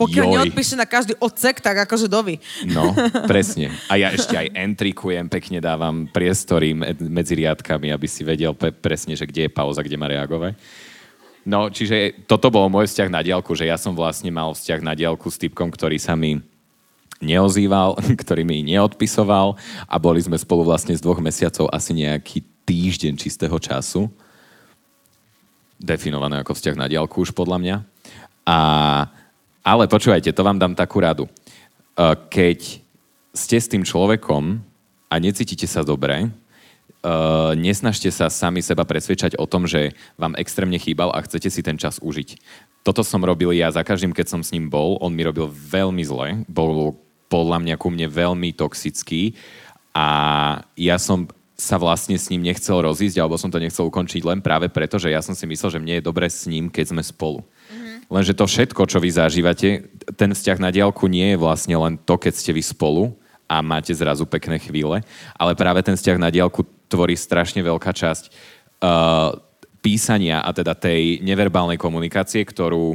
pokiaľ 0.00 0.26
Joj. 0.26 0.34
neodpíše 0.40 0.74
na 0.80 0.88
každý 0.88 1.12
odsek, 1.20 1.60
tak 1.60 1.84
akože 1.84 2.08
dovi. 2.08 2.40
No, 2.64 2.96
presne. 3.30 3.68
A 3.84 4.00
ja 4.00 4.08
ešte 4.08 4.32
aj 4.32 4.56
entrikujem, 4.56 5.28
pekne 5.28 5.60
dávam 5.60 6.08
priestory 6.08 6.72
medzi 6.96 7.36
riadkami, 7.36 7.92
aby 7.92 8.08
si 8.08 8.24
vedel 8.24 8.56
pe- 8.56 8.72
presne, 8.72 9.12
že 9.12 9.28
kde 9.28 9.46
je 9.46 9.50
pauza, 9.52 9.84
kde 9.84 10.00
má 10.00 10.08
reagovať. 10.08 10.56
No, 11.44 11.72
čiže 11.72 12.26
toto 12.28 12.52
bol 12.52 12.68
môj 12.68 12.84
vzťah 12.84 13.08
na 13.08 13.24
diálku, 13.24 13.56
že 13.56 13.64
ja 13.64 13.80
som 13.80 13.96
vlastne 13.96 14.28
mal 14.28 14.52
vzťah 14.52 14.80
na 14.84 14.92
diálku 14.92 15.32
s 15.32 15.40
typkom, 15.40 15.72
ktorý 15.72 15.96
sa 15.96 16.12
mi 16.12 16.44
neozýval, 17.20 17.96
ktorý 18.22 18.42
mi 18.44 18.60
neodpisoval 18.64 19.56
a 19.88 19.94
boli 19.96 20.20
sme 20.20 20.36
spolu 20.36 20.64
vlastne 20.64 20.96
z 20.96 21.04
dvoch 21.04 21.20
mesiacov 21.20 21.68
asi 21.72 21.96
nejaký 21.96 22.44
týždeň 22.68 23.14
čistého 23.16 23.56
času. 23.56 24.08
Definované 25.80 26.44
ako 26.44 26.52
vzťah 26.52 26.76
na 26.76 26.86
diálku 26.88 27.24
už 27.24 27.32
podľa 27.32 27.56
mňa. 27.56 27.76
A, 28.44 28.58
ale 29.64 29.88
počúvajte, 29.88 30.32
to 30.32 30.44
vám 30.44 30.60
dám 30.60 30.76
takú 30.76 31.00
radu. 31.00 31.24
E, 31.24 31.32
keď 32.28 32.84
ste 33.32 33.56
s 33.56 33.70
tým 33.70 33.80
človekom 33.80 34.60
a 35.08 35.14
necítite 35.16 35.64
sa 35.64 35.80
dobre, 35.80 36.28
uh, 37.04 37.52
nesnažte 37.56 38.08
sa 38.12 38.28
sami 38.28 38.60
seba 38.60 38.84
presvedčať 38.84 39.36
o 39.36 39.48
tom, 39.48 39.64
že 39.64 39.96
vám 40.20 40.36
extrémne 40.36 40.76
chýbal 40.76 41.12
a 41.12 41.24
chcete 41.24 41.48
si 41.48 41.60
ten 41.64 41.76
čas 41.80 42.00
užiť. 42.00 42.40
Toto 42.80 43.04
som 43.04 43.20
robil 43.20 43.52
ja 43.56 43.68
za 43.68 43.84
každým, 43.84 44.16
keď 44.16 44.26
som 44.32 44.40
s 44.40 44.52
ním 44.56 44.72
bol. 44.72 44.96
On 45.04 45.12
mi 45.12 45.20
robil 45.20 45.48
veľmi 45.48 46.00
zle. 46.04 46.44
Bol 46.48 46.96
podľa 47.28 47.60
mňa 47.62 47.74
ku 47.76 47.92
mne 47.92 48.08
veľmi 48.10 48.56
toxický 48.56 49.38
a 49.94 50.06
ja 50.74 50.96
som 50.98 51.30
sa 51.60 51.76
vlastne 51.76 52.16
s 52.16 52.32
ním 52.32 52.40
nechcel 52.40 52.80
rozísť, 52.80 53.20
alebo 53.20 53.36
som 53.36 53.52
to 53.52 53.60
nechcel 53.60 53.92
ukončiť 53.92 54.24
len 54.24 54.40
práve 54.40 54.72
preto, 54.72 54.96
že 54.96 55.12
ja 55.12 55.20
som 55.20 55.36
si 55.36 55.44
myslel, 55.44 55.76
že 55.76 55.82
mne 55.82 56.00
je 56.00 56.08
dobre 56.08 56.24
s 56.24 56.48
ním, 56.48 56.72
keď 56.72 56.96
sme 56.96 57.04
spolu. 57.04 57.44
Mm-hmm. 57.44 58.08
Lenže 58.08 58.32
to 58.32 58.48
všetko, 58.48 58.82
čo 58.88 58.96
vy 58.96 59.12
zažívate, 59.12 59.92
ten 60.16 60.32
vzťah 60.32 60.58
na 60.58 60.72
diálku 60.72 61.04
nie 61.04 61.36
je 61.36 61.38
vlastne 61.38 61.76
len 61.76 62.00
to, 62.00 62.16
keď 62.16 62.32
ste 62.32 62.56
vy 62.56 62.64
spolu 62.64 63.19
a 63.50 63.58
máte 63.66 63.90
zrazu 63.90 64.22
pekné 64.30 64.62
chvíle, 64.62 65.02
ale 65.34 65.58
práve 65.58 65.82
ten 65.82 65.98
vzťah 65.98 66.22
na 66.22 66.30
diálku 66.30 66.62
tvorí 66.86 67.18
strašne 67.18 67.58
veľká 67.66 67.90
časť 67.90 68.30
uh, 68.30 69.34
písania 69.82 70.38
a 70.38 70.54
teda 70.54 70.78
tej 70.78 71.18
neverbálnej 71.26 71.74
komunikácie, 71.74 72.46
ktorú, 72.46 72.94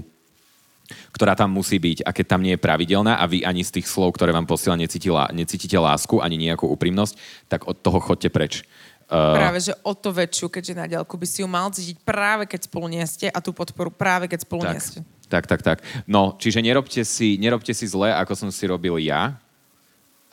ktorá 1.11 1.35
tam 1.35 1.51
musí 1.51 1.75
byť 1.75 2.07
a 2.07 2.15
keď 2.15 2.25
tam 2.31 2.39
nie 2.39 2.55
je 2.55 2.63
pravidelná 2.63 3.19
a 3.19 3.27
vy 3.27 3.43
ani 3.43 3.67
z 3.67 3.81
tých 3.81 3.91
slov, 3.91 4.15
ktoré 4.15 4.31
vám 4.31 4.47
posiela, 4.47 4.79
necítite, 4.79 5.11
necítite 5.35 5.75
lásku 5.75 6.23
ani 6.23 6.39
nejakú 6.39 6.71
úprimnosť, 6.71 7.19
tak 7.51 7.67
od 7.67 7.75
toho 7.75 7.99
chodte 7.99 8.31
preč. 8.31 8.63
Uh, 9.05 9.37
práve, 9.37 9.61
že 9.61 9.73
o 9.85 9.93
to 9.93 10.09
väčšiu, 10.09 10.49
keďže 10.49 10.73
na 10.73 10.89
diálku 10.89 11.13
by 11.13 11.27
si 11.29 11.45
ju 11.45 11.47
mal 11.51 11.69
cítiť 11.69 12.01
práve 12.01 12.49
keď 12.49 12.65
spolu 12.65 12.89
nie 12.89 13.05
ste 13.05 13.29
a 13.29 13.37
tú 13.37 13.53
podporu 13.53 13.93
práve 13.93 14.25
keď 14.25 14.41
spolu 14.41 14.65
tak, 14.65 14.73
nie 14.73 14.81
ste. 14.81 14.99
Tak, 15.29 15.45
tak, 15.45 15.61
tak. 15.61 15.77
No, 16.09 16.33
čiže 16.41 16.61
nerobte 16.61 17.05
si, 17.05 17.37
nerobte 17.37 17.69
si 17.73 17.85
zle, 17.85 18.09
ako 18.13 18.33
som 18.33 18.49
si 18.49 18.65
robil 18.65 18.97
ja. 19.05 19.37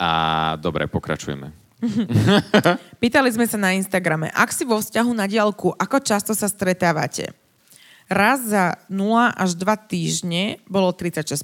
A 0.03 0.11
dobre, 0.59 0.91
pokračujeme. 0.91 1.55
Pýtali 3.03 3.31
sme 3.31 3.47
sa 3.47 3.55
na 3.55 3.71
Instagrame, 3.79 4.35
ak 4.35 4.51
si 4.51 4.67
vo 4.67 4.83
vzťahu 4.83 5.11
na 5.15 5.31
diálku, 5.31 5.71
ako 5.79 6.03
často 6.03 6.35
sa 6.35 6.51
stretávate? 6.51 7.31
Raz 8.11 8.43
za 8.51 8.83
0 8.91 9.31
až 9.31 9.55
2 9.55 9.63
týždne 9.87 10.59
bolo 10.67 10.91
36%, 10.91 11.39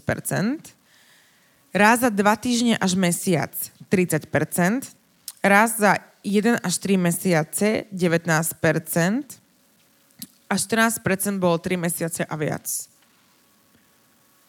raz 1.70 2.02
za 2.02 2.10
2 2.10 2.18
týždne 2.42 2.74
až 2.82 2.98
mesiac 2.98 3.54
30%, 3.94 4.26
raz 5.38 5.78
za 5.78 6.02
1 6.26 6.58
až 6.58 6.74
3 6.82 6.98
mesiace 6.98 7.86
19% 7.94 8.18
a 10.50 10.54
14% 10.58 11.38
bolo 11.38 11.56
3 11.62 11.78
mesiace 11.78 12.26
a 12.26 12.34
viac. 12.34 12.66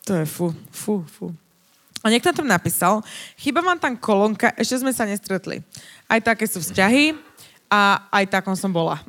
To 0.10 0.18
je 0.18 0.26
fu, 0.26 0.49
fu, 0.74 1.05
fu. 1.05 1.30
A 2.00 2.08
niekto 2.08 2.32
tam 2.32 2.47
napísal, 2.47 3.04
chyba 3.36 3.60
vám 3.60 3.76
tam 3.76 4.00
kolónka, 4.00 4.56
ešte 4.56 4.80
sme 4.80 4.95
sa 4.95 5.04
nestretli. 5.04 5.60
Aj 6.08 6.20
také 6.24 6.47
sú 6.47 6.64
vzťahy 6.64 7.12
a 7.68 8.08
aj 8.08 8.39
takom 8.39 8.56
som 8.56 8.72
bola. 8.72 9.04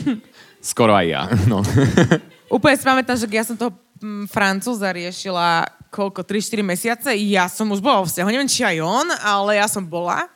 Skoro 0.64 0.92
aj 0.92 1.06
ja, 1.08 1.22
no. 1.50 1.64
Úplne 2.56 2.76
si 2.76 2.84
pamätám, 2.84 3.16
že 3.16 3.26
ja 3.32 3.44
som 3.44 3.56
toho 3.56 3.72
mm, 4.00 4.28
Francúza 4.28 4.92
riešila 4.92 5.68
koľko, 5.88 6.26
3-4 6.26 6.60
mesiace. 6.66 7.10
Ja 7.30 7.46
som 7.46 7.70
už 7.70 7.78
bola 7.78 8.02
vo 8.02 8.08
vzťahu, 8.10 8.28
neviem, 8.28 8.50
či 8.50 8.66
aj 8.66 8.82
on, 8.82 9.06
ale 9.22 9.62
ja 9.62 9.66
som 9.70 9.86
bola. 9.86 10.26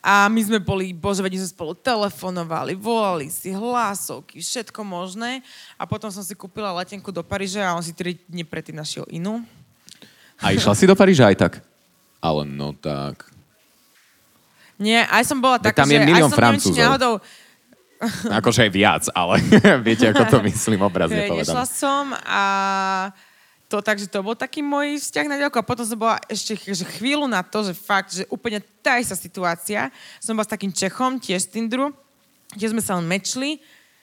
A 0.00 0.32
my 0.32 0.40
sme 0.40 0.56
boli, 0.56 0.96
bože, 0.96 1.20
vedí, 1.20 1.36
sme 1.36 1.52
spolu 1.52 1.72
telefonovali, 1.76 2.72
volali 2.72 3.28
si 3.28 3.52
hlasovky, 3.52 4.40
všetko 4.40 4.80
možné. 4.80 5.44
A 5.76 5.84
potom 5.84 6.08
som 6.08 6.24
si 6.24 6.32
kúpila 6.32 6.72
letenku 6.72 7.12
do 7.12 7.20
Paríža 7.20 7.68
a 7.68 7.76
on 7.76 7.84
si 7.84 7.92
3 7.92 8.30
dní 8.30 8.46
predtým 8.48 8.80
našiel 8.80 9.04
inú. 9.12 9.44
A 10.40 10.52
išla 10.52 10.72
si 10.72 10.88
do 10.88 10.96
Paríža 10.96 11.28
aj 11.28 11.36
tak? 11.36 11.52
Ale 12.20 12.44
no 12.44 12.72
tak. 12.72 13.28
Nie, 14.80 15.04
aj 15.08 15.28
som 15.28 15.36
bola 15.40 15.60
taká, 15.60 15.84
tam 15.84 15.92
je 15.92 16.00
že 16.00 16.08
milión 16.08 16.28
aj 16.28 16.32
som 16.32 16.40
neviem, 16.40 16.56
či 16.56 16.68
Francúzov. 16.72 16.80
náhodou, 16.80 17.14
Akože 18.40 18.64
aj 18.64 18.72
viac, 18.72 19.04
ale 19.12 19.34
viete, 19.86 20.08
ako 20.08 20.24
to 20.24 20.36
myslím 20.48 20.80
obrazne 20.80 21.20
Hej, 21.20 21.28
povedané. 21.28 21.68
som 21.68 22.16
a 22.24 22.42
to 23.68 23.78
takže 23.84 24.08
to 24.08 24.24
bol 24.24 24.32
taký 24.34 24.64
môj 24.64 24.98
vzťah 24.98 25.26
na 25.28 25.36
ďalku 25.36 25.60
a 25.60 25.68
potom 25.68 25.84
som 25.84 25.94
bola 26.00 26.16
ešte 26.26 26.56
ch- 26.58 26.74
že 26.74 26.82
chvíľu 26.96 27.28
na 27.28 27.44
to, 27.44 27.60
že 27.62 27.76
fakt, 27.76 28.10
že 28.10 28.24
úplne 28.32 28.58
tá 28.82 28.98
istá 28.98 29.14
situácia. 29.14 29.92
Som 30.18 30.34
bola 30.34 30.48
s 30.48 30.50
takým 30.50 30.72
Čechom, 30.74 31.20
tiež 31.22 31.46
z 31.46 31.60
Tinderu, 31.60 31.94
tiež 32.56 32.74
sme 32.74 32.82
sa 32.82 32.98
len 32.98 33.06
mečli. 33.06 33.60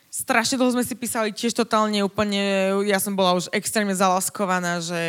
Strašne 0.08 0.56
dlho 0.56 0.72
sme 0.72 0.88
si 0.88 0.96
písali 0.96 1.36
tiež 1.36 1.52
totálne 1.52 2.00
úplne, 2.00 2.72
ja 2.88 2.96
som 2.96 3.12
bola 3.12 3.36
už 3.36 3.52
extrémne 3.52 3.92
zalaskovaná, 3.92 4.80
že 4.80 5.02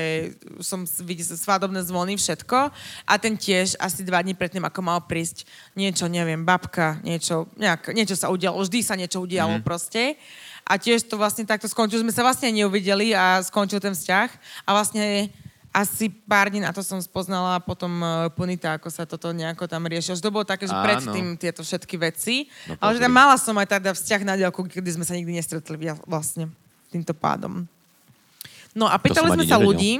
som 0.59 0.83
vidí 1.07 1.23
sa 1.23 1.39
svadobné 1.39 1.87
zvony, 1.87 2.19
všetko. 2.19 2.75
A 3.07 3.13
ten 3.17 3.39
tiež 3.39 3.79
asi 3.79 4.03
dva 4.03 4.19
dní 4.21 4.35
predtým, 4.35 4.67
ako 4.67 4.83
mal 4.83 4.99
prísť 5.07 5.47
niečo, 5.79 6.11
neviem, 6.11 6.43
babka, 6.43 6.99
niečo, 7.07 7.47
nejak, 7.57 7.95
niečo 7.95 8.19
sa 8.19 8.27
udialo, 8.29 8.59
vždy 8.59 8.79
sa 8.83 8.99
niečo 8.99 9.23
udialo 9.23 9.63
mm. 9.63 9.65
proste. 9.65 10.19
A 10.67 10.77
tiež 10.77 11.07
to 11.07 11.15
vlastne 11.17 11.47
takto 11.47 11.71
skončilo, 11.71 12.03
sme 12.03 12.13
sa 12.13 12.27
vlastne 12.27 12.51
neuvideli 12.51 13.15
a 13.15 13.41
skončil 13.41 13.79
ten 13.79 13.95
vzťah. 13.95 14.29
A 14.67 14.71
vlastne 14.75 15.31
asi 15.79 16.11
pár 16.11 16.51
dní 16.51 16.59
na 16.59 16.75
to 16.75 16.83
som 16.83 16.99
spoznala 16.99 17.63
potom 17.63 18.03
uh, 18.03 18.27
Punita, 18.35 18.75
ako 18.75 18.91
sa 18.91 19.07
toto 19.07 19.31
nejako 19.31 19.71
tam 19.71 19.87
riešilo. 19.87 20.19
Že 20.19 20.27
to 20.27 20.35
bolo 20.35 20.43
také, 20.43 20.67
že 20.67 20.75
Áno. 20.75 20.83
predtým 20.83 21.39
tieto 21.39 21.63
všetky 21.63 21.95
veci. 21.95 22.51
No 22.67 22.75
ale 22.83 22.99
že 22.99 23.07
tam 23.07 23.15
mala 23.15 23.39
som 23.39 23.55
aj 23.55 23.79
teda 23.79 23.95
vzťah 23.95 24.23
na 24.27 24.35
diaľku, 24.35 24.67
kedy 24.67 24.99
sme 24.99 25.07
sa 25.07 25.15
nikdy 25.15 25.39
nestretli 25.39 25.79
vlastne 26.03 26.51
týmto 26.91 27.15
pádom. 27.15 27.63
No 28.75 28.91
a 28.91 28.99
pýtali 28.99 29.31
sme 29.39 29.47
sa 29.47 29.55
nevedel. 29.55 29.69
ľudí, 29.71 29.93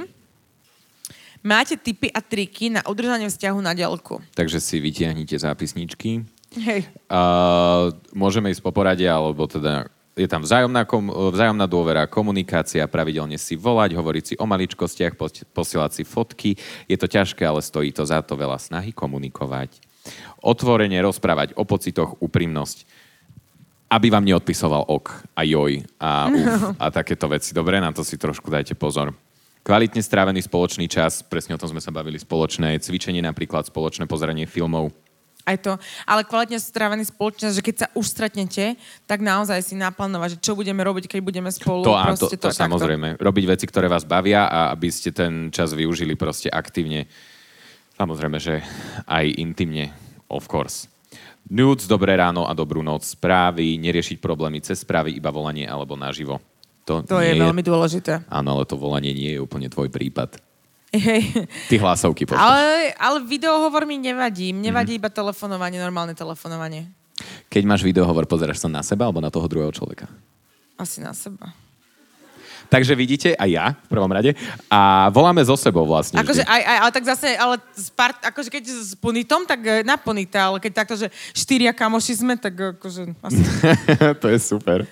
máte 1.39 1.79
tipy 1.79 2.11
a 2.11 2.19
triky 2.19 2.67
na 2.67 2.83
udržanie 2.83 3.31
vzťahu 3.31 3.59
na 3.63 3.71
diaľku? 3.71 4.19
Takže 4.35 4.59
si 4.59 4.83
vytiahnite 4.83 5.39
zápisničky. 5.39 6.27
Hej. 6.59 6.91
Uh, 7.07 7.93
môžeme 8.11 8.51
ísť 8.51 8.65
po 8.65 8.73
porade, 8.73 9.05
alebo 9.05 9.45
teda 9.45 9.87
je 10.19 10.27
tam 10.27 10.43
vzájomná, 10.43 10.83
kom, 10.83 11.07
vzájomná 11.07 11.63
dôvera, 11.63 12.03
komunikácia, 12.11 12.83
pravidelne 12.91 13.39
si 13.39 13.55
volať, 13.55 13.95
hovoriť 13.95 14.23
si 14.23 14.33
o 14.35 14.43
maličkostiach, 14.43 15.15
pos- 15.15 15.47
posielať 15.55 15.91
si 15.95 16.03
fotky. 16.03 16.59
Je 16.91 16.99
to 16.99 17.07
ťažké, 17.07 17.47
ale 17.47 17.63
stojí 17.63 17.95
to 17.95 18.03
za 18.03 18.19
to 18.19 18.35
veľa 18.35 18.59
snahy 18.59 18.91
komunikovať. 18.91 19.79
Otvorene 20.43 20.99
rozprávať 20.99 21.55
o 21.55 21.63
pocitoch, 21.63 22.19
úprimnosť. 22.19 22.83
Aby 23.89 24.13
vám 24.13 24.27
neodpisoval 24.27 24.85
ok 24.85 25.33
a 25.33 25.41
joj 25.47 25.81
a 25.97 26.27
uf 26.35 26.77
a 26.77 26.85
takéto 26.91 27.25
veci. 27.31 27.55
Dobre, 27.55 27.79
na 27.79 27.89
to 27.95 28.03
si 28.03 28.19
trošku 28.19 28.51
dajte 28.51 28.75
pozor. 28.75 29.15
Kvalitne 29.59 29.99
strávený 29.99 30.45
spoločný 30.45 30.87
čas, 30.87 31.19
presne 31.25 31.53
o 31.55 31.61
tom 31.61 31.71
sme 31.71 31.83
sa 31.83 31.91
bavili, 31.91 32.15
spoločné 32.15 32.79
cvičenie 32.79 33.19
napríklad, 33.19 33.67
spoločné 33.67 34.07
pozeranie 34.07 34.47
filmov, 34.47 34.95
Aj 35.49 35.57
to. 35.57 35.81
Ale 36.05 36.21
kvalitne 36.29 36.61
strávený 36.61 37.09
spoločnosť, 37.09 37.55
že 37.57 37.65
keď 37.65 37.75
sa 37.81 37.87
už 37.97 38.05
stretnete, 38.05 38.77
tak 39.09 39.25
naozaj 39.25 39.65
si 39.65 39.73
naplánovať, 39.73 40.37
že 40.37 40.45
čo 40.45 40.53
budeme 40.53 40.85
robiť, 40.85 41.09
keď 41.09 41.19
budeme 41.25 41.49
spolu. 41.49 41.81
To, 41.89 41.97
áno, 41.97 42.13
to, 42.13 42.29
to, 42.29 42.37
takto. 42.37 42.53
samozrejme. 42.53 43.17
Robiť 43.17 43.45
veci, 43.49 43.65
ktoré 43.65 43.89
vás 43.89 44.05
bavia 44.05 44.45
a 44.45 44.69
aby 44.69 44.93
ste 44.93 45.09
ten 45.09 45.49
čas 45.49 45.73
využili 45.73 46.13
proste 46.13 46.53
aktívne. 46.53 47.09
Samozrejme, 47.97 48.37
že 48.37 48.61
aj 49.09 49.25
intimne, 49.41 49.89
of 50.29 50.45
course. 50.45 50.85
Nudes, 51.49 51.89
dobré 51.89 52.13
ráno 52.13 52.45
a 52.45 52.53
dobrú 52.53 52.85
noc, 52.85 53.01
správy, 53.01 53.81
neriešiť 53.81 54.21
problémy 54.21 54.61
cez 54.61 54.85
správy, 54.85 55.17
iba 55.17 55.33
volanie 55.33 55.65
alebo 55.65 55.97
naživo. 55.97 56.37
To, 56.85 57.01
To 57.01 57.17
je 57.21 57.33
veľmi 57.33 57.65
dôležité. 57.65 58.29
Áno, 58.29 58.57
ale 58.57 58.69
to 58.69 58.77
volanie 58.77 59.17
nie 59.17 59.33
je 59.33 59.41
úplne 59.41 59.65
tvoj 59.65 59.89
prípad. 59.89 60.37
Hej. 60.89 61.45
Ty 61.69 61.75
hlasovky 61.77 62.25
pošleš. 62.25 62.41
Ale, 62.41 62.93
ale 62.97 63.17
videohovor 63.21 63.85
mi 63.85 64.01
nevadí. 64.01 64.49
Mne 64.49 64.73
vadí 64.73 64.97
Mhm. 64.97 64.99
iba 64.99 65.09
telefonovanie, 65.09 65.77
normálne 65.77 66.17
telefonovanie. 66.17 66.89
Keď 67.51 67.63
máš 67.67 67.83
videohovor, 67.83 68.25
pozeráš 68.25 68.63
sa 68.63 68.69
na 68.71 68.81
seba 68.81 69.05
alebo 69.05 69.19
na 69.19 69.29
toho 69.29 69.45
druhého 69.45 69.69
človeka? 69.69 70.07
Asi 70.79 71.03
na 71.03 71.11
seba. 71.11 71.51
Takže 72.69 72.93
vidíte, 72.93 73.33
aj 73.33 73.49
ja 73.49 73.65
v 73.73 73.87
prvom 73.89 74.13
rade. 74.13 74.37
A 74.69 75.09
voláme 75.09 75.41
zo 75.41 75.57
sebou 75.57 75.89
vlastne. 75.89 76.21
Akože 76.21 76.45
aj, 76.45 76.61
aj, 76.61 76.77
ale 76.85 76.91
tak 76.93 77.01
zase, 77.03 77.27
ale 77.33 77.57
s 77.73 77.89
part, 77.89 78.21
akože 78.21 78.53
keď 78.53 78.63
s 78.69 78.93
Punitom, 78.93 79.41
tak 79.49 79.59
eh, 79.65 79.81
na 79.81 79.97
Punita, 79.97 80.53
ale 80.53 80.61
keď 80.61 80.85
takto, 80.85 80.93
že 80.93 81.09
štyria 81.33 81.73
kamoši 81.73 82.21
sme, 82.21 82.37
tak 82.37 82.77
akože 82.77 83.09
asi... 83.25 83.41
to 84.21 84.29
je 84.29 84.37
super. 84.37 84.85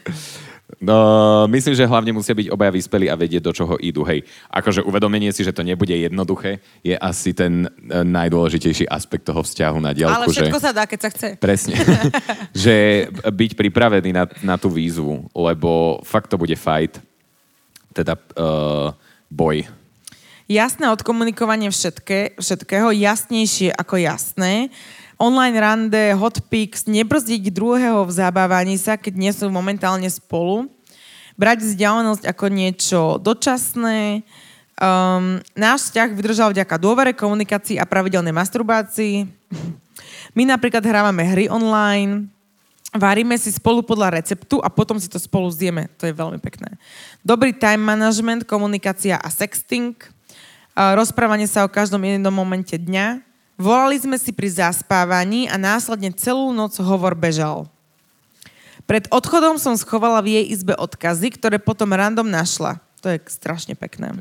No, 0.84 1.48
myslím, 1.48 1.80
že 1.80 1.88
hlavne 1.88 2.12
musia 2.12 2.36
byť 2.36 2.52
obaja 2.52 2.76
vyspelí 2.76 3.08
a 3.08 3.16
vedieť, 3.16 3.40
do 3.40 3.56
čoho 3.56 3.80
idú. 3.80 4.04
Hej, 4.04 4.28
akože 4.52 4.84
uvedomenie 4.84 5.32
si, 5.32 5.48
že 5.48 5.56
to 5.56 5.64
nebude 5.64 5.96
jednoduché, 5.96 6.60
je 6.84 6.92
asi 6.92 7.32
ten 7.32 7.72
e, 7.72 8.04
najdôležitejší 8.04 8.84
aspekt 8.92 9.32
toho 9.32 9.48
vzťahu 9.48 9.80
na 9.80 9.96
diaľku. 9.96 10.28
Ale 10.28 10.36
všetko 10.36 10.60
že... 10.60 10.64
sa 10.68 10.72
dá, 10.76 10.84
keď 10.84 11.00
sa 11.00 11.10
chce. 11.16 11.28
Presne. 11.40 11.80
že 12.68 13.08
byť 13.24 13.52
pripravený 13.56 14.12
na, 14.12 14.28
na 14.44 14.60
tú 14.60 14.68
výzvu, 14.68 15.32
lebo 15.32 16.04
fakt 16.04 16.28
to 16.28 16.36
bude 16.36 16.54
fight. 16.60 17.00
Teda 17.96 18.20
uh, 18.36 18.92
boj. 19.32 19.64
Jasné 20.48 20.92
odkomunikovanie 20.92 21.72
všetké, 21.72 22.40
všetkého, 22.40 22.92
jasnejšie 22.92 23.72
ako 23.72 24.00
jasné. 24.00 24.72
Online 25.18 25.58
rande, 25.58 26.14
hot 26.14 26.46
pics, 26.46 26.86
nebrzdiť 26.86 27.50
druhého 27.50 28.06
v 28.06 28.12
zabávaní 28.14 28.78
sa, 28.78 29.02
keď 29.02 29.14
nie 29.18 29.34
sú 29.34 29.50
momentálne 29.50 30.06
spolu. 30.14 30.70
Brať 31.34 31.66
vzdialenosť 31.66 32.24
ako 32.30 32.46
niečo 32.54 33.02
dočasné. 33.18 34.22
Um, 34.78 35.42
náš 35.58 35.90
vzťah 35.90 36.10
vydržal 36.14 36.54
vďaka 36.54 36.78
dôvere, 36.78 37.18
komunikácii 37.18 37.82
a 37.82 37.90
pravidelnej 37.90 38.30
masturbácii. 38.30 39.26
My 40.38 40.46
napríklad 40.46 40.86
hrávame 40.86 41.26
hry 41.26 41.50
online, 41.50 42.30
varíme 42.94 43.34
si 43.42 43.50
spolu 43.50 43.82
podľa 43.82 44.22
receptu 44.22 44.62
a 44.62 44.70
potom 44.70 45.02
si 45.02 45.10
to 45.10 45.18
spolu 45.18 45.50
zjeme. 45.50 45.90
To 45.98 46.06
je 46.06 46.14
veľmi 46.14 46.38
pekné. 46.38 46.78
Dobrý 47.26 47.58
time 47.58 47.82
management, 47.82 48.46
komunikácia 48.46 49.18
a 49.18 49.34
sexting. 49.34 49.98
A 50.78 50.94
rozprávanie 50.94 51.50
sa 51.50 51.66
o 51.66 51.74
každom 51.74 52.06
jednom 52.06 52.30
momente 52.30 52.78
dňa. 52.78 53.27
Volali 53.58 53.98
sme 53.98 54.22
si 54.22 54.30
pri 54.30 54.54
zaspávaní 54.54 55.50
a 55.50 55.58
následne 55.58 56.14
celú 56.14 56.54
noc 56.54 56.78
hovor 56.78 57.18
bežal. 57.18 57.66
Pred 58.86 59.10
odchodom 59.10 59.58
som 59.58 59.74
schovala 59.74 60.22
v 60.22 60.40
jej 60.40 60.46
izbe 60.54 60.78
odkazy, 60.78 61.34
ktoré 61.36 61.58
potom 61.58 61.92
random 61.92 62.30
našla. 62.30 62.78
To 63.02 63.10
je 63.10 63.20
strašne 63.28 63.74
pekné. 63.74 64.14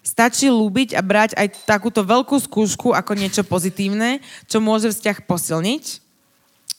Stačí 0.00 0.48
ľúbiť 0.48 0.96
a 0.96 1.04
brať 1.04 1.36
aj 1.36 1.68
takúto 1.68 2.00
veľkú 2.00 2.40
skúšku 2.40 2.96
ako 2.96 3.12
niečo 3.12 3.44
pozitívne, 3.44 4.24
čo 4.48 4.58
môže 4.58 4.88
vzťah 4.88 5.28
posilniť. 5.28 5.84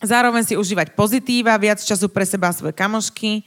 Zároveň 0.01 0.43
si 0.49 0.57
užívať 0.57 0.97
pozitíva, 0.97 1.61
viac 1.61 1.77
času 1.77 2.09
pre 2.09 2.25
seba 2.25 2.49
a 2.49 2.57
svoje 2.57 2.73
kamošky. 2.73 3.45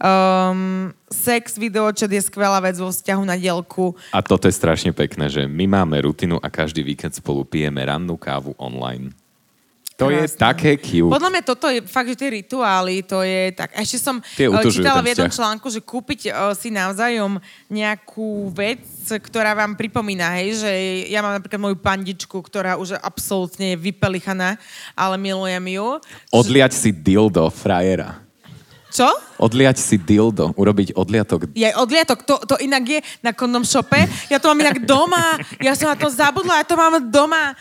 Um, 0.00 0.90
sex, 1.12 1.60
videočet 1.60 2.10
je 2.10 2.22
skvelá 2.24 2.58
vec 2.58 2.74
vo 2.80 2.90
vzťahu 2.90 3.22
na 3.22 3.36
dielku. 3.38 3.94
A 4.10 4.24
toto 4.24 4.48
je 4.48 4.54
strašne 4.56 4.90
pekné, 4.90 5.28
že 5.28 5.44
my 5.46 5.68
máme 5.68 6.00
rutinu 6.02 6.40
a 6.42 6.48
každý 6.50 6.82
víkend 6.82 7.14
spolu 7.14 7.44
pijeme 7.46 7.84
rannú 7.84 8.18
kávu 8.18 8.56
online. 8.58 9.14
To 10.00 10.10
je 10.10 10.24
Krásne. 10.24 10.40
také 10.40 10.70
cute. 10.80 11.12
Podľa 11.12 11.30
mňa 11.30 11.42
toto 11.44 11.66
je 11.68 11.80
fakt, 11.84 12.08
že 12.10 12.16
tie 12.18 12.30
rituály, 12.42 13.06
to 13.06 13.22
je 13.22 13.54
tak. 13.54 13.70
Ešte 13.76 13.98
som 14.00 14.16
eh, 14.18 14.66
čítala 14.66 15.04
v 15.04 15.14
jednom 15.14 15.30
vzťah. 15.30 15.38
článku, 15.38 15.66
že 15.70 15.80
kúpiť 15.84 16.20
eh, 16.26 16.32
si 16.58 16.74
navzájom 16.74 17.38
nejakú 17.70 18.50
vec, 18.50 18.82
ktorá 19.06 19.54
vám 19.54 19.78
pripomína, 19.78 20.42
hej, 20.42 20.64
že 20.64 20.72
ja 21.12 21.22
mám 21.22 21.38
napríklad 21.38 21.60
moju 21.60 21.76
pandičku, 21.78 22.34
ktorá 22.42 22.74
už 22.80 22.98
absolútne 22.98 23.76
je 23.76 23.92
vypelichaná, 23.92 24.58
ale 24.96 25.14
milujem 25.20 25.78
ju. 25.78 25.86
Odliať 26.32 26.72
si 26.74 26.90
dildo 26.90 27.46
frajera. 27.52 28.18
Čo? 28.92 29.08
Odliať 29.40 29.80
si 29.80 29.96
dildo, 29.96 30.52
urobiť 30.52 30.92
odliatok. 30.92 31.48
Je 31.56 31.64
odliatok, 31.72 32.28
to, 32.28 32.36
to 32.44 32.60
inak 32.60 32.84
je 32.84 33.00
na 33.24 33.32
kondom 33.32 33.64
shope. 33.64 33.96
Ja 34.28 34.36
to 34.36 34.52
mám 34.52 34.60
inak 34.60 34.84
doma. 34.84 35.40
Ja 35.64 35.72
som 35.72 35.88
na 35.88 35.96
to 35.96 36.12
zabudla, 36.12 36.60
ja 36.60 36.66
to 36.68 36.76
mám 36.76 37.00
doma. 37.08 37.56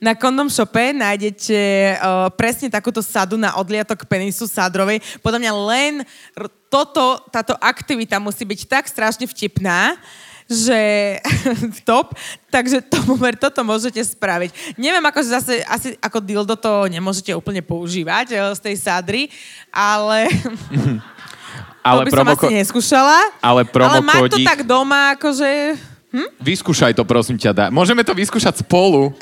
Na 0.00 0.16
kondom 0.16 0.48
shope 0.48 0.96
nájdete 0.96 1.60
uh, 2.00 2.32
presne 2.32 2.72
takúto 2.72 3.04
sadu 3.04 3.36
na 3.36 3.52
odliatok 3.60 4.08
penisu 4.08 4.48
sádrovej. 4.48 5.04
Podľa 5.20 5.40
mňa 5.44 5.52
len 5.68 5.92
toto, 6.72 7.20
táto 7.28 7.52
aktivita 7.60 8.16
musí 8.16 8.48
byť 8.48 8.60
tak 8.64 8.88
strašne 8.88 9.28
vtipná, 9.28 10.00
že 10.50 10.80
top, 11.88 12.18
takže 12.50 12.82
tomu 12.82 13.14
ver, 13.14 13.38
toto 13.38 13.62
môžete 13.62 14.02
spraviť. 14.02 14.74
Neviem, 14.74 15.06
ako 15.06 15.22
zase, 15.22 15.62
asi 15.62 15.94
ako 16.02 16.18
dildo 16.18 16.58
to 16.58 16.90
nemôžete 16.90 17.30
úplne 17.30 17.62
používať 17.62 18.34
eh, 18.34 18.42
z 18.58 18.60
tej 18.60 18.76
sadry, 18.82 19.22
ale... 19.70 20.26
Ale 21.80 22.04
to 22.04 22.12
by 22.12 22.12
som 22.12 22.28
asi 22.36 22.52
neskúšala. 22.60 23.40
Ale 23.40 23.64
Ale 23.64 24.04
mať 24.04 24.36
to 24.36 24.38
tak 24.44 24.68
doma, 24.68 25.16
akože... 25.16 25.80
Hm? 26.12 26.28
Vyskúšaj 26.36 26.92
to, 26.92 27.08
prosím 27.08 27.40
ťa. 27.40 27.56
Dá. 27.56 27.64
Môžeme 27.72 28.04
to 28.04 28.12
vyskúšať 28.12 28.60
spolu. 28.60 29.16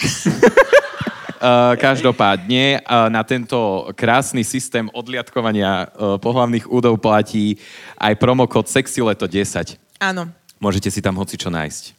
Uh, 1.38 1.78
každopádne 1.86 2.82
uh, 2.82 3.06
na 3.14 3.22
tento 3.22 3.86
krásny 3.94 4.42
systém 4.42 4.90
odliadkovania 4.90 5.86
uh, 5.86 6.18
pohlavných 6.18 6.66
údov 6.66 6.98
platí 6.98 7.62
aj 7.94 8.18
promokód 8.18 8.66
SEXYLETO 8.66 9.30
10. 9.30 9.78
Áno. 10.02 10.34
Môžete 10.58 10.90
si 10.90 11.00
tam 11.02 11.14
hoci 11.18 11.38
čo 11.38 11.50
nájsť. 11.50 11.94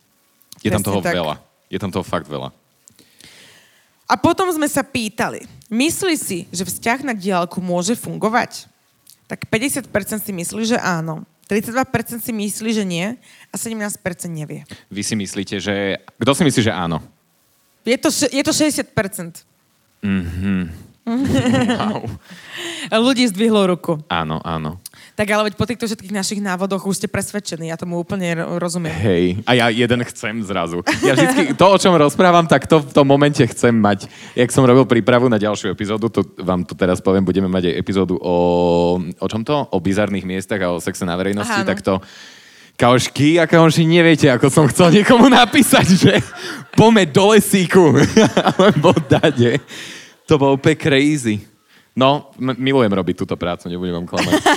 Je 0.60 0.68
Presne 0.68 0.76
tam 0.76 0.84
toho 0.84 1.00
tak. 1.00 1.16
veľa. 1.16 1.36
Je 1.72 1.80
tam 1.80 1.92
toho 1.92 2.04
fakt 2.04 2.28
veľa. 2.28 2.52
A 4.10 4.18
potom 4.18 4.50
sme 4.50 4.66
sa 4.66 4.82
pýtali, 4.82 5.46
myslí 5.70 6.16
si, 6.18 6.40
že 6.50 6.66
vzťah 6.66 7.06
na 7.06 7.14
diálku 7.14 7.62
môže 7.62 7.94
fungovať? 7.94 8.66
Tak 9.30 9.46
50% 9.46 9.86
si 10.26 10.34
myslí, 10.34 10.66
že 10.66 10.78
áno. 10.82 11.22
32% 11.46 12.22
si 12.22 12.34
myslí, 12.34 12.70
že 12.74 12.86
nie 12.86 13.18
a 13.50 13.56
17% 13.58 14.02
nevie. 14.30 14.66
Vy 14.90 15.02
si 15.02 15.14
myslíte, 15.14 15.62
že... 15.62 16.02
Kto 16.18 16.34
si 16.34 16.42
myslí, 16.46 16.62
že 16.70 16.74
áno? 16.74 17.02
Je 17.86 17.98
to, 17.98 18.10
je 18.10 18.44
to 18.46 18.54
60%. 18.54 19.46
Mhm. 20.02 20.90
wow. 21.74 22.06
Ľudí 22.94 23.26
zdvihlo 23.34 23.66
ruku. 23.66 23.98
Áno, 24.10 24.38
áno. 24.46 24.78
Tak 25.20 25.28
ale 25.36 25.52
veď 25.52 25.60
po 25.60 25.68
týchto 25.68 25.84
všetkých 25.84 26.16
našich 26.16 26.40
návodoch 26.40 26.80
už 26.88 27.04
ste 27.04 27.12
presvedčení, 27.12 27.68
ja 27.68 27.76
tomu 27.76 28.00
úplne 28.00 28.40
rozumiem. 28.56 28.96
Hej, 28.96 29.44
a 29.44 29.52
ja 29.52 29.68
jeden 29.68 30.00
chcem 30.08 30.40
zrazu. 30.48 30.80
Ja 31.04 31.12
vždycky 31.12 31.60
to, 31.60 31.68
o 31.68 31.76
čom 31.76 31.92
rozprávam, 32.00 32.48
tak 32.48 32.72
to 32.72 32.80
v 32.80 32.96
tom 32.96 33.04
momente 33.04 33.44
chcem 33.44 33.76
mať. 33.76 34.08
Jak 34.32 34.48
som 34.48 34.64
robil 34.64 34.88
prípravu 34.88 35.28
na 35.28 35.36
ďalšiu 35.36 35.76
epizódu, 35.76 36.08
to 36.08 36.24
vám 36.40 36.64
tu 36.64 36.72
teraz 36.72 37.04
poviem, 37.04 37.28
budeme 37.28 37.52
mať 37.52 37.68
aj 37.68 37.84
epizódu 37.84 38.16
o, 38.16 38.38
o 38.96 39.28
čom 39.28 39.44
to? 39.44 39.68
O 39.76 39.84
bizarných 39.84 40.24
miestach 40.24 40.64
a 40.64 40.72
o 40.72 40.80
sexe 40.80 41.04
na 41.04 41.20
verejnosti, 41.20 41.52
Aha, 41.52 41.68
no. 41.68 41.72
tak 41.76 41.84
to 41.84 42.00
Kaošky 42.80 43.36
a 43.36 43.44
kaoši, 43.44 43.84
neviete, 43.84 44.32
ako 44.32 44.48
som 44.48 44.64
chcel 44.72 45.04
niekomu 45.04 45.28
napísať, 45.28 45.88
že 46.00 46.14
pome 46.80 47.04
do 47.12 47.36
lesíku, 47.36 47.92
alebo 48.56 48.96
dade. 49.04 49.60
To 50.32 50.40
bolo 50.40 50.56
úplne 50.56 50.80
crazy. 50.80 51.49
No, 52.00 52.32
m- 52.40 52.56
milujem 52.56 52.96
robiť 52.96 53.16
túto 53.20 53.36
prácu, 53.36 53.68
nebudem 53.68 54.00
vám 54.00 54.08
klamať. 54.08 54.40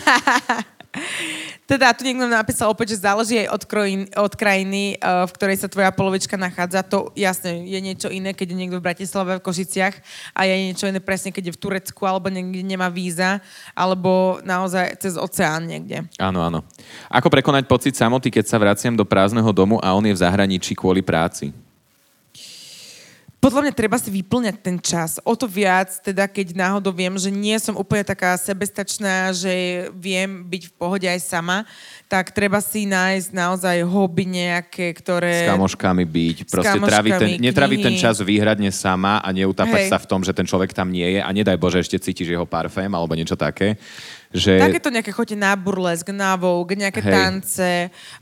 Teda 1.73 1.95
tu 1.97 2.05
niekto 2.05 2.29
napísal 2.29 2.69
opäť, 2.69 2.95
že 2.95 3.07
záleží 3.07 3.39
aj 3.43 3.49
od, 3.49 3.63
krojin, 3.65 4.03
od 4.13 4.35
krajiny, 4.37 5.01
uh, 5.01 5.25
v 5.25 5.33
ktorej 5.33 5.57
sa 5.57 5.73
tvoja 5.73 5.89
polovička 5.89 6.37
nachádza. 6.37 6.85
To 6.85 7.09
jasne 7.17 7.65
je 7.65 7.81
niečo 7.81 8.13
iné, 8.13 8.37
keď 8.37 8.53
je 8.53 8.61
niekto 8.61 8.77
v 8.77 8.87
Bratislave, 8.93 9.41
v 9.41 9.47
Košiciach 9.47 9.95
a 10.37 10.41
je 10.45 10.55
niečo 10.69 10.85
iné 10.85 11.01
presne, 11.01 11.33
keď 11.33 11.49
je 11.49 11.55
v 11.57 11.63
Turecku 11.63 12.03
alebo 12.05 12.29
niekde 12.29 12.61
nemá 12.61 12.93
víza, 12.93 13.41
alebo 13.73 14.43
naozaj 14.45 15.01
cez 15.01 15.17
oceán 15.17 15.65
niekde. 15.65 16.05
Áno, 16.21 16.45
áno. 16.45 16.61
Ako 17.09 17.33
prekonať 17.33 17.65
pocit 17.65 17.97
samoty, 17.97 18.29
keď 18.29 18.53
sa 18.53 18.61
vraciam 18.61 18.93
do 18.93 19.09
prázdneho 19.09 19.49
domu 19.57 19.81
a 19.81 19.97
on 19.97 20.05
je 20.05 20.13
v 20.13 20.23
zahraničí 20.23 20.77
kvôli 20.77 21.01
práci? 21.01 21.57
Podľa 23.43 23.67
mňa 23.67 23.75
treba 23.75 23.99
si 23.99 24.07
vyplňať 24.07 24.57
ten 24.63 24.79
čas. 24.79 25.19
O 25.27 25.35
to 25.35 25.51
viac, 25.51 25.91
teda 25.99 26.31
keď 26.31 26.55
náhodou 26.55 26.95
viem, 26.95 27.11
že 27.19 27.27
nie 27.27 27.59
som 27.59 27.75
úplne 27.75 28.07
taká 28.07 28.39
sebestačná, 28.39 29.35
že 29.35 29.91
viem 29.99 30.47
byť 30.47 30.71
v 30.71 30.73
pohode 30.79 31.07
aj 31.11 31.19
sama, 31.19 31.67
tak 32.07 32.31
treba 32.31 32.63
si 32.63 32.87
nájsť 32.87 33.35
naozaj 33.35 33.83
hobby 33.83 34.31
nejaké, 34.31 34.95
ktoré... 34.95 35.43
S 35.43 35.51
kamoškami 35.59 36.07
byť. 36.07 36.37
Proste 36.47 36.79
traviť 36.79 37.13
ten, 37.19 37.31
netraviť 37.43 37.79
ten 37.83 37.95
čas 37.99 38.23
výhradne 38.23 38.71
sama 38.71 39.19
a 39.19 39.29
neutapať 39.35 39.91
Hej. 39.91 39.91
sa 39.91 39.99
v 39.99 40.07
tom, 40.07 40.23
že 40.23 40.31
ten 40.31 40.47
človek 40.47 40.71
tam 40.71 40.95
nie 40.95 41.19
je 41.19 41.21
a 41.21 41.27
nedaj 41.35 41.59
Bože, 41.59 41.83
ešte 41.83 41.99
cítiš 41.99 42.39
jeho 42.39 42.47
parfém 42.47 42.95
alebo 42.95 43.19
niečo 43.19 43.35
také 43.35 43.75
že... 44.33 44.57
Takéto 44.57 44.89
nejaké 44.89 45.13
chote 45.13 45.37
na 45.37 45.53
burlesk, 45.53 46.09
na 46.09 46.41
vogue, 46.41 46.73
nejaké 46.73 47.05
Hej. 47.05 47.13
tance. 47.13 47.71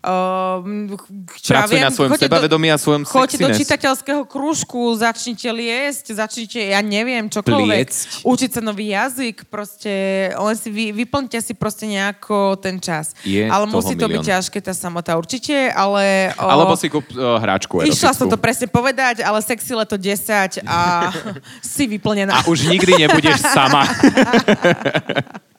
Uh, 0.02 0.98
Pracuj 1.46 1.78
ja 1.78 1.86
na 1.86 1.94
svojom 1.94 2.18
sebavedomí 2.18 2.68
a 2.74 2.76
svojom 2.76 3.06
Choďte 3.06 3.38
do 3.46 3.50
čitateľského 3.54 4.22
krúžku, 4.26 4.98
začnite 4.98 5.46
liesť, 5.46 6.18
začnite, 6.18 6.58
ja 6.58 6.82
neviem, 6.82 7.30
čokoľvek. 7.30 7.86
Pliecť. 7.86 8.26
Učiť 8.26 8.50
sa 8.50 8.60
nový 8.60 8.90
jazyk, 8.90 9.46
proste, 9.46 9.94
len 10.34 10.56
si 10.58 10.68
vy, 10.74 10.90
vyplňte 10.90 11.38
si 11.38 11.54
proste 11.54 11.86
nejako 11.86 12.58
ten 12.58 12.82
čas. 12.82 13.14
Je 13.22 13.46
ale 13.46 13.70
musí 13.70 13.94
to 13.94 14.10
byť 14.10 14.26
ťažké, 14.26 14.58
tá 14.58 14.74
samota 14.74 15.14
určite, 15.14 15.70
ale... 15.70 16.34
Uh, 16.34 16.50
Alebo 16.50 16.74
si 16.74 16.90
kúp 16.90 17.06
uh, 17.14 17.38
hráčku. 17.38 17.86
Išla 17.86 18.12
som 18.18 18.26
to 18.26 18.34
presne 18.34 18.66
povedať, 18.66 19.22
ale 19.22 19.38
sexy 19.46 19.78
leto 19.78 19.94
10 19.94 20.66
a 20.66 21.10
si 21.74 21.86
vyplnená. 21.86 22.42
A 22.42 22.46
už 22.50 22.66
nikdy 22.66 23.06
nebudeš 23.06 23.38
sama. 23.46 23.86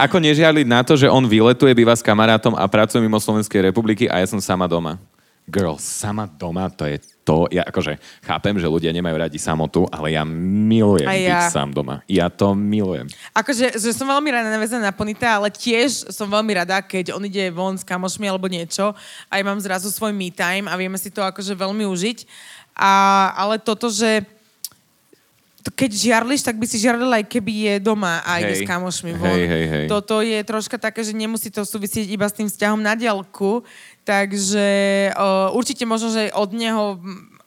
Ako 0.00 0.16
nežialiť 0.16 0.66
na 0.66 0.80
to, 0.80 0.96
že 0.96 1.10
on 1.10 1.28
vyletuje, 1.28 1.76
býva 1.76 1.92
s 1.92 2.00
kamarátom 2.00 2.56
a 2.56 2.64
pracuje 2.64 3.04
mimo 3.04 3.20
Slovenskej 3.20 3.68
republiky 3.68 4.08
a 4.08 4.24
ja 4.24 4.26
som 4.26 4.40
sama 4.40 4.64
doma. 4.64 4.96
Girl, 5.42 5.74
sama 5.74 6.30
doma, 6.30 6.70
to 6.70 6.86
je 6.86 7.02
to, 7.26 7.50
ja 7.50 7.66
akože 7.66 7.98
chápem, 8.22 8.54
že 8.62 8.70
ľudia 8.70 8.94
nemajú 8.94 9.26
radi 9.26 9.42
samotu, 9.42 9.90
ale 9.90 10.14
ja 10.14 10.22
milujem 10.22 11.10
ja. 11.10 11.44
byť 11.44 11.50
sám 11.50 11.74
doma. 11.74 11.98
Ja 12.06 12.30
to 12.30 12.54
milujem. 12.54 13.10
Akože, 13.34 13.74
že 13.74 13.90
som 13.90 14.06
veľmi 14.06 14.30
rada 14.30 14.54
navezená 14.54 14.90
na 14.90 14.94
Ponita, 14.94 15.42
ale 15.42 15.50
tiež 15.50 16.14
som 16.14 16.30
veľmi 16.30 16.62
rada, 16.62 16.78
keď 16.78 17.10
on 17.10 17.26
ide 17.26 17.50
von 17.50 17.74
s 17.74 17.82
kamošmi 17.82 18.30
alebo 18.30 18.46
niečo 18.46 18.94
a 19.26 19.32
ja 19.34 19.42
mám 19.42 19.58
zrazu 19.58 19.90
svoj 19.90 20.14
me 20.14 20.30
time 20.30 20.70
a 20.70 20.78
vieme 20.78 20.94
si 20.94 21.10
to 21.10 21.26
akože 21.26 21.58
veľmi 21.58 21.90
užiť. 21.90 22.22
A, 22.78 22.92
ale 23.34 23.58
toto, 23.58 23.90
že 23.90 24.22
keď 25.70 25.90
žiarliš, 25.94 26.42
tak 26.42 26.58
by 26.58 26.66
si 26.66 26.82
žiarlil 26.82 27.06
aj 27.06 27.30
keby 27.30 27.52
je 27.52 27.74
doma 27.78 28.18
a 28.26 28.42
ide 28.42 28.58
s 28.58 28.66
kamošmi 28.66 29.14
von. 29.14 29.30
Hej, 29.30 29.46
hej, 29.46 29.64
hej. 29.70 29.86
Toto 29.86 30.18
je 30.18 30.42
troška 30.42 30.74
také, 30.74 31.06
že 31.06 31.14
nemusí 31.14 31.54
to 31.54 31.62
súvisieť 31.62 32.10
iba 32.10 32.26
s 32.26 32.34
tým 32.34 32.50
vzťahom 32.50 32.82
na 32.82 32.98
diaľku, 32.98 33.62
takže 34.02 34.66
uh, 35.14 35.54
určite 35.54 35.86
možno, 35.86 36.10
že 36.10 36.34
od 36.34 36.50
neho 36.50 36.98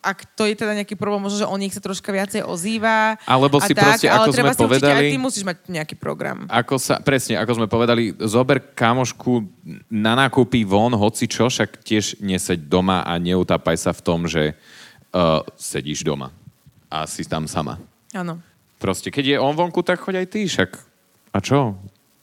ak 0.05 0.37
to 0.37 0.45
je 0.45 0.53
teda 0.53 0.77
nejaký 0.77 0.93
problém, 0.93 1.17
možno, 1.17 1.41
že 1.41 1.49
o 1.49 1.57
nich 1.57 1.73
sa 1.73 1.81
troška 1.81 2.13
viacej 2.13 2.45
ozýva. 2.45 3.17
Alebo 3.25 3.57
si 3.57 3.73
tak, 3.73 3.97
proste, 3.97 4.05
ako 4.05 4.29
ale 4.29 4.37
sme 4.37 4.53
povedali... 4.53 4.93
aj 4.93 5.03
ty 5.09 5.17
musíš 5.17 5.43
mať 5.49 5.57
nejaký 5.65 5.95
program. 5.97 6.45
Ako 6.45 6.77
sa, 6.77 7.01
presne, 7.01 7.41
ako 7.41 7.57
sme 7.57 7.65
povedali, 7.65 8.13
zober 8.21 8.61
kamošku 8.61 9.41
na 9.89 10.13
nákupy 10.13 10.61
von, 10.61 10.93
hoci 10.93 11.25
čo, 11.25 11.49
však 11.49 11.81
tiež 11.81 12.21
neseď 12.21 12.69
doma 12.69 13.01
a 13.01 13.17
neutápaj 13.17 13.81
sa 13.81 13.97
v 13.97 14.01
tom, 14.05 14.29
že 14.29 14.53
uh, 14.53 15.41
sedíš 15.57 16.05
doma 16.05 16.29
a 16.85 17.09
si 17.09 17.25
tam 17.25 17.49
sama. 17.49 17.81
Áno. 18.15 18.39
Proste, 18.79 19.11
keď 19.11 19.35
je 19.35 19.37
on 19.37 19.53
vonku, 19.55 19.83
tak 19.83 19.99
choď 19.99 20.23
aj 20.23 20.27
ty, 20.31 20.39
však. 20.47 20.71
A 21.35 21.37
čo? 21.43 21.75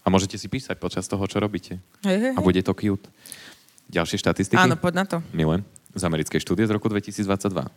A 0.03 0.07
môžete 0.09 0.41
si 0.41 0.49
písať 0.49 0.81
počas 0.81 1.05
toho, 1.05 1.23
čo 1.29 1.39
robíte. 1.39 1.79
Hej, 2.03 2.19
hej, 2.19 2.35
A 2.35 2.41
bude 2.41 2.59
to 2.65 2.73
cute. 2.73 3.07
Ďalšie 3.93 4.17
štatistiky? 4.19 4.57
Áno, 4.57 4.81
poď 4.81 4.95
na 4.97 5.05
to. 5.05 5.17
Milujem. 5.37 5.63
Z 5.93 6.03
americkej 6.09 6.41
štúdie 6.41 6.65
z 6.65 6.73
roku 6.73 6.89
2022. 6.89 7.69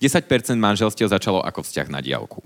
10% 0.00 0.56
manželstiev 0.56 1.12
začalo 1.12 1.44
ako 1.44 1.60
vzťah 1.60 1.86
na 1.92 2.00
diálku. 2.00 2.40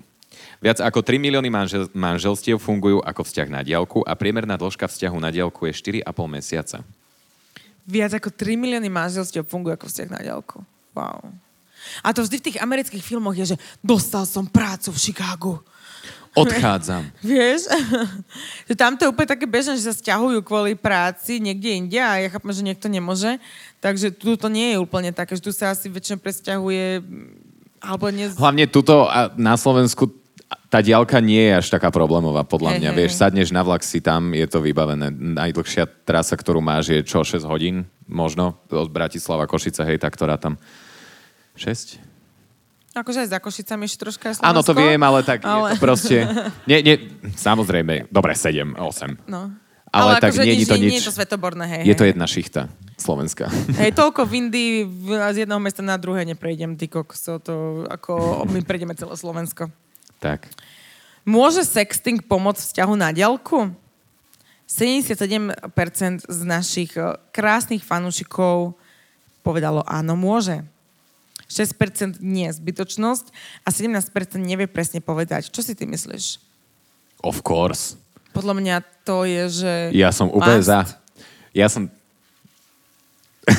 Viac 0.62 0.78
ako 0.78 1.02
3 1.02 1.18
milióny 1.18 1.50
manžel, 1.50 1.90
manželstiev 1.90 2.58
fungujú 2.58 3.02
ako 3.02 3.26
vzťah 3.26 3.48
na 3.50 3.60
diálku 3.66 4.02
a 4.06 4.14
priemerná 4.14 4.54
dĺžka 4.54 4.86
vzťahu 4.86 5.18
na 5.18 5.30
diálku 5.34 5.66
je 5.68 6.02
4,5 6.02 6.06
mesiaca. 6.30 6.78
Viac 7.82 8.12
ako 8.14 8.30
3 8.30 8.54
milióny 8.58 8.86
manželstiev 8.86 9.42
fungujú 9.42 9.74
ako 9.74 9.86
vzťah 9.90 10.08
na 10.10 10.20
diálku. 10.22 10.62
Wow. 10.94 11.34
A 12.02 12.14
to 12.14 12.22
vždy 12.22 12.36
v 12.38 12.46
tých 12.50 12.60
amerických 12.62 13.04
filmoch 13.04 13.36
je, 13.36 13.54
že 13.54 13.60
dostal 13.82 14.24
som 14.24 14.46
prácu 14.46 14.94
v 14.94 14.98
Chicagu. 14.98 15.54
Odchádzam. 16.32 17.12
Vieš? 17.24 17.68
že 18.68 18.74
tam 18.74 18.96
to 18.96 19.04
je 19.04 19.12
úplne 19.12 19.28
také 19.28 19.44
bežné, 19.44 19.76
že 19.76 19.92
sa 19.92 19.94
stiahujú 19.94 20.40
kvôli 20.40 20.72
práci 20.72 21.36
niekde 21.36 21.76
inde 21.76 22.00
a 22.00 22.24
ja 22.24 22.28
chápem, 22.32 22.52
že 22.56 22.64
niekto 22.64 22.88
nemôže. 22.88 23.36
Takže 23.84 24.16
tu 24.16 24.40
to 24.40 24.48
nie 24.48 24.72
je 24.72 24.78
úplne 24.80 25.12
také, 25.12 25.36
že 25.36 25.44
tu 25.44 25.52
sa 25.52 25.76
asi 25.76 25.92
väčšinou 25.92 26.24
presťahuje 26.24 27.04
alebo 27.82 28.08
nie... 28.08 28.30
Hlavne 28.32 28.64
tuto 28.70 29.10
na 29.36 29.58
Slovensku 29.58 30.08
tá 30.72 30.80
diálka 30.80 31.20
nie 31.20 31.52
je 31.52 31.58
až 31.60 31.66
taká 31.68 31.92
problémová, 31.92 32.48
podľa 32.48 32.80
mňa. 32.80 32.90
Hey, 32.92 32.98
Vieš, 33.04 33.20
sadneš 33.20 33.52
na 33.52 33.60
vlak 33.60 33.84
si 33.84 34.00
tam, 34.00 34.32
je 34.32 34.44
to 34.48 34.64
vybavené. 34.64 35.12
Najdlhšia 35.12 35.84
trasa, 36.08 36.32
ktorú 36.32 36.64
máš, 36.64 36.96
je 36.96 37.00
čo, 37.04 37.20
6 37.20 37.44
hodín? 37.44 37.84
Možno? 38.08 38.56
Od 38.72 38.88
Bratislava, 38.88 39.44
Košice, 39.44 39.84
hej, 39.84 40.00
tak 40.00 40.16
ktorá 40.16 40.40
tam 40.40 40.56
6? 41.56 42.12
Akože 42.92 43.24
aj 43.24 43.28
za 43.32 43.40
Košicami 43.40 43.88
ešte 43.88 43.98
troška 44.04 44.36
Slovensko. 44.36 44.44
Áno, 44.44 44.60
to 44.60 44.76
viem, 44.76 45.00
ale 45.00 45.24
tak 45.24 45.40
ale... 45.48 45.80
proste... 45.80 46.28
Nie, 46.68 46.84
nie, 46.84 47.00
samozrejme, 47.40 48.12
dobre, 48.12 48.36
7, 48.36 48.76
8. 48.76 49.24
No. 49.24 49.48
Ale, 49.92 50.16
ale 50.16 50.24
tak 50.24 50.32
akože 50.32 50.44
nie, 50.44 50.64
je 50.64 50.68
to 50.68 50.76
nič. 50.80 50.92
Nie 50.92 51.00
je 51.00 51.08
to 51.08 51.16
svetoborné, 51.16 51.64
hej. 51.68 51.82
Je 51.88 51.92
hej. 51.92 52.00
to 52.00 52.04
jedna 52.04 52.24
šichta 52.28 52.68
Slovenska. 53.00 53.48
Hej, 53.80 53.92
toľko 53.96 54.28
v 54.28 54.32
Indii 54.44 54.72
z 55.08 55.36
jedného 55.44 55.60
mesta 55.60 55.80
na 55.80 55.96
druhé 55.96 56.24
neprejdem, 56.28 56.76
ty 56.76 56.88
kokso, 56.88 57.40
to 57.40 57.84
ako 57.88 58.44
my 58.48 58.60
prejdeme 58.64 58.96
celé 58.96 59.12
Slovensko. 59.16 59.68
Tak. 60.20 60.48
Môže 61.24 61.64
sexting 61.64 62.24
pomôcť 62.24 62.60
vzťahu 62.60 62.94
na 62.96 63.12
diaľku? 63.12 63.72
77% 64.64 66.24
z 66.24 66.40
našich 66.48 66.96
eh, 66.96 67.20
krásnych 67.28 67.84
fanúšikov 67.84 68.80
povedalo 69.44 69.84
áno, 69.84 70.16
môže. 70.16 70.64
6% 71.52 72.24
nie 72.24 72.48
zbytočnosť 72.48 73.26
a 73.62 73.68
17% 73.68 74.08
nevie 74.40 74.64
presne 74.64 75.04
povedať. 75.04 75.52
Čo 75.52 75.60
si 75.60 75.76
ty 75.76 75.84
myslíš? 75.84 76.40
Of 77.20 77.44
course. 77.44 78.00
Podľa 78.32 78.54
mňa 78.56 78.76
to 79.04 79.28
je, 79.28 79.44
že... 79.62 79.72
Ja 79.92 80.08
som 80.08 80.32
úplne 80.32 80.64
za. 80.64 80.88
Ja 81.52 81.68
som... 81.68 81.92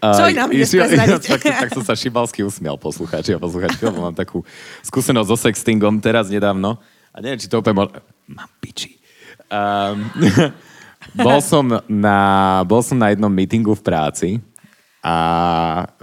Čo 0.00 0.24
nám 0.32 0.48
ideš 0.54 0.72
Išiel- 0.72 0.88
prezradiť? 0.88 1.22
tak, 1.28 1.42
tak 1.44 1.70
som 1.74 1.84
sa 1.84 1.92
šibalsky 1.92 2.40
usmial 2.40 2.80
poslucháči 2.80 3.36
a 3.36 3.42
poslucháčky, 3.42 3.84
lebo 3.84 4.08
mám 4.08 4.16
takú 4.16 4.40
skúsenosť 4.86 5.28
so 5.28 5.36
sextingom 5.36 6.00
teraz 6.00 6.32
nedávno. 6.32 6.80
A 7.12 7.20
neviem, 7.20 7.36
či 7.36 7.50
to 7.50 7.60
úplne... 7.60 7.84
Mo- 7.84 7.94
mám 8.30 8.50
piči. 8.58 8.96
Um, 9.52 10.08
bol, 11.26 11.38
som 11.44 11.68
na, 11.84 12.18
bol 12.64 12.80
som 12.80 12.96
na 12.96 13.12
jednom 13.12 13.28
meetingu 13.28 13.76
v 13.76 13.82
práci 13.84 14.28
a 15.04 15.16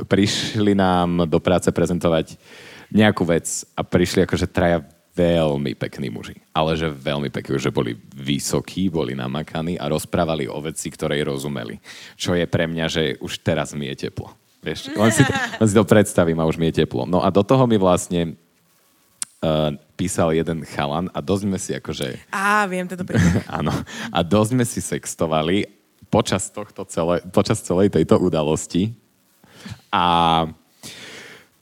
prišli 0.05 0.77
nám 0.77 1.25
do 1.25 1.41
práce 1.41 1.73
prezentovať 1.73 2.37
nejakú 2.93 3.25
vec 3.25 3.65
a 3.73 3.81
prišli 3.81 4.29
akože 4.29 4.45
traja 4.45 4.85
veľmi 5.17 5.75
pekní 5.75 6.13
muži. 6.13 6.37
Ale 6.53 6.77
že 6.77 6.87
veľmi 6.87 7.33
pekní, 7.33 7.59
že 7.59 7.73
boli 7.73 7.97
vysokí, 8.15 8.87
boli 8.87 9.17
namakaní 9.17 9.75
a 9.75 9.89
rozprávali 9.89 10.47
o 10.47 10.61
veci, 10.61 10.87
ktorej 10.93 11.25
rozumeli. 11.27 11.81
Čo 12.15 12.37
je 12.37 12.45
pre 12.47 12.69
mňa, 12.69 12.85
že 12.87 13.03
už 13.19 13.41
teraz 13.43 13.73
mi 13.75 13.89
je 13.91 14.07
teplo. 14.07 14.31
Vieš, 14.61 14.93
len 14.93 15.09
si, 15.09 15.25
len 15.57 15.67
si 15.67 15.73
to 15.73 15.81
predstavím 15.81 16.37
a 16.37 16.45
už 16.45 16.61
mi 16.61 16.69
je 16.69 16.85
teplo. 16.85 17.09
No 17.09 17.25
a 17.25 17.33
do 17.33 17.41
toho 17.41 17.65
mi 17.65 17.81
vlastne 17.81 18.37
uh, 19.41 19.73
písal 19.97 20.37
jeden 20.37 20.61
chalan 20.69 21.09
a 21.11 21.19
dosť 21.19 21.43
sme 21.49 21.57
si 21.57 21.71
akože 21.73 22.29
Á, 22.29 22.69
viem 22.69 22.85
príbeh. 22.85 23.41
Áno. 23.57 23.73
A 24.13 24.19
dosť 24.21 24.49
sme 24.53 24.65
si 24.69 24.79
sextovali 24.79 25.80
počas, 26.11 26.51
tohto 26.51 26.83
celé, 26.85 27.23
počas 27.31 27.63
celej 27.63 27.89
tejto 27.89 28.19
udalosti. 28.19 28.91
A 29.87 30.03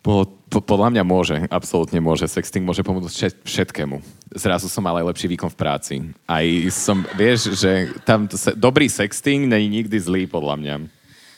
po, 0.02 0.26
po, 0.50 0.60
podľa 0.64 0.89
mňa 0.95 1.04
môže, 1.06 1.36
absolútne 1.54 2.02
môže. 2.02 2.26
Sexting 2.26 2.66
môže 2.66 2.82
pomôcť 2.82 3.12
všet- 3.14 3.41
všetkému. 3.45 4.02
Zrazu 4.34 4.66
som 4.66 4.82
mal 4.82 4.97
aj 4.97 5.14
lepší 5.14 5.28
výkon 5.30 5.52
v 5.54 5.60
práci. 5.60 5.93
Aj 6.26 6.45
som, 6.74 7.06
vieš, 7.14 7.54
že 7.54 7.93
tam 8.02 8.26
se, 8.32 8.56
dobrý 8.58 8.89
sexting 8.89 9.45
není 9.45 9.70
nikdy 9.70 9.97
zlý, 10.00 10.24
podľa 10.26 10.56
mňa. 10.58 10.76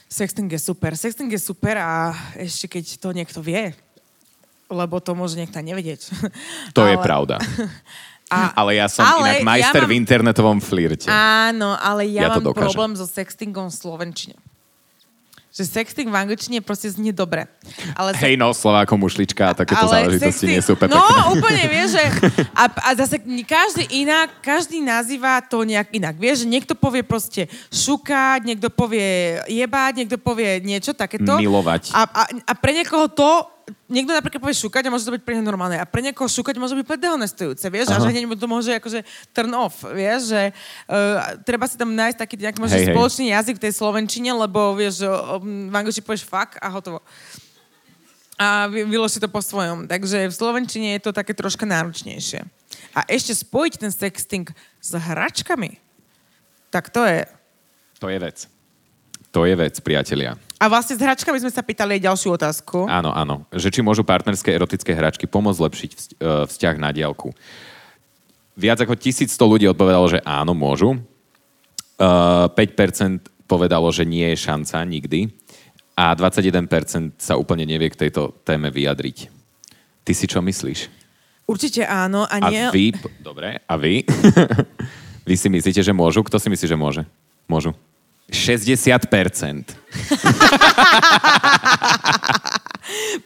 Sexting 0.08 0.48
je 0.48 0.60
super. 0.60 0.96
Sexting 0.96 1.32
je 1.32 1.42
super 1.42 1.76
a 1.80 2.12
ešte 2.38 2.68
keď 2.68 2.86
to 3.00 3.10
niekto 3.12 3.40
vie, 3.42 3.72
lebo 4.70 5.00
to 5.04 5.12
môže 5.16 5.36
niekto 5.36 5.60
nevedieť. 5.60 6.02
To 6.78 6.88
je 6.88 6.96
Ale- 6.96 7.04
pravda. 7.04 7.36
A, 8.32 8.50
Ale 8.64 8.80
ja 8.80 8.88
som 8.88 9.04
Ale 9.04 9.44
inak 9.44 9.44
majster 9.44 9.84
ja 9.84 9.86
mám- 9.86 9.92
v 9.92 10.00
internetovom 10.00 10.58
flirte. 10.64 11.12
Áno, 11.12 11.76
ale 11.76 12.08
ja, 12.08 12.32
Ja 12.32 12.40
mám 12.40 12.56
problém 12.56 12.96
so 12.96 13.04
sextingom 13.04 13.68
v 13.68 13.76
slovenčine. 13.76 14.36
Že 15.52 15.68
sexting 15.68 16.08
v 16.08 16.16
angličtine 16.16 16.64
proste 16.64 16.88
znie 16.88 17.12
dobre. 17.12 17.44
Ale 18.00 18.16
Hej 18.16 18.40
no, 18.40 18.56
Slovákom 18.56 18.96
mušlička 18.96 19.52
a 19.52 19.54
takéto 19.54 19.84
záležitosti 19.84 20.48
sexting- 20.48 20.52
nie 20.56 20.64
sú 20.64 20.80
úplne 20.80 20.96
No, 20.96 21.04
pekné. 21.04 21.28
úplne, 21.36 21.64
vieš, 21.68 21.90
že... 22.00 22.04
A, 22.56 22.64
a 22.72 22.90
zase 22.96 23.20
každý 23.44 23.84
inak, 24.00 24.40
každý 24.40 24.80
nazýva 24.80 25.44
to 25.44 25.68
nejak 25.68 25.92
inak. 25.92 26.16
Vieš, 26.16 26.48
že 26.48 26.56
niekto 26.56 26.72
povie 26.72 27.04
proste 27.04 27.52
šukať, 27.68 28.48
niekto 28.48 28.72
povie 28.72 29.44
jebať, 29.52 29.92
niekto 30.00 30.16
povie 30.16 30.64
niečo 30.64 30.96
takéto. 30.96 31.36
Milovať. 31.36 31.92
A, 31.92 32.08
a, 32.08 32.24
a 32.48 32.54
pre 32.56 32.72
niekoho 32.72 33.12
to... 33.12 33.28
Niekto 33.92 34.12
napríklad 34.16 34.42
povie 34.42 34.58
šukať 34.58 34.88
a 34.88 34.94
môže 34.94 35.08
to 35.08 35.16
byť 35.16 35.24
pre 35.24 35.36
normálne. 35.40 35.78
A 35.78 35.86
pre 35.86 36.04
niekoho 36.06 36.28
šukať 36.28 36.56
môže 36.58 36.76
byť 36.78 36.84
úplne 36.84 37.02
dehonestujúce, 37.02 37.66
vieš? 37.68 37.92
A 37.92 38.00
Aha. 38.00 38.04
že 38.06 38.12
hneď 38.14 38.26
mu 38.28 38.36
to 38.40 38.48
môže 38.48 38.72
akože 38.76 39.04
turn 39.36 39.52
off, 39.54 39.84
vieš? 39.92 40.32
Že 40.32 40.42
uh, 40.52 41.42
treba 41.44 41.66
si 41.68 41.76
tam 41.76 41.92
nájsť 41.92 42.18
taký 42.20 42.36
nejak 42.40 42.58
možno 42.60 42.78
Hej, 42.78 42.86
hej. 42.88 42.96
spoločný 42.96 43.26
jazyk 43.32 43.56
v 43.60 43.64
tej 43.70 43.74
slovenčine, 43.76 44.32
lebo 44.34 44.74
vieš, 44.74 45.04
že 45.04 45.08
um, 45.08 45.70
v 45.72 45.76
angličtine 45.76 46.08
povieš 46.08 46.24
fuck 46.28 46.60
a 46.60 46.68
hotovo 46.72 47.00
a 48.42 48.66
vy- 48.66 48.90
vylož 48.90 49.14
si 49.14 49.20
to 49.22 49.30
po 49.30 49.38
svojom. 49.38 49.86
Takže 49.86 50.26
v 50.26 50.34
Slovenčine 50.34 50.98
je 50.98 51.06
to 51.06 51.12
také 51.14 51.38
troška 51.38 51.70
náročnejšie. 51.70 52.42
A 52.98 53.06
ešte 53.06 53.38
spojiť 53.38 53.74
ten 53.78 53.94
sexting 53.94 54.50
s 54.82 54.92
hračkami, 54.98 55.78
tak 56.74 56.90
to 56.90 57.06
je... 57.06 57.30
To 58.02 58.10
je 58.10 58.18
vec. 58.18 58.50
To 59.32 59.48
je 59.48 59.56
vec, 59.56 59.80
priatelia. 59.80 60.36
A 60.60 60.68
vlastne 60.68 61.00
s 61.00 61.02
hračkami 61.02 61.40
sme 61.40 61.50
sa 61.50 61.64
pýtali 61.64 61.98
aj 61.98 62.06
ďalšiu 62.12 62.30
otázku. 62.36 62.86
Áno, 62.86 63.16
áno. 63.16 63.48
Že 63.56 63.80
či 63.80 63.82
môžu 63.82 64.04
partnerské 64.04 64.52
erotické 64.52 64.92
hračky 64.92 65.24
pomôcť 65.26 65.58
zlepšiť 65.58 65.92
e, 65.92 65.98
vzťah 66.52 66.76
na 66.78 66.92
diálku. 66.92 67.32
Viac 68.60 68.84
ako 68.84 69.00
1100 69.00 69.32
ľudí 69.40 69.66
odpovedalo, 69.72 70.06
že 70.12 70.20
áno, 70.28 70.52
môžu. 70.52 71.00
Uh, 72.02 72.50
5% 72.52 73.30
povedalo, 73.48 73.88
že 73.94 74.04
nie 74.04 74.28
je 74.34 74.44
šanca 74.44 74.84
nikdy. 74.84 75.32
A 75.96 76.12
21% 76.18 77.16
sa 77.16 77.40
úplne 77.40 77.64
nevie 77.64 77.88
k 77.94 78.08
tejto 78.08 78.36
téme 78.44 78.68
vyjadriť. 78.68 79.32
Ty 80.04 80.12
si 80.12 80.26
čo 80.28 80.44
myslíš? 80.44 80.90
Určite 81.48 81.88
áno 81.88 82.28
a 82.28 82.38
A 82.42 82.48
nie... 82.52 82.64
vy, 82.74 82.86
p- 82.96 83.12
dobre, 83.24 83.60
a 83.64 83.74
vy? 83.80 84.04
vy 85.30 85.36
si 85.38 85.48
myslíte, 85.48 85.80
že 85.80 85.94
môžu? 85.94 86.26
Kto 86.26 86.42
si 86.42 86.50
myslí, 86.50 86.68
že 86.68 86.78
môže? 86.80 87.02
Môžu. 87.46 87.72
60%. 88.32 89.76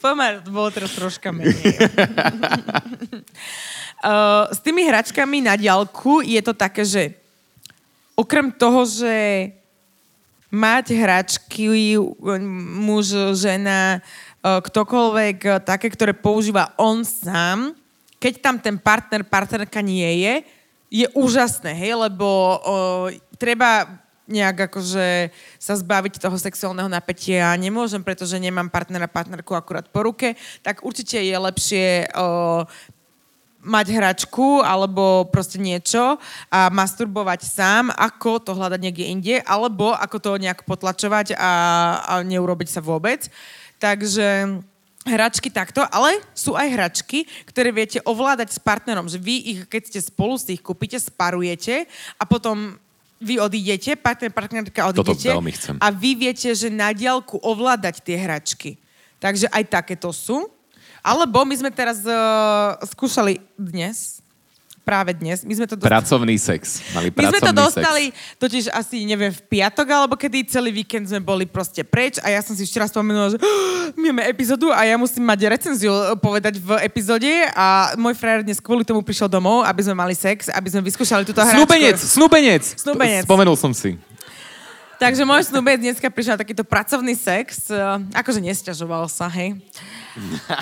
Pomer, 0.01 0.41
bolo 0.49 0.73
teraz 0.73 0.97
troška 0.97 1.29
menej. 1.29 1.77
uh, 4.01 4.49
s 4.55 4.59
tými 4.65 4.81
hračkami 4.89 5.45
na 5.45 5.53
diálku 5.53 6.25
je 6.25 6.41
to 6.41 6.57
také, 6.57 6.81
že 6.81 7.13
okrem 8.17 8.49
toho, 8.49 8.81
že 8.89 9.13
mať 10.49 10.85
hračky 10.97 11.97
muž, 12.81 13.13
žena, 13.37 14.01
uh, 14.41 14.57
ktokoľvek 14.61 15.37
uh, 15.45 15.61
také, 15.61 15.93
ktoré 15.93 16.17
používa 16.17 16.73
on 16.81 17.05
sám, 17.05 17.77
keď 18.17 18.33
tam 18.41 18.55
ten 18.57 18.81
partner, 18.81 19.21
partnerka 19.21 19.85
nie 19.85 20.25
je, 20.25 20.33
je 20.89 21.07
úžasné, 21.13 21.77
hej, 21.77 21.93
lebo 22.09 22.25
uh, 22.25 23.13
treba 23.37 24.01
nejak 24.25 24.69
akože 24.71 25.29
sa 25.61 25.73
zbaviť 25.77 26.17
toho 26.17 26.37
sexuálneho 26.37 26.89
napätia. 26.89 27.53
Nemôžem, 27.57 28.01
pretože 28.01 28.41
nemám 28.41 28.69
partnera, 28.73 29.05
partnerku 29.05 29.53
akurát 29.53 29.85
po 29.89 30.05
ruke, 30.05 30.33
tak 30.65 30.81
určite 30.81 31.21
je 31.21 31.37
lepšie 31.37 32.09
uh, 32.09 32.65
mať 33.65 33.85
hračku 33.97 34.61
alebo 34.61 35.25
proste 35.33 35.57
niečo 35.57 36.21
a 36.53 36.69
masturbovať 36.69 37.41
sám, 37.41 37.89
ako 37.97 38.37
to 38.37 38.51
hľadať 38.53 38.79
niekde 38.79 39.05
inde, 39.09 39.35
alebo 39.41 39.91
ako 39.97 40.17
to 40.21 40.31
nejak 40.37 40.61
potlačovať 40.69 41.33
a, 41.33 41.53
a 42.05 42.13
neurobiť 42.21 42.69
sa 42.69 42.81
vôbec. 42.85 43.25
Takže 43.81 44.61
hračky 45.05 45.53
takto, 45.53 45.85
ale 45.93 46.17
sú 46.33 46.57
aj 46.57 46.67
hračky, 46.73 47.29
ktoré 47.45 47.69
viete 47.69 48.01
ovládať 48.01 48.57
s 48.57 48.59
partnerom, 48.61 49.05
že 49.05 49.21
vy 49.21 49.35
ich, 49.37 49.59
keď 49.69 49.81
ste 49.93 49.99
spolu, 50.01 50.37
si 50.37 50.57
ich 50.57 50.65
kúpite, 50.65 50.97
sparujete 50.97 51.85
a 52.17 52.23
potom 52.25 52.77
vy 53.19 53.39
odídete, 53.39 53.95
partner, 53.95 54.31
partnerka 54.31 54.81
odídete 54.91 55.31
veľmi 55.31 55.51
chcem. 55.55 55.75
a 55.79 55.87
vy 55.91 56.11
viete, 56.15 56.51
že 56.51 56.67
na 56.67 56.91
diálku 56.91 57.39
ovládať 57.39 58.03
tie 58.03 58.19
hračky. 58.19 58.77
Takže 59.19 59.47
aj 59.49 59.63
takéto 59.71 60.11
sú. 60.11 60.51
Alebo 61.05 61.45
my 61.45 61.55
sme 61.55 61.69
teraz 61.69 62.01
uh, 62.01 62.75
skúšali 62.81 63.37
dnes, 63.53 64.14
práve 64.85 65.17
dnes, 65.17 65.41
my 65.41 65.53
sme 65.57 65.65
to 65.65 65.73
dostali... 65.73 65.89
Pracovný 65.97 66.35
sex. 66.37 66.85
Mali 66.93 67.09
My 67.09 67.25
sme 67.33 67.41
to 67.41 67.49
pracovný 67.49 67.65
dostali, 67.65 68.05
sex. 68.13 68.37
totiž 68.37 68.63
asi, 68.69 69.01
neviem, 69.09 69.33
v 69.33 69.41
piatok, 69.49 69.87
alebo 69.89 70.13
kedy 70.13 70.45
celý 70.45 70.69
víkend 70.69 71.09
sme 71.09 71.25
boli 71.25 71.49
proste 71.49 71.81
preč 71.81 72.21
a 72.21 72.29
ja 72.29 72.45
som 72.45 72.53
si 72.53 72.69
včera 72.69 72.85
spomenula, 72.85 73.33
že 73.33 73.41
my 73.97 74.13
máme 74.13 74.23
epizódu 74.29 74.69
a 74.69 74.85
ja 74.85 74.93
musím 74.95 75.25
mať 75.25 75.49
recenziu 75.49 75.89
eh, 75.89 76.13
povedať 76.13 76.61
v 76.61 76.77
epizóde 76.85 77.49
a 77.57 77.97
môj 77.97 78.13
frajer 78.13 78.45
dnes 78.45 78.61
kvôli 78.61 78.85
tomu 78.85 79.01
prišiel 79.01 79.25
domov, 79.25 79.65
aby 79.65 79.81
sme 79.81 79.97
mali 79.97 80.13
sex, 80.13 80.53
aby 80.53 80.69
sme 80.69 80.85
vyskúšali 80.85 81.25
túto 81.25 81.41
hračku. 81.41 81.65
Snúbenec, 81.65 81.97
snúbenec. 81.97 82.63
Snúbenec. 82.77 83.23
Spomenul 83.25 83.57
som 83.57 83.73
si. 83.73 83.97
Takže 84.95 85.27
môj 85.27 85.43
snúbec 85.43 85.75
dneska 85.75 86.07
prišiel 86.07 86.39
na 86.39 86.41
takýto 86.41 86.63
pracovný 86.63 87.19
sex, 87.19 87.67
eh, 87.67 87.79
akože 88.15 88.39
nesťažoval 88.39 89.11
sa, 89.11 89.27
hej. 89.27 89.59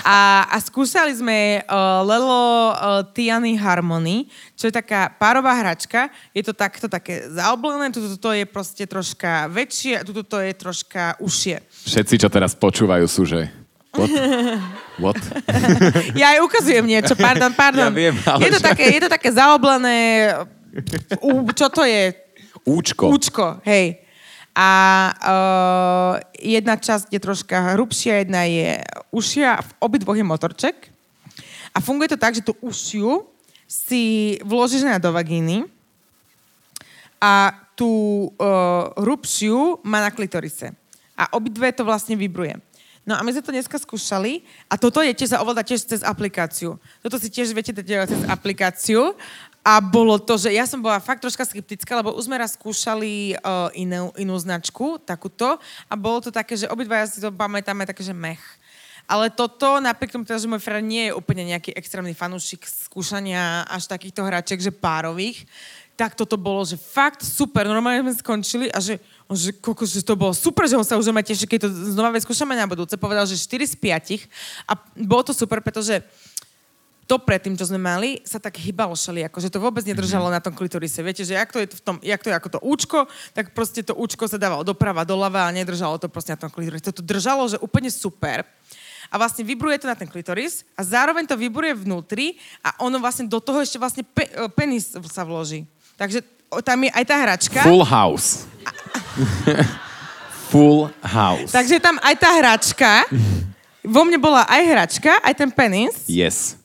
A, 0.01 0.49
a 0.49 0.57
skúšali 0.57 1.13
sme 1.13 1.61
uh, 1.61 2.01
Lelo 2.01 2.73
uh, 2.73 3.05
Tiany 3.13 3.53
Harmony, 3.53 4.25
čo 4.57 4.65
je 4.65 4.73
taká 4.73 5.13
párová 5.13 5.53
hračka. 5.53 6.09
Je 6.33 6.41
to 6.41 6.57
takto 6.57 6.89
také 6.89 7.29
zaoblené, 7.29 7.93
tuto 7.93 8.17
to 8.17 8.33
je 8.33 8.49
proste 8.49 8.89
troška 8.89 9.45
väčšie 9.53 10.01
tuto 10.01 10.25
to 10.25 10.41
je 10.41 10.57
troška 10.57 11.21
užšie. 11.21 11.61
Všetci, 11.85 12.25
čo 12.25 12.33
teraz 12.33 12.57
počúvajú, 12.57 13.05
sú, 13.05 13.29
že... 13.29 13.45
What? 13.93 14.09
What? 15.05 15.21
Ja 16.17 16.33
aj 16.33 16.39
ukazujem 16.49 16.89
niečo, 16.89 17.13
pardon, 17.13 17.53
pardon. 17.63 17.93
Ja 17.93 17.93
viem, 17.93 18.17
ale 18.25 18.49
je, 18.49 18.57
to 18.57 18.61
že- 18.61 18.65
také, 18.65 18.83
je 18.89 19.01
to 19.05 19.09
také 19.13 19.29
zaoblené, 19.29 19.97
u, 21.21 21.45
čo 21.53 21.69
to 21.69 21.85
je? 21.85 22.09
Účko. 22.65 23.13
Účko, 23.13 23.61
hej. 23.69 24.02
A 24.53 24.69
uh, 25.09 26.13
jedna 26.37 26.77
časť 26.77 27.09
je 27.09 27.17
troška 27.17 27.73
hrubšia, 27.73 28.21
jedna 28.21 28.45
je 28.45 28.77
užšia, 29.09 29.65
v 29.65 29.71
obidvoch 29.81 30.13
je 30.13 30.25
motorček. 30.25 30.75
A 31.73 31.81
funguje 31.81 32.13
to 32.13 32.21
tak, 32.21 32.37
že 32.37 32.45
tú 32.45 32.53
užšiu 32.61 33.25
si 33.65 34.37
vložíš 34.45 34.85
na 34.85 35.01
do 35.01 35.09
vagíny 35.09 35.65
a 37.17 37.49
tú 37.73 38.29
uh, 38.37 38.93
rupšiu 38.93 39.81
má 39.81 40.05
na 40.05 40.13
klitorise. 40.13 40.69
A 41.17 41.33
obidve 41.33 41.73
to 41.73 41.81
vlastne 41.81 42.13
vibruje. 42.13 42.53
No 43.03 43.19
a 43.19 43.25
my 43.25 43.35
sme 43.35 43.43
to 43.43 43.51
dneska 43.51 43.75
skúšali 43.75 44.47
a 44.71 44.79
toto 44.79 45.03
je 45.03 45.11
tiež 45.11 45.35
sa 45.35 45.41
ovláda 45.43 45.65
tiež 45.65 45.83
cez 45.83 46.05
aplikáciu. 46.07 46.79
Toto 47.03 47.19
si 47.19 47.27
tiež 47.27 47.51
viete 47.51 47.75
dať 47.75 48.07
cez 48.07 48.21
aplikáciu 48.31 49.17
a 49.63 49.79
bolo 49.79 50.19
to, 50.19 50.35
že 50.35 50.51
ja 50.51 50.67
som 50.67 50.83
bola 50.83 50.99
fakt 50.99 51.23
troška 51.23 51.47
skeptická, 51.47 51.95
lebo 51.95 52.11
už 52.11 52.27
sme 52.27 52.35
raz 52.35 52.59
skúšali 52.59 53.39
uh, 53.39 53.71
inú, 53.71 54.11
inú 54.19 54.35
značku, 54.35 54.99
takúto, 54.99 55.55
a 55.87 55.93
bolo 55.95 56.19
to 56.19 56.35
také, 56.35 56.59
že 56.59 56.67
obidva 56.67 57.07
si 57.07 57.23
to 57.23 57.31
pamätáme 57.31 57.87
také, 57.87 58.03
že 58.03 58.11
mech. 58.11 58.43
Ale 59.07 59.31
toto, 59.31 59.83
napriek 59.83 60.15
tomu, 60.15 60.23
teda, 60.23 60.39
že 60.39 60.47
môj 60.47 60.63
fred 60.63 60.83
nie 60.83 61.11
je 61.11 61.15
úplne 61.15 61.43
nejaký 61.55 61.75
extrémny 61.75 62.15
fanúšik 62.15 62.63
skúšania 62.63 63.67
až 63.67 63.87
takýchto 63.87 64.23
hračiek, 64.23 64.59
že 64.63 64.71
párových, 64.71 65.43
tak 65.93 66.17
toto 66.17 66.39
bolo, 66.39 66.65
že 66.65 66.73
fakt 66.73 67.21
super. 67.21 67.69
Normálne 67.69 68.01
sme 68.01 68.17
skončili 68.17 68.65
a 68.73 68.81
že, 68.81 68.97
že, 69.29 69.53
koko, 69.53 69.85
že 69.85 70.01
to 70.01 70.17
bolo 70.17 70.33
super, 70.33 70.65
že 70.65 70.73
on 70.73 70.87
sa 70.87 70.97
už 70.97 71.13
ma 71.13 71.21
teší, 71.21 71.45
keď 71.45 71.67
to 71.67 71.69
znova 71.93 72.09
vyskúšame 72.15 72.57
na 72.57 72.65
budúce. 72.65 72.97
Povedal, 72.97 73.29
že 73.29 73.37
4 73.37 73.69
z 73.69 73.75
5 73.77 74.25
a 74.65 74.73
bolo 75.05 75.21
to 75.21 75.37
super, 75.37 75.61
pretože 75.61 76.01
to 77.03 77.19
predtým, 77.19 77.59
čo 77.59 77.67
sme 77.67 77.79
mali, 77.79 78.23
sa 78.23 78.39
tak 78.39 78.55
hýbalo 78.55 78.95
šali, 78.95 79.27
že 79.27 79.51
to 79.51 79.59
vôbec 79.59 79.83
nedržalo 79.83 80.31
mm-hmm. 80.31 80.39
na 80.39 80.45
tom 80.45 80.55
klitorise. 80.55 81.03
Viete, 81.03 81.27
že 81.27 81.35
jak 81.35 81.51
to 81.51 81.59
je 81.59 81.67
v 81.67 81.83
tom, 81.83 81.95
jak 81.99 82.21
to 82.23 82.31
je 82.31 82.35
ako 82.35 82.49
to 82.55 82.59
účko, 82.63 82.99
tak 83.35 83.51
proste 83.51 83.83
to 83.83 83.91
účko 83.95 84.27
sa 84.27 84.39
dávalo 84.39 84.63
doprava, 84.63 85.03
doľava 85.03 85.47
a 85.47 85.55
nedržalo 85.55 85.99
to 85.99 86.07
proste 86.07 86.33
na 86.35 86.39
tom 86.39 86.51
klitorise. 86.51 86.95
To 86.95 87.03
držalo, 87.03 87.47
že 87.51 87.59
úplne 87.59 87.91
super 87.91 88.47
a 89.11 89.15
vlastne 89.19 89.45
vibruje 89.45 89.77
to 89.77 89.85
na 89.85 89.93
ten 89.93 90.09
klitoris 90.09 90.65
a 90.73 90.81
zároveň 90.81 91.29
to 91.29 91.37
vibruje 91.37 91.75
vnútri 91.77 92.39
a 92.65 92.73
ono 92.81 92.97
vlastne 92.97 93.29
do 93.29 93.37
toho 93.37 93.61
ešte 93.61 93.77
vlastne 93.77 94.01
pe- 94.01 94.31
e, 94.31 94.49
penis 94.49 94.95
sa 95.11 95.21
vloží. 95.21 95.69
Takže 95.99 96.25
tam 96.65 96.81
je 96.81 96.89
aj 96.89 97.05
tá 97.05 97.15
hračka. 97.21 97.59
Full 97.61 97.85
house. 97.85 98.49
Full 100.53 100.89
house. 101.05 101.53
Takže 101.53 101.77
tam 101.77 102.01
aj 102.01 102.15
tá 102.17 102.29
hračka. 102.41 102.91
Vo 103.85 104.01
mne 104.01 104.17
bola 104.17 104.47
aj 104.49 104.61
hračka, 104.65 105.13
aj 105.21 105.33
ten 105.37 105.49
penis. 105.53 106.09
Yes. 106.09 106.62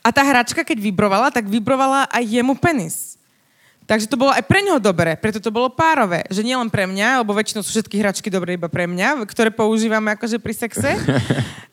A 0.00 0.08
tá 0.08 0.24
hračka, 0.24 0.64
keď 0.64 0.80
vibrovala, 0.80 1.28
tak 1.28 1.44
vibrovala 1.44 2.08
aj 2.08 2.24
jemu 2.24 2.56
penis. 2.56 3.20
Takže 3.90 4.06
to 4.06 4.14
bolo 4.14 4.30
aj 4.30 4.46
pre 4.46 4.62
neho 4.62 4.78
dobré, 4.78 5.18
preto 5.18 5.42
to 5.42 5.50
bolo 5.50 5.66
párové. 5.66 6.22
Že 6.30 6.46
nielen 6.46 6.70
pre 6.70 6.86
mňa, 6.86 7.26
lebo 7.26 7.34
väčšinou 7.34 7.66
sú 7.66 7.74
všetky 7.74 7.98
hračky 7.98 8.30
dobré 8.30 8.54
iba 8.54 8.70
pre 8.70 8.86
mňa, 8.86 9.26
ktoré 9.26 9.50
používame 9.50 10.14
akože 10.14 10.38
pri 10.38 10.54
sexe. 10.54 10.94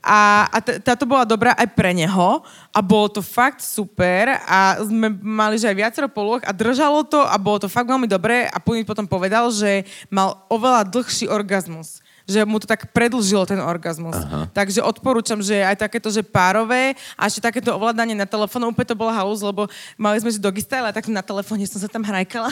A, 0.07 0.47
a 0.47 0.57
t- 0.63 0.79
táto 0.79 1.03
bola 1.03 1.27
dobrá 1.27 1.51
aj 1.59 1.67
pre 1.75 1.91
neho 1.91 2.39
a 2.71 2.79
bolo 2.79 3.11
to 3.11 3.19
fakt 3.19 3.59
super 3.59 4.39
a 4.47 4.79
sme 4.79 5.11
mali 5.11 5.59
že 5.59 5.67
aj 5.67 5.75
viacero 5.75 6.07
polôch 6.07 6.47
a 6.47 6.55
držalo 6.55 7.03
to 7.03 7.19
a 7.27 7.35
bolo 7.35 7.59
to 7.59 7.67
fakt 7.67 7.91
veľmi 7.91 8.07
dobré 8.07 8.47
a 8.47 8.55
potom 8.63 9.03
povedal, 9.03 9.51
že 9.51 9.83
mal 10.07 10.47
oveľa 10.47 10.87
dlhší 10.87 11.27
orgazmus 11.27 11.99
že 12.27 12.43
mu 12.43 12.59
to 12.59 12.67
tak 12.67 12.91
predlžilo 12.91 13.47
ten 13.47 13.57
orgazmus. 13.63 14.19
Aha. 14.19 14.51
Takže 14.51 14.83
odporúčam, 14.83 15.39
že 15.39 15.63
aj 15.63 15.87
takéto, 15.87 16.11
že 16.11 16.19
párové 16.19 16.93
a 17.15 17.31
ešte 17.31 17.39
takéto 17.39 17.71
ovládanie 17.71 18.13
na 18.13 18.27
telefónu, 18.27 18.75
úplne 18.75 18.91
to 18.91 18.99
bolo 18.99 19.15
house, 19.15 19.39
lebo 19.39 19.71
mali 19.95 20.19
sme 20.19 20.35
že 20.35 20.43
doggy 20.43 20.59
style 20.59 20.83
a 20.83 20.91
tak 20.91 21.07
na 21.07 21.23
telefóne 21.23 21.63
som 21.63 21.79
sa 21.79 21.87
tam 21.87 22.03
hrajkala. 22.03 22.51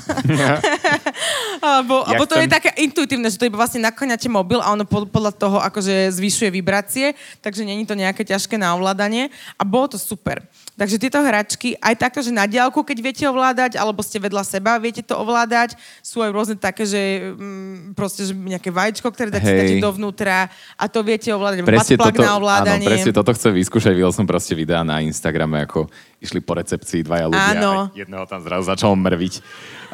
alebo, 1.75 2.07
alebo 2.07 2.23
to 2.23 2.39
ten... 2.39 2.47
je 2.47 2.55
také 2.55 2.71
intuitívne, 2.79 3.27
že 3.27 3.35
to 3.35 3.51
iba 3.51 3.59
vlastne 3.59 3.83
nakláňate 3.83 4.31
mobil 4.31 4.63
a 4.63 4.71
ono 4.71 4.87
podľa 4.87 5.35
toho 5.35 5.59
akože 5.59 6.15
zvyšuje 6.15 6.49
vibrácie, 6.55 7.11
takže 7.43 7.67
není 7.67 7.83
to 7.83 7.99
nejaké 7.99 8.23
ťažké 8.23 8.55
na 8.55 8.71
ovládanie 8.79 9.27
a 9.59 9.67
bolo 9.67 9.91
to 9.91 9.99
super. 9.99 10.39
Takže 10.75 10.99
tieto 10.99 11.19
hračky, 11.23 11.79
aj 11.79 11.95
takto, 11.95 12.19
že 12.19 12.35
na 12.35 12.43
diálku, 12.43 12.83
keď 12.83 12.97
viete 12.99 13.23
ovládať, 13.23 13.79
alebo 13.79 14.03
ste 14.03 14.19
vedľa 14.19 14.43
seba, 14.43 14.75
viete 14.75 14.99
to 14.99 15.15
ovládať, 15.15 15.79
sú 16.03 16.19
aj 16.19 16.31
rôzne 16.35 16.55
také, 16.59 16.83
že 16.83 17.31
mm, 17.31 17.95
proste 17.95 18.27
že 18.27 18.35
nejaké 18.35 18.75
vajíčko, 18.75 19.07
ktoré 19.07 19.31
dáte, 19.31 19.64
dáte 19.65 19.81
dovnútra 19.81 20.47
a 20.77 20.85
to 20.85 21.01
viete 21.01 21.33
ovládať. 21.33 21.65
Presne 21.65 21.95
toto, 21.97 22.21
na 22.21 22.37
ovládanie. 22.37 22.85
Áno, 22.85 22.91
presne 22.93 23.11
toto 23.11 23.31
chcem 23.33 23.51
vyskúšať. 23.51 23.93
Videl 23.97 24.13
som 24.13 24.29
proste 24.29 24.53
videá 24.53 24.85
na 24.85 25.01
Instagrame, 25.01 25.65
ako 25.65 25.89
išli 26.21 26.39
po 26.45 26.53
recepcii 26.55 27.01
dvaja 27.01 27.25
ľudia 27.27 27.53
Áno. 27.57 27.71
a 27.89 27.97
jedného 27.97 28.25
tam 28.29 28.41
zrazu 28.45 28.69
začalo 28.69 28.93
mrviť 28.95 29.33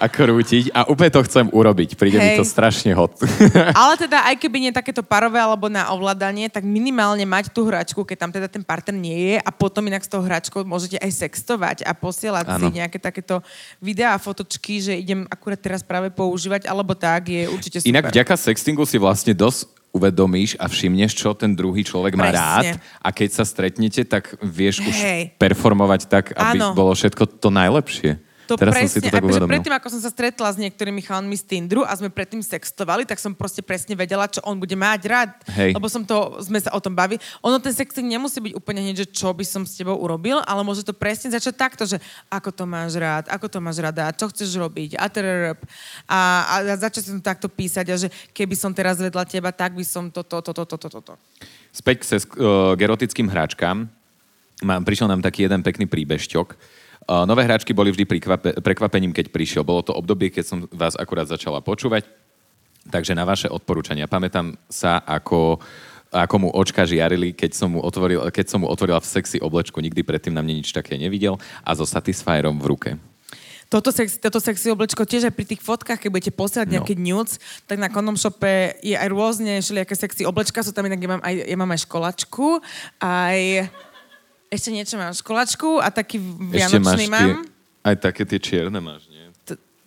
a 0.02 0.10
krútiť 0.10 0.74
a 0.74 0.90
úplne 0.90 1.14
to 1.14 1.22
chcem 1.30 1.46
urobiť. 1.54 1.94
Príde 1.94 2.18
Hej. 2.18 2.26
mi 2.26 2.30
to 2.42 2.46
strašne 2.46 2.90
hot. 2.98 3.22
Ale 3.86 3.94
teda 4.02 4.26
aj 4.26 4.36
keby 4.42 4.58
nie 4.58 4.72
takéto 4.74 5.06
parové 5.06 5.38
alebo 5.38 5.70
na 5.70 5.94
ovládanie, 5.94 6.50
tak 6.50 6.66
minimálne 6.66 7.22
mať 7.22 7.54
tú 7.54 7.70
hračku, 7.70 8.02
keď 8.02 8.18
tam 8.18 8.32
teda 8.34 8.50
ten 8.50 8.66
partner 8.66 8.98
nie 8.98 9.14
je 9.14 9.36
a 9.38 9.50
potom 9.54 9.86
inak 9.86 10.02
s 10.02 10.10
tou 10.10 10.26
hračkou 10.26 10.66
môžete 10.66 10.98
aj 10.98 11.12
sextovať 11.14 11.78
a 11.86 11.94
posielať 11.94 12.50
ano. 12.50 12.74
si 12.74 12.82
nejaké 12.82 12.98
takéto 12.98 13.46
videá 13.78 14.18
a 14.18 14.20
fotočky, 14.20 14.82
že 14.82 14.98
idem 14.98 15.30
akurát 15.30 15.62
teraz 15.62 15.86
práve 15.86 16.10
používať, 16.10 16.66
alebo 16.66 16.98
tak, 16.98 17.30
je 17.30 17.46
určite 17.46 17.86
super. 17.86 17.94
Inak 17.94 18.10
vďaka 18.10 18.34
sextingu 18.34 18.90
si 18.90 18.98
vlastne 18.98 19.38
dosť 19.38 19.70
uvedomíš 19.92 20.56
a 20.58 20.72
všimneš, 20.72 21.12
čo 21.14 21.36
ten 21.36 21.52
druhý 21.52 21.84
človek 21.84 22.16
má 22.16 22.32
Presne. 22.32 22.40
rád 22.40 22.66
a 23.04 23.10
keď 23.12 23.30
sa 23.38 23.44
stretnete, 23.44 24.08
tak 24.08 24.40
vieš 24.40 24.80
Hej. 24.82 24.88
už 24.88 24.98
performovať 25.36 26.02
tak, 26.08 26.26
aby 26.32 26.58
Áno. 26.58 26.72
bolo 26.72 26.96
všetko 26.96 27.38
to 27.38 27.52
najlepšie. 27.52 28.31
To 28.52 28.60
Teraz 28.60 28.76
presne, 28.76 28.92
som 28.92 29.00
si 29.00 29.08
to 29.08 29.16
tak 29.16 29.24
akože 29.24 29.48
predtým, 29.48 29.74
ako 29.80 29.88
som 29.88 30.02
sa 30.04 30.12
stretla 30.12 30.52
s 30.52 30.60
niektorými 30.60 31.00
chalanmi 31.00 31.40
z 31.40 31.44
Tinderu 31.48 31.88
a 31.88 31.96
sme 31.96 32.12
predtým 32.12 32.44
sextovali, 32.44 33.08
tak 33.08 33.16
som 33.16 33.32
proste 33.32 33.64
presne 33.64 33.96
vedela, 33.96 34.28
čo 34.28 34.44
on 34.44 34.60
bude 34.60 34.76
mať 34.76 35.02
rád. 35.08 35.32
Hej. 35.56 35.72
Lebo 35.72 35.88
som 35.88 36.04
to, 36.04 36.44
sme 36.44 36.60
sa 36.60 36.76
o 36.76 36.84
tom 36.84 36.92
bavili. 36.92 37.24
Ono 37.48 37.64
ten 37.64 37.72
sexting 37.72 38.12
nemusí 38.12 38.44
byť 38.44 38.52
úplne 38.52 38.84
hneď, 38.84 39.08
že 39.08 39.16
čo 39.16 39.32
by 39.32 39.48
som 39.48 39.64
s 39.64 39.80
tebou 39.80 39.96
urobil, 39.96 40.44
ale 40.44 40.68
môže 40.68 40.84
to 40.84 40.92
presne 40.92 41.32
začať 41.32 41.56
takto, 41.56 41.88
že 41.88 41.96
ako 42.28 42.52
to 42.52 42.68
máš 42.68 43.00
rád, 43.00 43.32
ako 43.32 43.48
to 43.48 43.58
máš 43.64 43.80
rada, 43.80 44.12
čo 44.12 44.28
chceš 44.28 44.52
robiť 44.60 45.00
a, 45.00 45.08
a, 46.12 46.20
a 46.44 46.56
začať 46.76 47.08
som 47.08 47.24
takto 47.24 47.48
písať 47.48 47.86
a 47.88 47.96
že 47.96 48.12
keby 48.36 48.60
som 48.60 48.76
teraz 48.76 49.00
vedľa 49.00 49.24
teba, 49.32 49.56
tak 49.56 49.80
by 49.80 49.86
som 49.88 50.12
toto, 50.12 50.44
toto, 50.44 50.68
toto, 50.68 50.88
toto. 50.92 51.14
Späť 51.72 52.04
k, 52.04 52.04
ses, 52.04 52.28
uh, 52.36 52.76
k 52.76 52.80
erotickým 52.84 53.32
hráčkám. 53.32 53.88
Mám, 54.62 54.82
prišiel 54.84 55.08
nám 55.08 55.24
taký 55.24 55.48
jeden 55.48 55.64
pekný 55.64 55.88
príbešťok 55.88 56.81
Nové 57.12 57.44
hráčky 57.44 57.76
boli 57.76 57.92
vždy 57.92 58.08
prekvapením, 58.64 59.12
keď 59.12 59.36
prišiel. 59.36 59.68
Bolo 59.68 59.84
to 59.84 59.92
obdobie, 59.92 60.32
keď 60.32 60.46
som 60.48 60.58
vás 60.72 60.96
akurát 60.96 61.28
začala 61.28 61.60
počúvať. 61.60 62.08
Takže 62.88 63.12
na 63.14 63.28
vaše 63.28 63.52
odporúčania. 63.52 64.08
Pamätám 64.08 64.56
sa, 64.72 65.04
ako, 65.04 65.60
ako 66.10 66.36
mu 66.40 66.50
očka 66.56 66.88
žiarili, 66.88 67.36
keď 67.36 67.52
som, 67.52 67.76
mu 67.76 67.80
otvoril, 67.84 68.24
keď 68.32 68.46
som 68.56 68.64
mu 68.64 68.72
otvorila 68.72 69.04
v 69.04 69.12
sexy 69.12 69.38
oblečku. 69.44 69.84
Nikdy 69.84 70.02
predtým 70.08 70.34
na 70.34 70.42
mne 70.42 70.64
nič 70.64 70.72
také 70.72 70.96
nevidel. 70.96 71.36
A 71.68 71.76
so 71.76 71.84
Satisfyerom 71.84 72.58
v 72.64 72.70
ruke. 72.72 72.90
Toto 73.72 73.88
sexy, 73.88 74.20
toto 74.20 74.44
sexy 74.44 74.68
oblečko 74.68 75.08
tiež 75.08 75.32
aj 75.32 75.36
pri 75.36 75.48
tých 75.48 75.64
fotkách, 75.64 75.96
keď 75.96 76.10
budete 76.12 76.34
posielať 76.36 76.68
no. 76.68 76.74
nejaké 76.76 76.94
nudes, 77.00 77.40
tak 77.72 77.80
na 77.80 77.88
kondom 77.88 78.20
shope 78.20 78.76
je 78.84 79.00
aj 79.00 79.08
rôzne 79.08 79.64
všelijaké 79.64 79.96
sexy 79.96 80.28
oblečka, 80.28 80.60
sú 80.60 80.76
tam 80.76 80.92
inak, 80.92 81.00
ja 81.00 81.08
mám 81.08 81.24
aj, 81.24 81.36
ja 81.48 81.56
mám 81.56 81.72
aj 81.72 81.88
školačku, 81.88 82.60
aj 83.00 83.72
ešte 84.52 84.70
niečo 84.70 85.00
mám. 85.00 85.16
Školačku 85.16 85.80
a 85.80 85.88
taký 85.88 86.20
vianočný 86.52 87.08
mám. 87.08 87.48
Tie, 87.48 87.88
aj 87.88 87.96
také 88.04 88.28
tie 88.28 88.38
čierne 88.38 88.84
máš, 88.84 89.08
nie? 89.08 89.24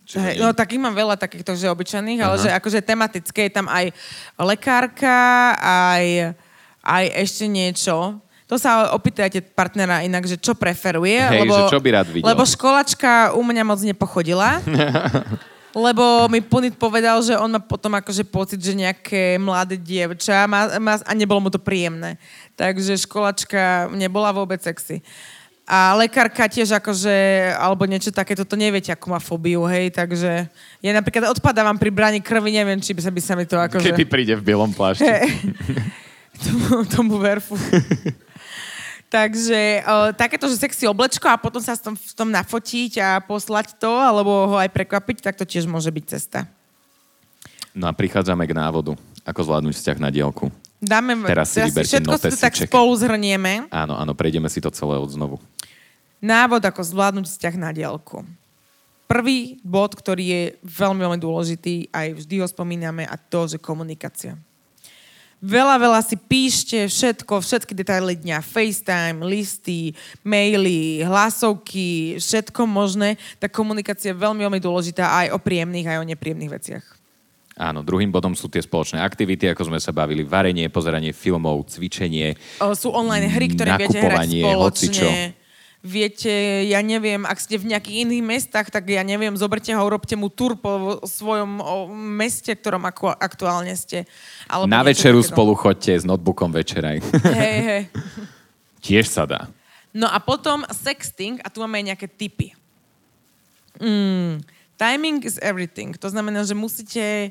Hej, 0.04 0.36
no 0.36 0.52
takých 0.52 0.80
mám 0.84 0.92
veľa 0.92 1.16
takýchto, 1.16 1.56
že 1.56 1.64
obyčajných, 1.72 2.20
Aha. 2.20 2.26
ale 2.28 2.36
že 2.36 2.50
akože 2.52 2.84
tematické 2.84 3.48
je 3.48 3.52
tam 3.56 3.66
aj 3.72 3.88
lekárka, 4.36 5.56
aj, 5.56 6.36
aj 6.84 7.04
ešte 7.24 7.48
niečo. 7.48 8.20
To 8.44 8.60
sa 8.60 8.92
opýtajte 8.92 9.40
partnera 9.56 10.04
inak, 10.04 10.28
že 10.28 10.36
čo 10.36 10.52
preferuje. 10.52 11.16
Hej, 11.16 11.48
lebo, 11.48 11.56
že 11.56 11.72
čo 11.72 11.80
by 11.80 11.88
rád 11.88 12.08
videl. 12.12 12.28
Lebo 12.28 12.44
školačka 12.44 13.32
u 13.32 13.40
mňa 13.40 13.62
moc 13.64 13.80
nepochodila. 13.80 14.60
lebo 15.74 16.30
mi 16.30 16.38
Punit 16.38 16.78
povedal, 16.78 17.18
že 17.18 17.34
on 17.34 17.50
má 17.50 17.60
potom 17.60 17.90
akože 17.98 18.22
pocit, 18.22 18.62
že 18.62 18.78
nejaké 18.78 19.42
mladé 19.42 19.74
dievča 19.74 20.46
má, 20.46 20.70
má, 20.78 21.02
a 21.02 21.12
nebolo 21.18 21.42
mu 21.42 21.50
to 21.50 21.58
príjemné. 21.58 22.14
Takže 22.54 22.94
školačka 23.02 23.90
nebola 23.90 24.30
vôbec 24.30 24.62
sexy. 24.62 25.02
A 25.64 25.96
lekárka 25.96 26.44
tiež 26.44 26.76
akože, 26.76 27.16
alebo 27.56 27.88
niečo 27.88 28.12
takéto, 28.12 28.44
to 28.44 28.52
neviete, 28.54 28.92
ako 28.92 29.16
má 29.16 29.18
fóbiu, 29.18 29.64
hej, 29.64 29.88
takže 29.96 30.44
ja 30.84 30.90
napríklad 30.92 31.32
odpadávam 31.32 31.80
pri 31.80 31.88
bráni 31.88 32.20
krvi, 32.20 32.52
neviem, 32.52 32.76
či 32.84 32.92
by 32.92 33.00
sa, 33.00 33.08
by 33.08 33.20
sa 33.24 33.32
mi 33.32 33.48
to 33.48 33.56
akože... 33.56 33.96
Kedy 33.96 34.04
príde 34.04 34.36
v 34.36 34.44
bielom 34.44 34.76
plášti. 34.76 35.08
Hey, 35.08 35.24
tomu, 36.44 36.84
tomu 36.84 37.14
verfu. 37.16 37.56
Takže 39.14 39.86
uh, 39.86 40.10
takéto, 40.10 40.50
že 40.50 40.58
sexy 40.58 40.90
oblečko 40.90 41.30
a 41.30 41.38
potom 41.38 41.62
sa 41.62 41.78
v 41.78 41.86
tom, 41.86 41.94
v 41.94 42.14
tom 42.18 42.34
nafotiť 42.34 42.98
a 42.98 43.22
poslať 43.22 43.78
to, 43.78 43.86
alebo 43.86 44.50
ho 44.50 44.56
aj 44.58 44.66
prekvapiť, 44.74 45.22
tak 45.22 45.38
to 45.38 45.46
tiež 45.46 45.70
môže 45.70 45.86
byť 45.86 46.04
cesta. 46.18 46.50
No 47.70 47.86
a 47.86 47.94
prichádzame 47.94 48.42
k 48.42 48.58
návodu. 48.58 48.98
Ako 49.22 49.46
zvládnuť 49.46 49.70
vzťah 49.78 49.98
na 50.02 50.10
dielku. 50.10 50.50
Dáme, 50.82 51.14
teraz 51.30 51.54
si 51.54 51.62
teraz 51.62 51.86
všetko 51.86 52.14
si 52.26 52.34
tak 52.42 52.54
spolu 52.58 52.90
zhrnieme. 52.98 53.70
Áno, 53.70 53.94
áno, 53.94 54.18
prejdeme 54.18 54.50
si 54.50 54.58
to 54.58 54.74
celé 54.74 54.98
od 54.98 55.06
znovu. 55.06 55.38
Návod, 56.18 56.66
ako 56.66 56.82
zvládnuť 56.82 57.30
vzťah 57.30 57.54
na 57.54 57.70
dielku. 57.70 58.26
Prvý 59.06 59.62
bod, 59.62 59.94
ktorý 59.94 60.24
je 60.26 60.42
veľmi, 60.66 61.06
veľmi 61.06 61.20
dôležitý, 61.22 61.94
aj 61.94 62.18
vždy 62.18 62.34
ho 62.42 62.46
spomíname, 62.50 63.06
a 63.06 63.14
to, 63.14 63.46
že 63.46 63.62
komunikácia 63.62 64.34
Veľa, 65.44 65.76
veľa 65.76 66.00
si 66.00 66.16
píšte 66.16 66.88
všetko, 66.88 67.44
všetky 67.44 67.76
detaily 67.76 68.16
dňa, 68.16 68.40
FaceTime, 68.40 69.20
listy, 69.28 69.92
maily, 70.24 71.04
hlasovky, 71.04 72.16
všetko 72.16 72.64
možné. 72.64 73.20
Tá 73.36 73.44
komunikácia 73.52 74.16
je 74.16 74.16
veľmi, 74.16 74.40
veľmi 74.40 74.56
dôležitá 74.56 75.04
aj 75.04 75.36
o 75.36 75.38
príjemných, 75.38 75.84
aj 75.84 76.00
o 76.00 76.08
nepríjemných 76.08 76.48
veciach. 76.48 76.84
Áno, 77.60 77.84
druhým 77.84 78.08
bodom 78.08 78.32
sú 78.32 78.48
tie 78.48 78.64
spoločné 78.64 79.04
aktivity, 79.04 79.52
ako 79.52 79.68
sme 79.68 79.78
sa 79.84 79.92
bavili, 79.92 80.24
varenie, 80.24 80.72
pozeranie 80.72 81.12
filmov, 81.12 81.68
cvičenie. 81.68 82.40
O, 82.64 82.72
sú 82.72 82.88
online 82.96 83.28
hry, 83.28 83.52
ktoré 83.52 83.76
viete 83.76 84.00
hrať 84.00 84.26
spoločne. 84.40 84.56
Hocičo 84.56 85.08
viete, 85.84 86.32
ja 86.64 86.80
neviem, 86.80 87.28
ak 87.28 87.36
ste 87.36 87.60
v 87.60 87.68
nejakých 87.76 88.08
iných 88.08 88.24
mestách, 88.24 88.72
tak 88.72 88.88
ja 88.88 89.04
neviem, 89.04 89.36
zoberte 89.36 89.68
ho, 89.76 89.84
urobte 89.84 90.16
mu 90.16 90.32
tur 90.32 90.56
po 90.56 91.04
svojom 91.04 91.60
meste, 92.16 92.56
ktorom 92.56 92.88
ako, 92.88 93.12
aktuálne 93.12 93.76
ste. 93.76 94.08
Alebo 94.48 94.72
Na 94.72 94.80
večeru 94.80 95.20
takéto. 95.20 95.36
spolu 95.36 95.52
chodte 95.52 95.92
s 95.92 96.08
notebookom 96.08 96.48
večeraj. 96.56 97.04
Hej, 97.36 97.58
hej. 97.68 97.82
Tiež 98.84 99.12
sa 99.12 99.28
dá. 99.28 99.52
No 99.92 100.08
a 100.08 100.16
potom 100.24 100.64
sexting, 100.72 101.44
a 101.44 101.52
tu 101.52 101.60
máme 101.60 101.84
aj 101.84 101.86
nejaké 101.92 102.08
typy. 102.08 102.56
Mm, 103.76 104.40
timing 104.80 105.20
is 105.22 105.36
everything. 105.44 105.92
To 106.00 106.08
znamená, 106.08 106.48
že 106.48 106.56
musíte 106.56 107.30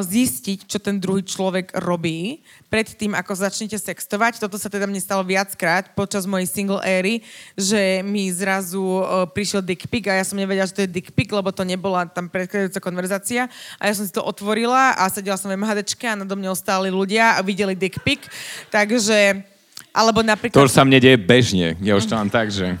zistiť, 0.00 0.64
čo 0.64 0.80
ten 0.80 0.96
druhý 0.96 1.20
človek 1.20 1.76
robí 1.84 2.40
predtým, 2.72 3.12
ako 3.12 3.36
začnete 3.36 3.76
sextovať. 3.76 4.40
Toto 4.40 4.56
sa 4.56 4.72
teda 4.72 4.88
mne 4.88 4.96
stalo 5.04 5.20
viackrát 5.20 5.92
počas 5.92 6.24
mojej 6.24 6.48
single 6.48 6.80
éry, 6.80 7.20
že 7.52 8.00
mi 8.00 8.32
zrazu 8.32 9.04
prišiel 9.36 9.60
dick 9.60 9.84
pic 9.84 10.08
a 10.08 10.16
ja 10.16 10.24
som 10.24 10.40
nevedela, 10.40 10.64
že 10.64 10.80
to 10.80 10.84
je 10.88 10.94
dick 10.96 11.12
pic, 11.12 11.28
lebo 11.28 11.52
to 11.52 11.60
nebola 11.60 12.08
tam 12.08 12.32
predchádzajúca 12.32 12.80
konverzácia 12.80 13.52
a 13.76 13.82
ja 13.84 13.92
som 13.92 14.08
si 14.08 14.16
to 14.16 14.24
otvorila 14.24 14.96
a 14.96 15.04
sedela 15.12 15.36
som 15.36 15.52
v 15.52 15.60
MHDčke 15.60 16.08
a 16.08 16.16
nado 16.16 16.32
mňou 16.32 16.56
stáli 16.56 16.88
ľudia 16.88 17.36
a 17.36 17.44
videli 17.44 17.76
dick 17.76 18.00
pic. 18.00 18.24
Takže, 18.72 19.44
alebo 19.92 20.24
napríklad... 20.24 20.56
To 20.56 20.64
už 20.64 20.72
sa 20.72 20.88
mne 20.88 21.04
deje 21.04 21.20
bežne. 21.20 21.76
Ja 21.84 22.00
už 22.00 22.08
to 22.08 22.16
mám 22.16 22.32
tak, 22.32 22.48
že... 22.48 22.80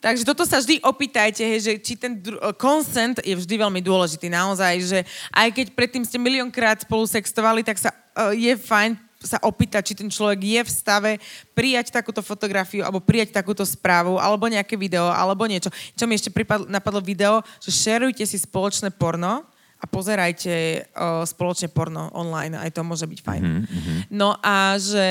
Takže 0.00 0.22
toto 0.28 0.44
sa 0.44 0.60
vždy 0.60 0.84
opýtajte, 0.84 1.42
hej, 1.42 1.60
že 1.60 1.72
či 1.80 1.96
ten 1.96 2.20
dru- 2.20 2.38
eh, 2.38 2.52
consent 2.54 3.16
je 3.24 3.34
vždy 3.34 3.54
veľmi 3.56 3.80
dôležitý 3.80 4.28
naozaj, 4.28 4.74
že 4.84 4.98
aj 5.32 5.48
keď 5.52 5.66
predtým 5.72 6.04
ste 6.04 6.20
miliónkrát 6.20 6.84
spolu 6.84 7.08
sextovali, 7.08 7.64
tak 7.64 7.80
sa 7.80 7.90
uh, 7.90 8.32
je 8.32 8.52
fajn 8.56 9.06
sa 9.26 9.42
opýtať, 9.42 9.82
či 9.90 9.94
ten 9.98 10.06
človek 10.06 10.38
je 10.38 10.60
v 10.62 10.70
stave 10.70 11.12
prijať 11.50 11.90
takúto 11.90 12.22
fotografiu 12.22 12.86
alebo 12.86 13.02
prijať 13.02 13.34
takúto 13.34 13.66
správu 13.66 14.22
alebo 14.22 14.46
nejaké 14.46 14.78
video 14.78 15.10
alebo 15.10 15.48
niečo. 15.50 15.72
Čo 15.98 16.06
mi 16.06 16.14
ešte 16.14 16.30
pripadlo, 16.30 16.70
napadlo 16.70 17.02
video, 17.02 17.42
že 17.58 17.74
šerujte 17.74 18.22
si 18.22 18.38
spoločné 18.38 18.94
porno 18.94 19.42
a 19.76 19.84
pozerajte 19.84 20.86
uh, 20.94 21.26
spoločne 21.26 21.68
porno 21.68 22.08
online, 22.14 22.56
aj 22.56 22.70
to 22.70 22.86
môže 22.86 23.04
byť 23.04 23.20
fajn. 23.20 23.42
Mm-hmm. 23.42 23.98
No 24.14 24.38
a 24.40 24.78
že 24.78 25.08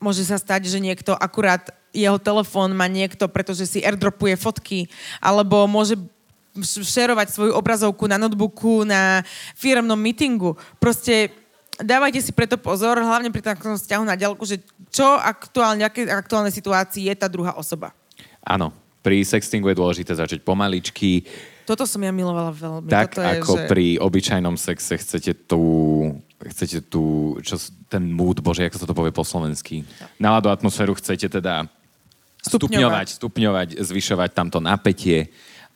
môže 0.00 0.24
sa 0.24 0.40
stať, 0.40 0.66
že 0.66 0.80
niekto 0.80 1.12
akurát 1.14 1.70
jeho 1.92 2.16
telefón 2.18 2.72
má 2.72 2.88
niekto, 2.88 3.28
pretože 3.28 3.68
si 3.68 3.84
airdropuje 3.84 4.34
fotky, 4.34 4.88
alebo 5.20 5.68
môže 5.68 6.00
šerovať 6.64 7.30
svoju 7.30 7.52
obrazovku 7.54 8.10
na 8.10 8.18
notebooku, 8.18 8.82
na 8.82 9.22
firmnom 9.54 9.98
meetingu. 9.98 10.58
Proste 10.82 11.30
dávajte 11.78 12.20
si 12.20 12.32
preto 12.34 12.58
pozor, 12.58 12.98
hlavne 12.98 13.30
pri 13.30 13.54
takom 13.54 13.78
vzťahu 13.78 14.04
na 14.04 14.18
ďalku, 14.18 14.42
že 14.42 14.58
čo 14.90 15.06
aktuálne, 15.18 15.86
aké 15.86 16.10
aktuálne 16.10 16.50
situácii 16.50 17.06
je 17.06 17.14
tá 17.14 17.30
druhá 17.30 17.54
osoba. 17.54 17.94
Áno, 18.42 18.74
pri 19.00 19.22
sextingu 19.22 19.70
je 19.70 19.78
dôležité 19.78 20.12
začať 20.12 20.42
pomaličky. 20.42 21.24
Toto 21.64 21.86
som 21.86 22.02
ja 22.02 22.10
milovala 22.10 22.50
veľmi. 22.50 22.90
Tak 22.90 23.14
Toto 23.14 23.22
ako 23.22 23.52
je, 23.54 23.60
že... 23.62 23.68
pri 23.70 23.86
obyčajnom 24.02 24.56
sexe 24.58 24.94
chcete 24.98 25.32
tú 25.46 25.62
chcete 26.40 26.88
tú, 26.88 27.36
čo, 27.44 27.60
ten 27.92 28.08
mood, 28.08 28.40
bože, 28.40 28.64
ako 28.64 28.80
sa 28.80 28.88
to 28.88 28.96
povie 28.96 29.12
po 29.12 29.26
slovensky, 29.26 29.84
náladu, 30.16 30.48
atmosféru 30.48 30.96
chcete 30.96 31.28
teda 31.28 31.68
stupňovať, 32.40 33.20
stupňovať, 33.20 33.68
zvyšovať 33.84 34.30
tamto 34.32 34.58
napätie. 34.64 35.28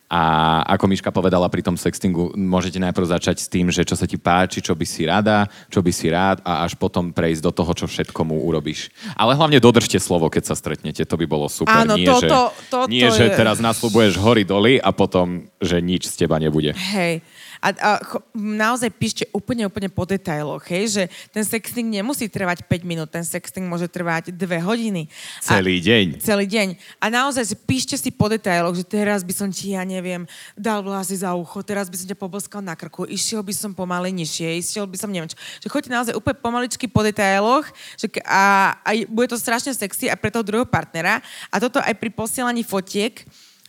A 0.05 0.61
ako 0.69 0.85
Miška 0.85 1.09
povedala 1.09 1.49
pri 1.49 1.65
tom 1.65 1.73
sextingu, 1.73 2.29
môžete 2.37 2.77
najprv 2.77 3.09
začať 3.09 3.41
s 3.41 3.49
tým, 3.49 3.73
že 3.73 3.81
čo 3.81 3.97
sa 3.97 4.05
ti 4.05 4.21
páči, 4.21 4.61
čo 4.61 4.77
by 4.77 4.85
si 4.85 5.01
rada, 5.01 5.49
čo 5.65 5.81
by 5.81 5.89
si 5.89 6.13
rád 6.13 6.45
a 6.45 6.61
až 6.61 6.77
potom 6.77 7.09
prejsť 7.09 7.41
do 7.41 7.49
toho, 7.49 7.73
čo 7.73 7.85
všetko 7.89 8.21
mu 8.21 8.37
urobíš. 8.45 8.93
Ale 9.17 9.33
hlavne 9.33 9.57
dodržte 9.57 9.97
slovo, 9.97 10.29
keď 10.29 10.53
sa 10.53 10.55
stretnete, 10.55 11.01
to 11.09 11.17
by 11.17 11.25
bolo 11.25 11.49
super. 11.49 11.73
Áno, 11.73 11.97
nie, 11.97 12.05
to, 12.05 12.21
že, 12.21 12.29
to, 12.29 12.41
to, 12.69 12.79
nie 12.85 13.09
to 13.09 13.17
že 13.17 13.25
je... 13.27 13.37
teraz 13.37 13.57
nasľubuješ 13.57 14.21
hory 14.21 14.45
doly 14.45 14.77
a 14.77 14.93
potom, 14.93 15.49
že 15.57 15.81
nič 15.81 16.05
z 16.05 16.21
teba 16.21 16.37
nebude. 16.37 16.77
Hej. 16.77 17.25
A, 17.65 17.73
a 17.73 17.89
naozaj 18.37 18.93
píšte 18.93 19.23
úplne, 19.33 19.65
úplne 19.65 19.89
po 19.89 20.05
detailoch, 20.05 20.61
hej, 20.69 20.85
že 20.85 21.03
ten 21.33 21.41
sexting 21.41 21.89
nemusí 21.89 22.29
trvať 22.29 22.61
5 22.69 22.85
minút, 22.85 23.09
ten 23.09 23.25
sexting 23.25 23.65
môže 23.65 23.89
trvať 23.89 24.29
2 24.29 24.37
hodiny. 24.61 25.09
Celý 25.41 25.81
a, 25.81 25.85
deň. 25.89 26.05
Celý 26.21 26.45
deň. 26.45 26.67
A 27.01 27.09
naozaj 27.09 27.57
píšte 27.65 27.97
si 27.97 28.13
po 28.13 28.29
detailoch, 28.29 28.77
že 28.77 28.85
teraz 28.85 29.25
by 29.25 29.33
som 29.33 29.49
ti, 29.49 29.73
ja 29.73 29.81
neviem, 29.81 30.29
dal 30.53 30.85
vlasy 30.85 31.25
za 31.25 31.33
ucho, 31.33 31.65
teraz 31.65 31.89
by 31.89 31.97
som 31.97 32.05
ťa 32.05 32.17
poboskal 32.21 32.61
na 32.61 32.77
krku, 32.77 33.09
išiel 33.09 33.41
by 33.41 33.53
som 33.57 33.73
pomaly 33.73 34.13
nižšie, 34.13 34.61
išiel 34.61 34.85
by 34.85 35.01
som 35.01 35.09
neviem 35.09 35.33
čo. 35.33 35.37
Že 35.65 35.73
choďte 35.73 35.89
naozaj 35.89 36.13
úplne 36.13 36.37
pomaličky 36.37 36.85
po 36.85 37.01
detailoch 37.01 37.65
že, 37.97 38.13
a, 38.29 38.77
a 38.85 38.89
bude 39.09 39.33
to 39.33 39.41
strašne 39.41 39.73
sexy 39.73 40.05
aj 40.05 40.21
pre 40.21 40.29
toho 40.29 40.45
druhého 40.45 40.69
partnera. 40.69 41.17
A 41.49 41.57
toto 41.57 41.81
aj 41.81 41.97
pri 41.97 42.13
posielaní 42.13 42.61
fotiek, 42.61 43.25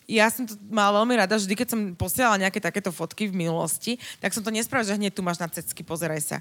ja 0.06 0.30
som 0.30 0.46
to 0.46 0.54
mala 0.70 1.02
veľmi 1.02 1.14
rada, 1.18 1.34
vždy, 1.34 1.54
keď 1.58 1.68
som 1.74 1.80
posielala 1.98 2.38
nejaké 2.38 2.62
takéto 2.62 2.94
fotky 2.94 3.26
v 3.26 3.34
minulosti, 3.34 3.98
tak 4.22 4.30
som 4.30 4.42
to 4.42 4.54
nespravila, 4.54 4.86
že 4.86 4.98
hneď 4.98 5.12
tu 5.12 5.22
máš 5.26 5.42
na 5.42 5.50
cecky, 5.50 5.82
pozeraj 5.82 6.22
sa. 6.22 6.36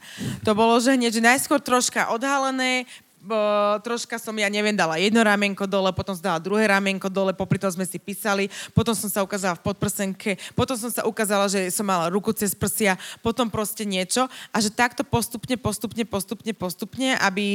To 0.45 0.53
bolo, 0.53 0.77
že 0.77 0.93
hneď, 0.93 1.17
že 1.17 1.25
najskôr 1.25 1.57
troška 1.57 2.13
odhalené, 2.13 2.85
bo, 3.25 3.35
troška 3.81 4.21
som, 4.21 4.37
ja 4.37 4.45
neviem, 4.53 4.77
dala 4.77 5.01
jedno 5.01 5.25
ramienko 5.25 5.65
dole, 5.65 5.89
potom 5.97 6.13
som 6.13 6.21
dala 6.21 6.37
druhé 6.37 6.69
ramienko 6.69 7.09
dole, 7.09 7.33
popri 7.33 7.57
tom 7.57 7.73
sme 7.73 7.83
si 7.89 7.97
písali, 7.97 8.53
potom 8.77 8.93
som 8.93 9.09
sa 9.09 9.25
ukázala 9.25 9.57
v 9.57 9.65
podprsenke, 9.65 10.37
potom 10.53 10.77
som 10.77 10.93
sa 10.93 11.01
ukázala, 11.09 11.49
že 11.49 11.73
som 11.73 11.89
mala 11.89 12.05
ruku 12.13 12.29
cez 12.37 12.53
prsia, 12.53 12.93
potom 13.25 13.49
proste 13.49 13.81
niečo 13.81 14.29
a 14.53 14.57
že 14.61 14.69
takto 14.69 15.01
postupne, 15.01 15.57
postupne, 15.57 16.05
postupne, 16.05 16.53
postupne, 16.53 17.17
aby 17.17 17.45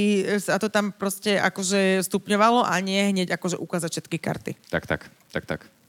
sa 0.42 0.58
to 0.58 0.66
tam 0.66 0.90
proste 0.90 1.38
akože 1.38 2.02
stupňovalo 2.02 2.66
a 2.66 2.74
nie 2.82 2.98
hneď 3.14 3.38
akože 3.38 3.62
ukázať 3.62 3.90
všetky 3.94 4.18
karty. 4.18 4.52
Tak, 4.74 4.90
tak, 4.90 5.06
tak, 5.30 5.46
tak. 5.46 5.79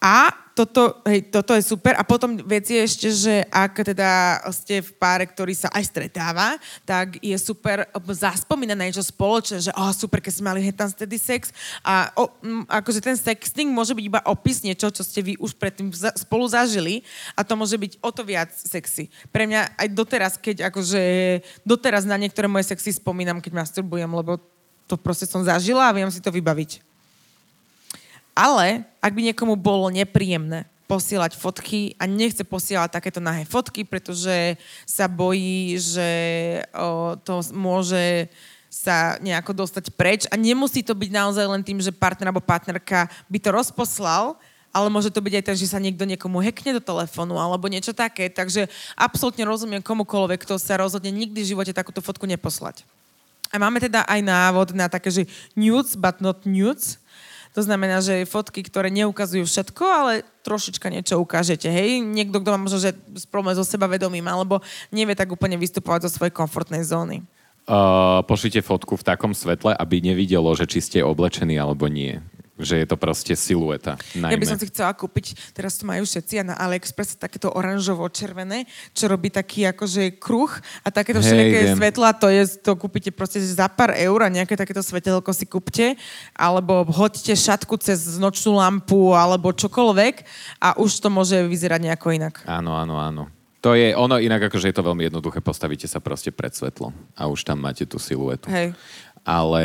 A 0.00 0.32
toto, 0.56 1.00
hej, 1.08 1.28
toto 1.28 1.52
je 1.56 1.64
super. 1.64 1.92
A 1.96 2.04
potom 2.04 2.36
vec 2.44 2.68
je 2.68 2.80
ešte, 2.80 3.08
že 3.12 3.44
ak 3.48 3.84
teda 3.84 4.40
ste 4.52 4.80
v 4.80 4.90
páre, 4.96 5.24
ktorý 5.24 5.52
sa 5.56 5.68
aj 5.72 5.88
stretáva, 5.88 6.56
tak 6.84 7.20
je 7.20 7.36
super 7.36 7.88
zaspomínať 8.08 8.76
na 8.76 8.88
niečo 8.88 9.04
spoločné, 9.04 9.60
že 9.60 9.72
oh, 9.76 9.92
super, 9.92 10.24
keď 10.24 10.32
sme 10.40 10.52
mali 10.52 10.60
hetan 10.64 10.88
steady 10.88 11.16
sex. 11.20 11.52
A 11.84 12.12
oh, 12.16 12.32
akože 12.68 13.00
ten 13.00 13.16
sexting 13.16 13.72
môže 13.72 13.96
byť 13.96 14.04
iba 14.04 14.20
opis 14.28 14.60
niečo, 14.60 14.92
čo 14.92 15.04
ste 15.04 15.20
vy 15.20 15.32
už 15.40 15.56
predtým 15.56 15.92
spolu 16.16 16.44
zažili 16.48 17.04
a 17.36 17.44
to 17.44 17.56
môže 17.56 17.76
byť 17.76 17.92
o 18.00 18.10
to 18.12 18.24
viac 18.24 18.52
sexy. 18.52 19.08
Pre 19.32 19.44
mňa 19.48 19.80
aj 19.80 19.88
doteraz, 19.92 20.32
keď 20.36 20.72
akože 20.72 21.00
doteraz 21.64 22.04
na 22.04 22.20
niektoré 22.20 22.48
moje 22.48 22.68
sexy 22.68 22.96
spomínam, 22.96 23.40
keď 23.40 23.64
masturbujem, 23.64 24.08
lebo 24.12 24.40
to 24.88 24.96
proste 25.00 25.24
som 25.28 25.44
zažila 25.44 25.88
a 25.88 25.96
viem 25.96 26.08
si 26.08 26.20
to 26.20 26.32
vybaviť. 26.32 26.89
Ale 28.34 28.86
ak 29.02 29.12
by 29.12 29.20
niekomu 29.30 29.54
bolo 29.58 29.90
nepríjemné 29.90 30.66
posielať 30.90 31.38
fotky 31.38 31.94
a 32.02 32.10
nechce 32.10 32.42
posielať 32.42 32.90
takéto 32.90 33.22
nahé 33.22 33.46
fotky, 33.46 33.86
pretože 33.86 34.58
sa 34.82 35.06
bojí, 35.06 35.78
že 35.78 36.10
o, 36.74 37.14
to 37.22 37.46
môže 37.54 38.26
sa 38.66 39.18
nejako 39.22 39.54
dostať 39.54 39.94
preč 39.94 40.26
a 40.30 40.34
nemusí 40.34 40.82
to 40.82 40.94
byť 40.94 41.10
naozaj 41.10 41.46
len 41.46 41.62
tým, 41.62 41.78
že 41.78 41.94
partner 41.94 42.30
alebo 42.30 42.42
partnerka 42.42 43.06
by 43.26 43.38
to 43.38 43.50
rozposlal, 43.54 44.38
ale 44.70 44.86
môže 44.86 45.10
to 45.10 45.18
byť 45.18 45.34
aj 45.42 45.44
tak, 45.50 45.58
že 45.58 45.66
sa 45.66 45.82
niekto 45.82 46.06
niekomu 46.06 46.38
hekne 46.38 46.78
do 46.78 46.82
telefónu 46.82 47.34
alebo 47.34 47.66
niečo 47.66 47.90
také. 47.90 48.30
Takže 48.30 48.70
absolútne 48.94 49.42
rozumiem 49.42 49.82
komukoľvek, 49.82 50.46
kto 50.46 50.54
sa 50.62 50.78
rozhodne 50.78 51.10
nikdy 51.10 51.42
v 51.42 51.50
živote 51.54 51.74
takúto 51.74 51.98
fotku 51.98 52.26
neposlať. 52.30 52.86
A 53.50 53.58
máme 53.58 53.82
teda 53.82 54.06
aj 54.06 54.22
návod 54.22 54.70
na 54.78 54.86
také, 54.86 55.10
že 55.10 55.22
nudes, 55.58 55.98
but 55.98 56.22
not 56.22 56.46
nudes. 56.46 56.99
To 57.54 57.60
znamená, 57.66 57.98
že 57.98 58.26
fotky, 58.30 58.62
ktoré 58.62 58.94
neukazujú 58.94 59.42
všetko, 59.42 59.82
ale 59.82 60.12
trošička 60.46 60.86
niečo 60.86 61.18
ukážete. 61.18 61.66
Hej, 61.66 61.98
niekto, 61.98 62.38
kto 62.38 62.54
má 62.54 62.58
možno 62.62 62.78
že 62.78 62.94
problém 63.26 63.58
so 63.58 63.66
sebavedomím, 63.66 64.26
alebo 64.30 64.62
nevie 64.94 65.18
tak 65.18 65.34
úplne 65.34 65.58
vystupovať 65.58 66.06
zo 66.06 66.14
svojej 66.14 66.30
komfortnej 66.30 66.86
zóny. 66.86 67.26
Uh, 67.66 68.22
pošlite 68.26 68.62
fotku 68.64 68.98
v 68.98 69.06
takom 69.06 69.34
svetle, 69.36 69.74
aby 69.76 70.02
nevidelo, 70.02 70.50
že 70.58 70.66
či 70.66 70.78
ste 70.80 70.98
oblečení 71.06 71.54
alebo 71.58 71.86
nie 71.86 72.18
že 72.62 72.80
je 72.80 72.86
to 72.86 72.96
proste 72.96 73.32
silueta. 73.34 73.96
Najmä. 74.16 74.32
Ja 74.32 74.40
by 74.40 74.46
som 74.48 74.58
si 74.60 74.70
chcela 74.70 74.92
kúpiť, 74.94 75.56
teraz 75.56 75.76
to 75.80 75.84
majú 75.88 76.04
všetci 76.04 76.34
a 76.40 76.44
na 76.44 76.54
AliExpress 76.56 77.18
takéto 77.18 77.50
oranžovo-červené, 77.52 78.68
čo 78.94 79.10
robí 79.10 79.28
taký 79.32 79.68
akože 79.68 80.20
kruh 80.20 80.50
a 80.84 80.88
takéto 80.88 81.24
všelijaké 81.24 81.74
svetla, 81.74 82.16
to 82.16 82.28
je, 82.28 82.42
to 82.60 82.72
kúpite 82.76 83.10
proste 83.10 83.42
za 83.42 83.66
pár 83.68 83.96
eur 83.96 84.22
a 84.24 84.32
nejaké 84.32 84.56
takéto 84.56 84.84
svetelko 84.84 85.30
si 85.32 85.48
kúpte, 85.48 85.98
alebo 86.36 86.84
hoďte 86.88 87.34
šatku 87.36 87.76
cez 87.80 88.20
nočnú 88.20 88.56
lampu 88.58 89.12
alebo 89.16 89.52
čokoľvek 89.52 90.14
a 90.60 90.76
už 90.76 91.02
to 91.02 91.08
môže 91.08 91.36
vyzerať 91.48 91.80
nejako 91.90 92.16
inak. 92.16 92.44
Áno, 92.46 92.76
áno, 92.76 92.96
áno. 93.00 93.24
To 93.60 93.76
je 93.76 93.92
ono, 93.92 94.16
inak 94.16 94.48
akože 94.48 94.72
je 94.72 94.76
to 94.76 94.86
veľmi 94.88 95.04
jednoduché, 95.12 95.44
postavíte 95.44 95.84
sa 95.84 96.00
proste 96.00 96.32
pred 96.32 96.48
svetlo 96.48 96.96
a 97.12 97.28
už 97.28 97.44
tam 97.44 97.60
máte 97.60 97.84
tú 97.84 98.00
siluetu. 98.00 98.48
Hej. 98.48 98.72
Ale 99.20 99.64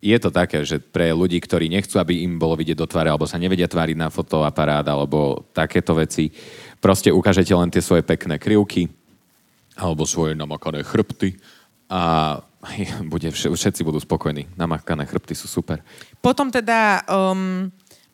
je 0.00 0.16
to 0.16 0.32
také, 0.32 0.64
že 0.64 0.80
pre 0.80 1.12
ľudí, 1.12 1.36
ktorí 1.36 1.68
nechcú, 1.68 2.00
aby 2.00 2.24
im 2.24 2.40
bolo 2.40 2.56
vidieť 2.56 2.76
do 2.76 2.88
tváre, 2.88 3.12
alebo 3.12 3.28
sa 3.28 3.36
nevedia 3.36 3.68
tváriť 3.68 3.96
na 4.00 4.08
fotoaparát, 4.08 4.84
alebo 4.88 5.44
takéto 5.52 5.92
veci, 5.92 6.32
proste 6.80 7.12
ukážete 7.12 7.52
len 7.52 7.68
tie 7.68 7.84
svoje 7.84 8.00
pekné 8.00 8.40
krivky, 8.40 8.88
alebo 9.76 10.08
svoje 10.08 10.32
namakané 10.32 10.80
chrbty 10.84 11.36
a 11.92 12.36
bude, 13.12 13.28
všetci 13.32 13.80
budú 13.84 14.00
spokojní. 14.00 14.48
Namakané 14.56 15.04
chrbty 15.04 15.36
sú 15.36 15.48
super. 15.48 15.84
Potom 16.20 16.48
teda 16.48 17.04
um, 17.08 17.68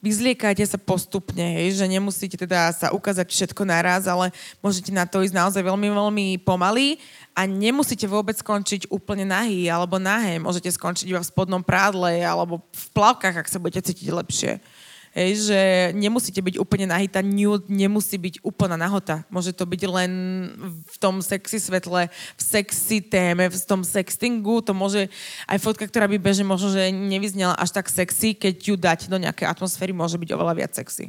vyzliekajte 0.04 0.64
sa 0.64 0.78
postupne, 0.78 1.42
hej, 1.42 1.76
že 1.76 1.86
nemusíte 1.88 2.36
teda 2.36 2.70
sa 2.72 2.92
ukázať 2.92 3.26
všetko 3.26 3.62
naraz, 3.64 4.04
ale 4.06 4.30
môžete 4.60 4.92
na 4.92 5.08
to 5.08 5.24
ísť 5.24 5.34
naozaj 5.34 5.62
veľmi, 5.64 5.88
veľmi 5.90 6.26
pomaly 6.44 7.00
a 7.36 7.44
nemusíte 7.44 8.08
vôbec 8.08 8.36
skončiť 8.38 8.88
úplne 8.88 9.28
nahý 9.28 9.68
alebo 9.68 10.00
nahé. 10.00 10.40
Môžete 10.40 10.72
skončiť 10.72 11.10
iba 11.10 11.20
v 11.20 11.28
spodnom 11.28 11.60
prádle 11.60 12.22
alebo 12.22 12.64
v 12.72 12.86
plavkách, 12.92 13.44
ak 13.44 13.48
sa 13.50 13.60
budete 13.60 13.92
cítiť 13.92 14.08
lepšie. 14.12 14.52
Hej, 15.16 15.48
že 15.48 15.60
nemusíte 15.96 16.44
byť 16.44 16.60
úplne 16.60 16.92
nahý, 16.92 17.08
tá 17.08 17.24
nude 17.24 17.72
nemusí 17.72 18.20
byť 18.20 18.44
úplná 18.44 18.76
nahota. 18.76 19.24
Môže 19.32 19.56
to 19.56 19.64
byť 19.64 19.82
len 19.88 20.12
v 20.84 20.96
tom 21.00 21.24
sexy 21.24 21.56
svetle, 21.56 22.12
v 22.12 22.42
sexy 22.44 23.00
téme, 23.00 23.48
v 23.48 23.56
tom 23.64 23.80
sextingu. 23.80 24.60
To 24.68 24.76
môže 24.76 25.08
aj 25.48 25.56
fotka, 25.64 25.88
ktorá 25.88 26.04
by 26.04 26.20
bežne 26.20 26.44
možno, 26.44 26.68
že 26.68 26.92
nevyznela 26.92 27.56
až 27.56 27.72
tak 27.72 27.88
sexy, 27.88 28.36
keď 28.36 28.54
ju 28.60 28.76
dať 28.76 29.08
do 29.08 29.16
nejakej 29.16 29.48
atmosféry, 29.48 29.96
môže 29.96 30.20
byť 30.20 30.36
oveľa 30.36 30.52
viac 30.52 30.76
sexy. 30.76 31.08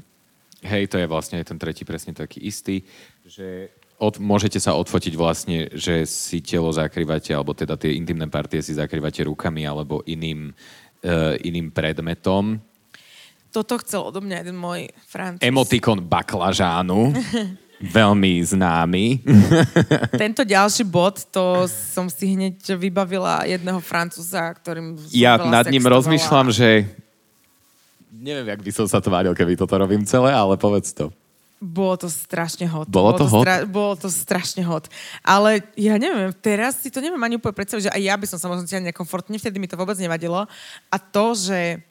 Hej, 0.64 0.88
to 0.88 1.04
je 1.04 1.12
vlastne 1.12 1.44
aj 1.44 1.52
ten 1.52 1.60
tretí 1.60 1.84
presne 1.84 2.16
taký 2.16 2.48
istý, 2.48 2.88
že 3.28 3.76
od, 4.00 4.24
môžete 4.24 4.64
sa 4.64 4.80
odfotiť 4.80 5.20
vlastne, 5.20 5.68
že 5.76 6.08
si 6.08 6.40
telo 6.40 6.72
zakrývate, 6.72 7.36
alebo 7.36 7.52
teda 7.52 7.76
tie 7.76 8.00
intimné 8.00 8.32
partie 8.32 8.64
si 8.64 8.72
zakrývate 8.72 9.28
rukami 9.28 9.68
alebo 9.68 10.00
iným, 10.08 10.56
uh, 11.04 11.36
iným 11.44 11.76
predmetom 11.76 12.64
toto 13.58 13.82
chcel 13.82 14.06
odo 14.06 14.22
mňa 14.22 14.46
jeden 14.46 14.58
môj 14.58 14.94
francúz. 15.10 15.42
Emotikon 15.42 15.98
baklažánu. 16.06 17.10
veľmi 17.78 18.42
známy. 18.42 19.22
Tento 20.22 20.42
ďalší 20.42 20.82
bod, 20.82 21.30
to 21.30 21.70
som 21.70 22.10
si 22.10 22.34
hneď 22.34 22.74
vybavila 22.74 23.46
jedného 23.46 23.78
francúza, 23.82 24.42
ktorým 24.50 24.98
Ja 25.14 25.38
nad 25.38 25.70
ním 25.70 25.86
rozmýšľam, 25.86 26.50
že 26.50 26.90
neviem, 28.10 28.50
jak 28.50 28.62
by 28.66 28.72
som 28.74 28.86
sa 28.90 28.98
tváril, 28.98 29.38
keby 29.38 29.54
toto 29.54 29.78
robím 29.78 30.02
celé, 30.10 30.34
ale 30.34 30.58
povedz 30.58 30.90
to. 30.94 31.14
Bolo 31.58 31.98
to 31.98 32.06
strašne 32.06 32.70
hot. 32.70 32.86
Bolo 32.86 33.18
to, 33.18 33.26
bolo 33.26 33.30
to 33.30 33.34
hot? 33.34 33.46
Stra- 33.46 33.66
bolo 33.66 33.94
to 33.98 34.10
strašne 34.14 34.62
hot. 34.62 34.94
Ale 35.26 35.66
ja 35.74 35.98
neviem, 35.98 36.30
teraz 36.38 36.86
si 36.86 36.94
to 36.94 37.02
neviem 37.02 37.18
ani 37.18 37.42
úplne 37.42 37.58
predstaviť, 37.58 37.90
že 37.90 37.94
aj 37.98 38.02
ja 38.02 38.14
by 38.14 38.26
som 38.30 38.38
sa 38.38 38.46
možno 38.46 38.70
cítila 38.70 38.94
nekomfortne, 38.94 39.42
vtedy 39.42 39.58
mi 39.58 39.66
to 39.66 39.74
vôbec 39.74 39.98
nevadilo. 39.98 40.46
A 40.94 40.96
to, 41.02 41.34
že 41.34 41.82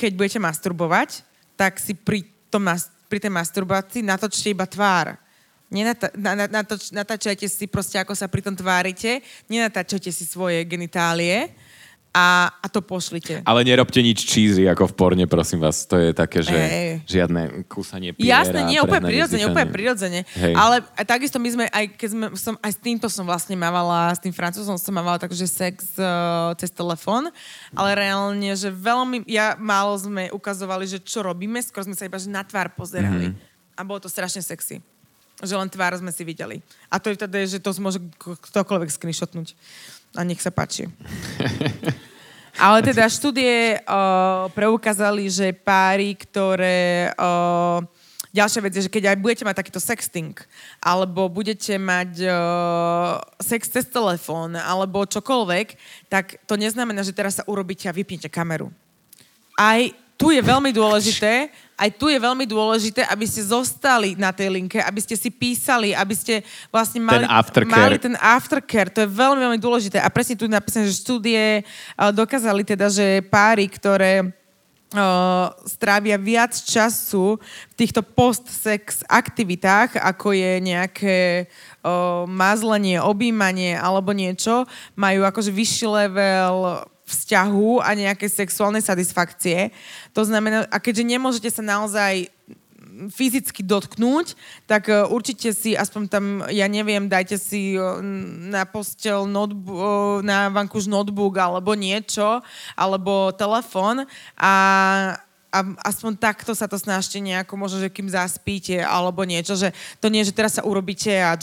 keď 0.00 0.16
budete 0.16 0.40
masturbovať, 0.40 1.20
tak 1.60 1.76
si 1.76 1.92
pri, 1.92 2.24
tom, 2.48 2.64
pri 3.04 3.20
tej 3.20 3.28
masturbácii 3.28 4.00
natočte 4.00 4.48
iba 4.48 4.64
tvár. 4.64 5.20
Nenata- 5.68 6.10
na, 6.16 6.32
na, 6.34 6.46
natoč, 6.48 6.88
natáčajte 6.88 7.44
si 7.44 7.68
proste, 7.68 8.00
ako 8.00 8.16
sa 8.16 8.26
pri 8.26 8.40
tom 8.40 8.56
tvárite, 8.56 9.20
nenatáčajte 9.46 10.08
si 10.08 10.24
svoje 10.24 10.64
genitálie, 10.64 11.52
a, 12.10 12.50
a 12.58 12.66
to 12.66 12.82
pošlite. 12.82 13.46
Ale 13.46 13.62
nerobte 13.62 14.02
nič 14.02 14.26
cheesy 14.26 14.66
ako 14.66 14.90
v 14.90 14.94
porne, 14.98 15.24
prosím 15.30 15.62
vás. 15.62 15.86
To 15.86 15.94
je 15.94 16.10
také, 16.10 16.42
že 16.42 16.58
Ej. 16.58 17.06
žiadne 17.06 17.62
kúsanie 17.70 18.10
piera. 18.10 18.42
Jasné, 18.42 18.66
nie, 18.66 18.82
úplne 18.82 19.06
prirodzene, 19.06 19.44
úplne 19.46 19.68
prirodzene. 19.70 20.20
Hej. 20.34 20.54
Ale 20.58 20.82
takisto 21.06 21.38
my 21.38 21.48
sme, 21.54 21.64
aj 21.70 21.84
keď 21.94 22.08
sme, 22.10 22.26
som, 22.34 22.54
aj 22.58 22.72
s 22.74 22.78
týmto 22.82 23.06
som 23.06 23.22
vlastne 23.22 23.54
mávala, 23.54 24.10
s 24.10 24.18
tým 24.18 24.34
francúzom 24.34 24.74
som 24.74 24.90
mávala 24.90 25.22
takže 25.22 25.46
sex 25.46 25.94
uh, 26.02 26.50
cez 26.58 26.74
telefón, 26.74 27.30
ale 27.78 27.90
reálne, 27.94 28.58
že 28.58 28.74
veľmi, 28.74 29.22
ja 29.30 29.54
málo 29.54 29.94
sme 29.94 30.34
ukazovali, 30.34 30.90
že 30.90 30.98
čo 30.98 31.22
robíme, 31.22 31.62
skôr 31.62 31.86
sme 31.86 31.94
sa 31.94 32.10
iba 32.10 32.18
že 32.18 32.26
na 32.26 32.42
tvár 32.42 32.74
pozerali. 32.74 33.30
Mm-hmm. 33.30 33.78
A 33.78 33.86
bolo 33.86 34.02
to 34.02 34.10
strašne 34.10 34.42
sexy. 34.42 34.82
Že 35.40 35.56
len 35.56 35.70
tvár 35.72 35.94
sme 35.96 36.12
si 36.12 36.20
videli. 36.26 36.60
A 36.92 37.00
to 37.00 37.08
je 37.08 37.16
teda, 37.16 37.38
že 37.48 37.62
to 37.62 37.72
môže 37.80 38.02
ktokoľvek 38.20 38.92
screenshotnúť 38.92 39.56
a 40.14 40.20
nech 40.26 40.42
sa 40.42 40.50
páči. 40.50 40.90
Ale 42.60 42.84
teda 42.84 43.08
štúdie 43.08 43.80
uh, 43.80 44.50
preukázali, 44.52 45.30
že 45.32 45.56
páry, 45.56 46.12
ktoré... 46.12 47.08
Uh, 47.16 47.80
ďalšia 48.36 48.60
vec 48.62 48.72
je, 48.76 48.84
že 48.84 48.92
keď 48.92 49.14
aj 49.14 49.22
budete 49.22 49.44
mať 49.48 49.56
takýto 49.64 49.80
sexting, 49.80 50.36
alebo 50.82 51.32
budete 51.32 51.80
mať 51.80 52.20
uh, 52.26 53.16
sex 53.40 53.70
cez 53.70 53.88
telefón, 53.88 54.60
alebo 54.60 55.08
čokoľvek, 55.08 55.66
tak 56.12 56.42
to 56.44 56.60
neznamená, 56.60 57.00
že 57.00 57.16
teraz 57.16 57.40
sa 57.40 57.48
urobíte 57.48 57.88
a 57.88 57.96
vypnete 57.96 58.28
kameru. 58.28 58.68
Aj 59.56 59.80
tu 60.20 60.28
je 60.28 60.44
veľmi 60.44 60.68
dôležité, 60.68 61.48
aj 61.80 61.96
tu 61.96 62.12
je 62.12 62.20
veľmi 62.20 62.44
dôležité, 62.44 63.08
aby 63.08 63.24
ste 63.24 63.40
zostali 63.40 64.12
na 64.12 64.36
tej 64.36 64.52
linke, 64.52 64.76
aby 64.76 65.00
ste 65.00 65.16
si 65.16 65.32
písali, 65.32 65.96
aby 65.96 66.12
ste 66.12 66.44
vlastne 66.68 67.00
mali 67.00 67.24
ten 67.24 67.32
aftercare. 67.32 67.72
Mali 67.72 67.96
ten 67.96 68.16
aftercare. 68.20 68.92
To 68.92 69.00
je 69.00 69.08
veľmi, 69.08 69.40
veľmi 69.40 69.56
dôležité. 69.56 69.96
A 69.96 70.12
presne 70.12 70.36
tu 70.36 70.44
je 70.44 70.52
napísané, 70.52 70.92
že 70.92 71.00
štúdie 71.00 71.64
uh, 71.64 72.12
dokázali 72.12 72.68
teda, 72.68 72.92
že 72.92 73.24
páry, 73.32 73.64
ktoré 73.64 74.28
uh, 74.92 75.56
strávia 75.64 76.20
viac 76.20 76.52
času 76.52 77.40
v 77.40 77.74
týchto 77.80 78.04
post-sex 78.04 79.00
aktivitách, 79.08 80.04
ako 80.04 80.36
je 80.36 80.52
nejaké 80.60 81.48
uh, 81.80 82.28
mazlenie, 82.28 83.00
objímanie 83.00 83.72
alebo 83.72 84.12
niečo, 84.12 84.68
majú 85.00 85.24
akože 85.24 85.48
vyšší 85.48 85.86
level 85.88 86.84
vzťahu 87.10 87.82
a 87.82 87.90
nejaké 87.98 88.30
sexuálnej 88.30 88.80
satisfakcie. 88.80 89.74
To 90.14 90.22
znamená, 90.22 90.70
a 90.70 90.78
keďže 90.78 91.04
nemôžete 91.04 91.50
sa 91.50 91.62
naozaj 91.66 92.30
fyzicky 93.08 93.64
dotknúť, 93.64 94.36
tak 94.68 94.92
e, 94.92 95.06
určite 95.08 95.56
si 95.56 95.72
aspoň 95.72 96.02
tam, 96.10 96.24
ja 96.52 96.68
neviem, 96.68 97.08
dajte 97.08 97.40
si 97.40 97.72
e, 97.72 97.80
na 98.52 98.68
postel 98.68 99.24
notebook, 99.24 100.20
na 100.20 100.52
vankúš 100.52 100.84
notebook 100.90 101.32
alebo 101.40 101.72
niečo, 101.72 102.44
alebo 102.76 103.32
telefón 103.32 104.04
a 104.36 104.52
a 105.50 105.66
aspoň 105.82 106.14
takto 106.14 106.54
sa 106.54 106.70
to 106.70 106.78
snažte 106.78 107.18
nejako, 107.18 107.58
možno, 107.58 107.82
že 107.82 107.90
kým 107.90 108.06
zaspíte 108.06 108.78
alebo 108.78 109.26
niečo, 109.26 109.58
že 109.58 109.74
to 109.98 110.06
nie, 110.06 110.22
že 110.22 110.30
teraz 110.30 110.58
sa 110.58 110.62
urobíte 110.62 111.10
a 111.18 111.34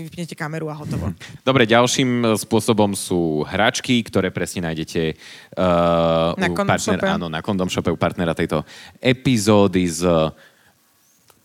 vypnete 0.00 0.32
kameru 0.32 0.72
a 0.72 0.74
hotovo. 0.74 1.12
Dobre, 1.44 1.68
ďalším 1.68 2.10
e, 2.24 2.26
spôsobom 2.40 2.96
sú 2.96 3.44
hračky, 3.44 4.00
ktoré 4.00 4.32
presne 4.32 4.72
nájdete 4.72 5.12
uh, 5.60 6.32
na 6.40 6.48
u 6.48 6.56
partner, 6.56 7.00
áno, 7.04 7.28
na 7.28 7.44
Condom 7.44 7.68
Shope 7.68 7.92
u 7.92 8.00
partnera 8.00 8.32
tejto 8.32 8.64
epizódy 8.98 9.84
s 9.84 10.00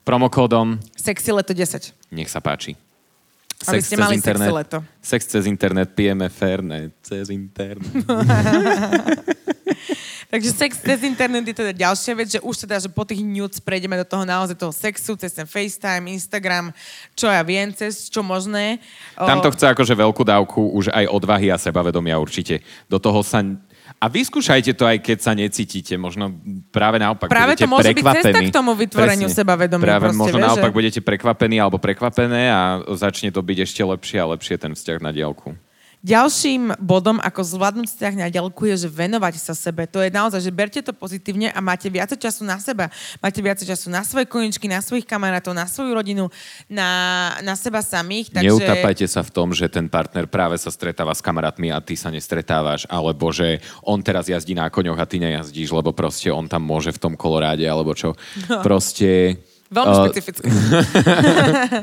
promokódom 0.07 0.79
Sexy 0.95 1.35
leto 1.35 1.51
10. 1.51 2.15
Nech 2.15 2.31
sa 2.31 2.39
páči. 2.39 2.79
Aby 3.65 3.79
Sex 3.79 3.87
ste 3.87 3.97
mali 3.97 4.15
internet, 4.19 4.51
sexy 4.51 4.59
leto. 4.59 4.77
Sex 4.99 5.21
cez 5.25 5.43
internet, 5.47 5.95
pijeme 5.95 6.27
fernet 6.29 6.91
cez 7.01 7.31
internet. 7.31 7.87
Takže 10.29 10.49
sex 10.51 10.71
cez 10.81 10.99
internet 11.05 11.45
je 11.45 11.55
teda 11.55 11.71
ďalšia 11.71 12.13
vec, 12.17 12.27
že 12.33 12.41
už 12.41 12.65
teda, 12.65 12.81
že 12.81 12.89
po 12.89 13.05
tých 13.05 13.21
nudes 13.21 13.61
prejdeme 13.61 13.95
do 14.01 14.07
toho 14.07 14.25
naozaj 14.25 14.57
toho 14.57 14.73
sexu, 14.73 15.13
cez 15.15 15.31
ten 15.31 15.45
FaceTime, 15.45 16.09
Instagram, 16.11 16.73
čo 17.13 17.29
ja 17.29 17.45
viem, 17.45 17.69
cez 17.71 18.09
čo 18.09 18.25
možné. 18.25 18.81
Tam 19.13 19.39
to 19.39 19.53
chce 19.53 19.71
akože 19.71 19.93
veľkú 19.93 20.23
dávku 20.25 20.73
už 20.75 20.89
aj 20.89 21.05
odvahy 21.07 21.53
a 21.53 21.61
sebavedomia 21.61 22.17
určite. 22.17 22.65
Do 22.89 22.97
toho 22.97 23.21
sa 23.21 23.45
a 23.95 24.05
vyskúšajte 24.09 24.73
to 24.73 24.83
aj 24.83 24.97
keď 24.99 25.17
sa 25.21 25.31
necítite. 25.37 25.93
Možno 25.95 26.33
práve 26.73 26.97
naopak 26.97 27.29
práve 27.29 27.53
budete 27.53 27.65
to 27.65 27.71
môže 27.71 27.89
prekvapení. 27.93 28.21
byť 28.21 28.25
cesta 28.25 28.41
k 28.41 28.49
tomu 28.51 28.71
vytvoreniu 28.73 29.27
Presne. 29.29 29.39
sebavedomia. 29.39 29.85
Práve 29.85 30.07
proste, 30.09 30.21
možno 30.21 30.37
vie, 30.41 30.45
naopak 30.45 30.71
že... 30.73 30.77
budete 30.77 30.99
prekvapení 31.05 31.55
alebo 31.61 31.77
prekvapené 31.77 32.43
a 32.49 32.61
začne 32.97 33.29
to 33.29 33.39
byť 33.45 33.57
ešte 33.61 33.81
lepšie 33.85 34.17
a 34.19 34.25
lepšie 34.35 34.55
ten 34.57 34.73
vzťah 34.73 34.99
na 34.99 35.11
diálku. 35.13 35.53
Ďalším 36.05 36.77
bodom, 36.77 37.17
ako 37.17 37.41
zvládnuť 37.41 37.89
vzťah 37.89 38.13
na 38.13 38.29
ďalku, 38.29 38.69
je, 38.69 38.85
že 38.85 38.89
venovať 38.93 39.41
sa 39.41 39.57
sebe. 39.57 39.89
To 39.89 40.05
je 40.05 40.13
naozaj, 40.13 40.37
že 40.37 40.53
berte 40.53 40.77
to 40.85 40.93
pozitívne 40.93 41.49
a 41.49 41.57
máte 41.65 41.89
viac 41.89 42.13
času 42.13 42.45
na 42.45 42.61
seba. 42.61 42.93
Máte 43.17 43.41
viac 43.41 43.57
času 43.57 43.89
na 43.89 44.05
svoje 44.05 44.29
koničky, 44.29 44.69
na 44.69 44.85
svojich 44.85 45.09
kamarátov, 45.09 45.57
na 45.57 45.65
svoju 45.65 45.97
rodinu, 45.97 46.29
na, 46.69 47.33
na 47.41 47.57
seba 47.57 47.81
samých. 47.81 48.29
Takže... 48.29 48.45
Neutapajte 48.45 49.09
sa 49.09 49.25
v 49.25 49.33
tom, 49.33 49.49
že 49.49 49.65
ten 49.65 49.89
partner 49.89 50.29
práve 50.29 50.61
sa 50.61 50.69
stretáva 50.69 51.09
s 51.17 51.25
kamarátmi 51.25 51.73
a 51.73 51.81
ty 51.81 51.97
sa 51.97 52.13
nestretávaš, 52.13 52.85
alebo 52.85 53.33
že 53.33 53.65
on 53.81 53.97
teraz 54.05 54.29
jazdí 54.29 54.53
na 54.53 54.69
koňoch 54.69 55.01
a 55.01 55.09
ty 55.09 55.17
nejazdíš, 55.17 55.73
lebo 55.73 55.89
proste 55.89 56.29
on 56.29 56.45
tam 56.45 56.61
môže 56.61 56.93
v 56.93 57.01
tom 57.01 57.13
koloráde, 57.17 57.65
alebo 57.65 57.97
čo. 57.97 58.13
No. 58.45 58.61
Proste... 58.61 59.41
Veľmi 59.65 59.93
uh, 59.97 60.01
špecifické. 60.05 60.45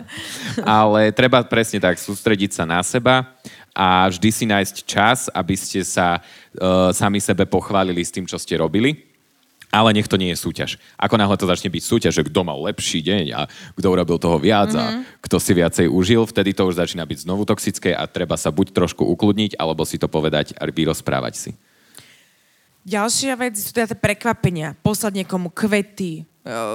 ale 0.79 1.11
treba 1.11 1.43
presne 1.43 1.83
tak 1.83 1.99
sústrediť 1.99 2.55
sa 2.55 2.63
na 2.63 2.79
seba 2.87 3.35
a 3.73 4.05
vždy 4.09 4.29
si 4.29 4.45
nájsť 4.45 4.77
čas, 4.85 5.19
aby 5.33 5.57
ste 5.57 5.81
sa 5.81 6.21
uh, 6.21 6.93
sami 6.93 7.19
sebe 7.19 7.49
pochválili 7.49 8.05
s 8.05 8.13
tým, 8.13 8.29
čo 8.29 8.37
ste 8.37 8.61
robili. 8.61 9.09
Ale 9.73 9.97
nech 9.97 10.05
to 10.05 10.21
nie 10.21 10.29
je 10.29 10.37
súťaž. 10.37 10.77
Ako 11.01 11.17
náhle 11.17 11.33
to 11.41 11.49
začne 11.49 11.73
byť 11.73 11.81
súťaž, 11.81 12.13
že 12.13 12.29
kto 12.29 12.45
mal 12.45 12.61
lepší 12.61 13.01
deň 13.01 13.25
a 13.33 13.49
kto 13.73 13.87
urobil 13.89 14.21
toho 14.21 14.37
viac 14.37 14.69
mm-hmm. 14.69 15.01
a 15.01 15.25
kto 15.25 15.37
si 15.41 15.57
viacej 15.57 15.87
užil, 15.89 16.29
vtedy 16.29 16.53
to 16.53 16.69
už 16.69 16.77
začína 16.77 17.09
byť 17.09 17.25
znovu 17.25 17.49
toxické 17.49 17.97
a 17.97 18.05
treba 18.05 18.37
sa 18.37 18.53
buď 18.53 18.77
trošku 18.77 19.01
ukludniť, 19.01 19.57
alebo 19.57 19.89
si 19.89 19.97
to 19.97 20.13
povedať 20.13 20.53
a 20.61 20.69
vyrozprávať 20.69 21.35
si. 21.41 21.51
Ďalšia 22.85 23.33
vec 23.41 23.57
sú 23.57 23.73
teda 23.73 23.97
prekvapenia. 23.97 24.77
Poslať 24.85 25.25
niekomu 25.25 25.49
kvety, 25.49 26.29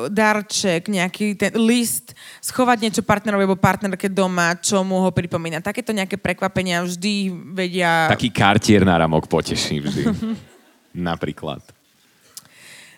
darček, 0.07 0.87
nejaký 0.87 1.35
ten 1.35 1.51
list, 1.59 2.15
schovať 2.39 2.87
niečo 2.87 3.03
partnerovi 3.03 3.43
alebo 3.43 3.59
partnerke 3.59 4.07
doma, 4.07 4.55
čo 4.55 4.79
mu 4.87 5.03
ho 5.03 5.11
pripomína. 5.11 5.59
Takéto 5.59 5.91
nejaké 5.91 6.15
prekvapenia 6.15 6.87
vždy 6.87 7.35
vedia... 7.51 8.07
Taký 8.07 8.31
kartier 8.31 8.87
na 8.87 8.95
ramok 8.95 9.27
poteší 9.27 9.83
vždy. 9.83 10.03
Napríklad. 10.95 11.59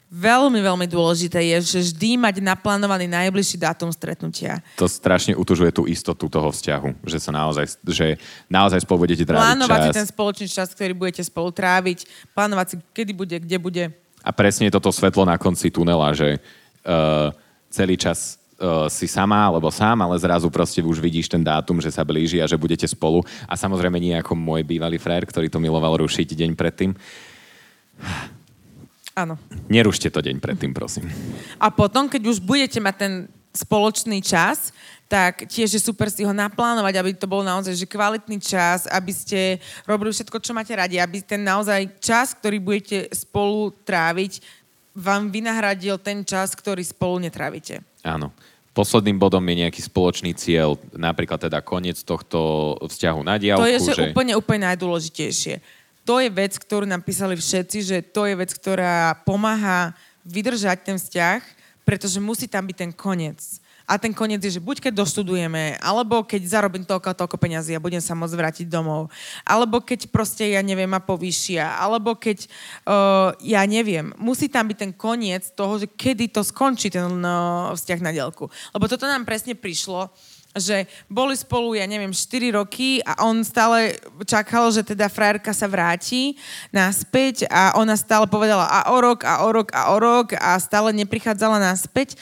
Veľmi, 0.09 0.57
veľmi 0.57 0.89
dôležité 0.89 1.38
je, 1.53 1.78
že 1.78 1.93
vždy 1.93 2.17
mať 2.17 2.41
naplánovaný 2.41 3.05
najbližší 3.05 3.61
dátum 3.61 3.93
stretnutia. 3.93 4.57
To 4.82 4.89
strašne 4.89 5.38
utužuje 5.38 5.70
tú 5.70 5.86
istotu 5.86 6.26
toho 6.26 6.49
vzťahu, 6.49 7.05
že 7.05 7.22
sa 7.22 7.30
naozaj, 7.30 7.78
že 7.86 8.17
naozaj 8.49 8.82
spolu 8.82 9.05
budete 9.05 9.22
tráviť 9.22 9.38
Plánovať 9.38 9.78
čas. 9.78 9.86
si 9.86 9.97
ten 10.01 10.09
spoločný 10.09 10.47
čas, 10.49 10.74
ktorý 10.74 10.97
budete 10.97 11.22
spolu 11.22 11.53
tráviť, 11.53 12.09
plánovať 12.34 12.65
si, 12.74 12.76
kedy 12.89 13.11
bude, 13.13 13.38
kde 13.38 13.57
bude. 13.61 13.84
A 14.26 14.34
presne 14.34 14.65
je 14.65 14.76
toto 14.82 14.89
svetlo 14.89 15.30
na 15.30 15.38
konci 15.38 15.70
tunela, 15.70 16.09
že 16.17 16.41
uh, 16.86 17.34
celý 17.71 17.95
čas 17.95 18.39
uh, 18.59 18.88
si 18.91 19.07
sama 19.07 19.49
alebo 19.49 19.71
sám, 19.71 20.03
ale 20.03 20.19
zrazu 20.19 20.47
proste 20.51 20.84
už 20.84 20.99
vidíš 20.99 21.32
ten 21.32 21.43
dátum, 21.43 21.80
že 21.80 21.91
sa 21.91 22.03
blíži 22.03 22.39
a 22.39 22.49
že 22.49 22.59
budete 22.59 22.88
spolu. 22.88 23.23
A 23.47 23.57
samozrejme 23.57 23.97
nie 23.99 24.15
ako 24.15 24.36
môj 24.36 24.63
bývalý 24.67 24.99
frajer, 24.99 25.27
ktorý 25.27 25.47
to 25.47 25.63
miloval 25.63 25.99
rušiť 25.99 26.36
deň 26.36 26.51
predtým. 26.55 26.91
Áno. 29.19 29.36
Nerušte 29.67 30.07
to 30.07 30.23
deň 30.23 30.39
predtým, 30.39 30.71
prosím. 30.71 31.11
A 31.59 31.67
potom, 31.67 32.07
keď 32.07 32.21
už 32.32 32.39
budete 32.39 32.80
mať 32.80 32.95
ten 32.95 33.13
spoločný 33.51 34.23
čas, 34.23 34.71
tak 35.09 35.49
tiež 35.49 35.73
je 35.73 35.82
super 35.82 36.05
si 36.13 36.21
ho 36.21 36.30
naplánovať, 36.30 37.01
aby 37.01 37.11
to 37.17 37.25
bol 37.25 37.41
naozaj 37.41 37.73
že 37.73 37.89
kvalitný 37.89 38.38
čas, 38.38 38.86
aby 38.86 39.09
ste 39.09 39.57
robili 39.89 40.13
všetko, 40.13 40.38
čo 40.38 40.53
máte 40.53 40.69
radi, 40.77 41.01
aby 41.01 41.25
ten 41.25 41.41
naozaj 41.41 41.97
čas, 41.97 42.38
ktorý 42.38 42.61
budete 42.61 43.09
spolu 43.09 43.73
tráviť, 43.82 44.59
vám 45.00 45.32
vynahradil 45.32 45.95
ten 46.04 46.28
čas, 46.28 46.52
ktorý 46.52 46.84
spolu 46.84 47.24
netrávite. 47.24 47.80
Áno. 48.04 48.36
Posledným 48.76 49.18
bodom 49.18 49.41
je 49.43 49.66
nejaký 49.66 49.82
spoločný 49.82 50.36
cieľ, 50.36 50.78
napríklad 50.93 51.41
teda 51.41 51.64
koniec 51.64 52.00
tohto 52.04 52.76
vzťahu 52.84 53.20
na 53.24 53.36
diálku. 53.39 53.64
To 53.64 53.72
je 53.72 53.80
že 53.82 54.12
úplne, 54.12 54.38
úplne 54.38 54.70
najdôležitejšie 54.70 55.80
to 56.10 56.18
je 56.18 56.30
vec, 56.34 56.58
ktorú 56.58 56.89
nám 56.89 57.06
písali 57.06 57.38
všetci, 57.38 57.78
že 57.86 57.97
to 58.02 58.26
je 58.26 58.34
vec, 58.34 58.50
ktorá 58.50 59.14
pomáha 59.30 59.93
vydržať 60.26 60.82
ten 60.82 60.97
vzťah, 60.97 61.41
pretože 61.86 62.18
musí 62.18 62.50
tam 62.50 62.66
byť 62.66 62.78
ten 62.82 62.89
koniec. 62.89 63.62
A 63.90 63.98
ten 63.98 64.14
koniec 64.14 64.38
je, 64.46 64.62
že 64.62 64.62
buď 64.62 64.86
keď 64.86 65.02
doštudujeme, 65.02 65.82
alebo 65.82 66.22
keď 66.22 66.46
zarobím 66.46 66.86
toľko 66.86 67.10
a 67.10 67.18
toľko 67.18 67.42
peniazy 67.42 67.74
a 67.74 67.82
budem 67.82 67.98
sa 67.98 68.14
môcť 68.14 68.38
vrátiť 68.38 68.66
domov, 68.70 69.10
alebo 69.42 69.82
keď 69.82 70.14
proste, 70.14 70.46
ja 70.54 70.62
neviem, 70.62 70.86
ma 70.86 71.02
povýšia, 71.02 71.74
alebo 71.82 72.14
keď, 72.14 72.46
uh, 72.86 73.34
ja 73.42 73.66
neviem, 73.66 74.14
musí 74.22 74.46
tam 74.46 74.70
byť 74.70 74.78
ten 74.78 74.94
koniec 74.94 75.50
toho, 75.58 75.82
že 75.82 75.90
kedy 75.90 76.30
to 76.30 76.46
skončí 76.46 76.94
ten 76.94 77.10
uh, 77.26 77.74
vzťah 77.74 78.00
na 78.06 78.14
dielku. 78.14 78.46
Lebo 78.78 78.86
toto 78.86 79.10
nám 79.10 79.26
presne 79.26 79.58
prišlo, 79.58 80.14
že 80.58 80.90
boli 81.06 81.38
spolu, 81.38 81.78
ja 81.78 81.86
neviem, 81.86 82.10
4 82.10 82.58
roky 82.58 83.06
a 83.06 83.22
on 83.22 83.46
stále 83.46 83.94
čakal, 84.26 84.74
že 84.74 84.82
teda 84.82 85.06
frajerka 85.06 85.54
sa 85.54 85.70
vráti 85.70 86.34
naspäť 86.74 87.46
a 87.54 87.78
ona 87.78 87.94
stále 87.94 88.26
povedala 88.26 88.66
a 88.66 88.90
o 88.90 88.98
rok, 88.98 89.22
a 89.22 89.46
o 89.46 89.50
rok, 89.54 89.70
a 89.70 89.94
o 89.94 89.98
rok 90.02 90.34
a 90.34 90.58
stále 90.58 90.90
neprichádzala 90.98 91.62
naspäť 91.62 92.18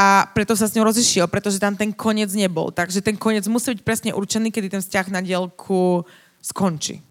a 0.00 0.24
preto 0.32 0.56
sa 0.56 0.64
s 0.64 0.72
ňou 0.72 0.88
rozišiel, 0.88 1.28
pretože 1.28 1.60
tam 1.60 1.76
ten 1.76 1.92
koniec 1.92 2.32
nebol. 2.32 2.72
Takže 2.72 3.04
ten 3.04 3.20
koniec 3.20 3.44
musí 3.52 3.76
byť 3.76 3.84
presne 3.84 4.10
určený, 4.16 4.48
kedy 4.48 4.72
ten 4.72 4.80
vzťah 4.80 5.12
na 5.12 5.20
dielku 5.20 6.08
skončí. 6.40 7.04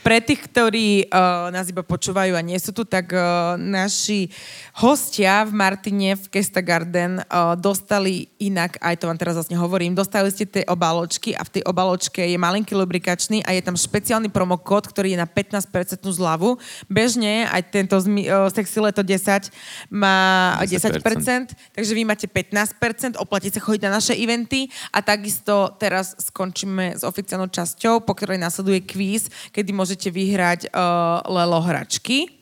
Pre 0.00 0.18
tých, 0.24 0.40
ktorí 0.48 0.88
uh, 1.06 1.52
nás 1.52 1.68
iba 1.68 1.84
počúvajú 1.84 2.32
a 2.32 2.42
nie 2.42 2.56
sú 2.56 2.72
tu, 2.72 2.88
tak 2.88 3.12
uh, 3.12 3.60
naši 3.60 4.32
hostia 4.80 5.44
v 5.44 5.52
Martine 5.52 6.16
v 6.16 6.24
Kesta 6.32 6.64
Garden 6.64 7.20
uh, 7.20 7.52
dostali 7.54 8.32
inak, 8.40 8.80
aj 8.80 9.00
to 9.00 9.08
vám 9.08 9.20
teraz 9.20 9.36
vlastne 9.36 9.60
hovorím, 9.60 9.92
dostali 9.92 10.32
ste 10.32 10.48
tie 10.48 10.64
obaločky 10.64 11.36
a 11.36 11.44
v 11.44 11.60
tej 11.60 11.62
obaločke 11.68 12.24
je 12.24 12.36
malinký 12.40 12.72
lubrikačný 12.72 13.44
a 13.44 13.52
je 13.52 13.62
tam 13.64 13.76
špeciálny 13.76 14.32
promokód, 14.32 14.88
ktorý 14.88 15.12
je 15.16 15.20
na 15.20 15.28
15% 15.28 15.68
zľavu. 16.04 16.56
Bežne 16.88 17.48
aj 17.48 17.72
tento 17.72 17.96
uh, 18.00 18.48
sexy 18.48 18.80
leto 18.80 19.04
10 19.04 19.52
má 19.92 20.56
10%, 20.64 21.00
10%, 21.00 21.52
takže 21.76 21.92
vy 21.92 22.02
máte 22.08 22.26
15%, 22.30 23.20
oplatíte 23.20 23.58
sa 23.58 23.66
chodiť 23.66 23.82
na 23.88 23.98
naše 23.98 24.14
eventy 24.14 24.70
a 24.94 25.02
takisto 25.02 25.74
teraz 25.82 26.14
skončíme 26.30 26.94
s 26.94 27.02
oficiálnou 27.02 27.50
časťou, 27.50 28.06
po 28.06 28.14
ktorej 28.14 28.38
nasleduje 28.38 28.86
kvíz, 28.86 29.26
kedy 29.50 29.74
môžete 29.78 30.10
vyhrať 30.10 30.74
uh, 30.74 31.22
Lelo 31.30 31.62
hračky. 31.62 32.34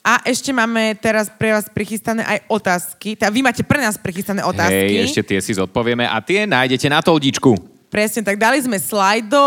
A 0.00 0.22
ešte 0.24 0.54
máme 0.54 0.96
teraz 0.96 1.28
pre 1.28 1.52
vás 1.52 1.68
prichystané 1.68 2.24
aj 2.24 2.38
otázky. 2.48 3.18
Teda 3.18 3.28
vy 3.28 3.44
máte 3.44 3.60
pre 3.60 3.84
nás 3.84 4.00
prichystané 4.00 4.40
otázky. 4.40 4.96
Hej, 4.96 5.12
ešte 5.12 5.22
tie 5.34 5.38
si 5.44 5.52
zodpovieme 5.52 6.08
a 6.08 6.16
tie 6.24 6.48
nájdete 6.48 6.88
na 6.88 7.04
toldičku. 7.04 7.52
Presne, 7.90 8.22
tak 8.22 8.38
dali 8.38 8.62
sme 8.62 8.78
slajdo, 8.78 9.42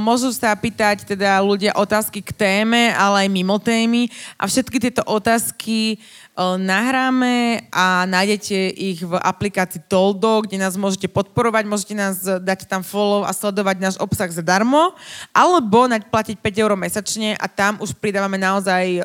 môžu 0.00 0.32
sa 0.32 0.56
pýtať 0.56 1.04
teda 1.04 1.44
ľudia 1.44 1.76
otázky 1.76 2.24
k 2.24 2.32
téme, 2.32 2.88
ale 2.96 3.28
aj 3.28 3.28
mimo 3.28 3.60
témy 3.60 4.08
a 4.40 4.48
všetky 4.48 4.80
tieto 4.80 5.04
otázky 5.04 6.00
nahráme 6.40 7.68
a 7.68 8.08
nájdete 8.08 8.56
ich 8.72 9.04
v 9.04 9.12
aplikácii 9.20 9.84
Toldo, 9.92 10.48
kde 10.48 10.56
nás 10.56 10.72
môžete 10.80 11.04
podporovať, 11.12 11.68
môžete 11.68 11.92
nás 11.92 12.24
dať 12.24 12.64
tam 12.64 12.80
follow 12.80 13.28
a 13.28 13.36
sledovať 13.36 13.76
náš 13.76 13.96
obsah 14.00 14.32
zadarmo, 14.32 14.96
alebo 15.36 15.84
platiť 15.84 16.40
5 16.40 16.64
eur 16.64 16.72
mesačne 16.80 17.36
a 17.36 17.44
tam 17.44 17.76
už 17.84 17.92
pridávame 18.00 18.40
naozaj 18.40 19.04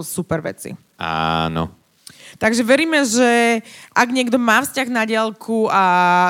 super 0.00 0.40
veci. 0.40 0.72
Áno. 0.96 1.76
Takže 2.40 2.62
veríme, 2.62 3.04
že 3.04 3.60
ak 3.92 4.08
niekto 4.12 4.36
má 4.40 4.64
vzťah 4.64 4.88
na 4.92 5.02
diálku 5.08 5.66
a 5.72 5.82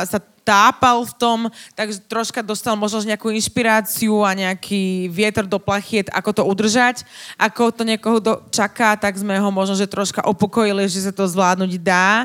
sa 0.07 0.23
tápal 0.49 1.05
v 1.05 1.13
tom, 1.21 1.39
tak 1.77 1.93
troška 2.09 2.41
dostal 2.41 2.73
možno 2.73 3.05
nejakú 3.05 3.29
inšpiráciu 3.29 4.25
a 4.25 4.33
nejaký 4.33 5.13
vietor 5.13 5.45
do 5.45 5.61
plachiet, 5.61 6.09
ako 6.09 6.41
to 6.41 6.43
udržať. 6.49 7.05
Ako 7.37 7.69
to 7.69 7.85
niekoho 7.85 8.17
do, 8.17 8.41
čaká, 8.49 8.97
tak 8.97 9.21
sme 9.21 9.37
ho 9.37 9.53
možno, 9.53 9.77
že 9.77 9.85
troška 9.85 10.25
opokojili, 10.25 10.89
že 10.89 11.05
sa 11.05 11.13
to 11.13 11.29
zvládnuť 11.29 11.77
dá 11.85 12.25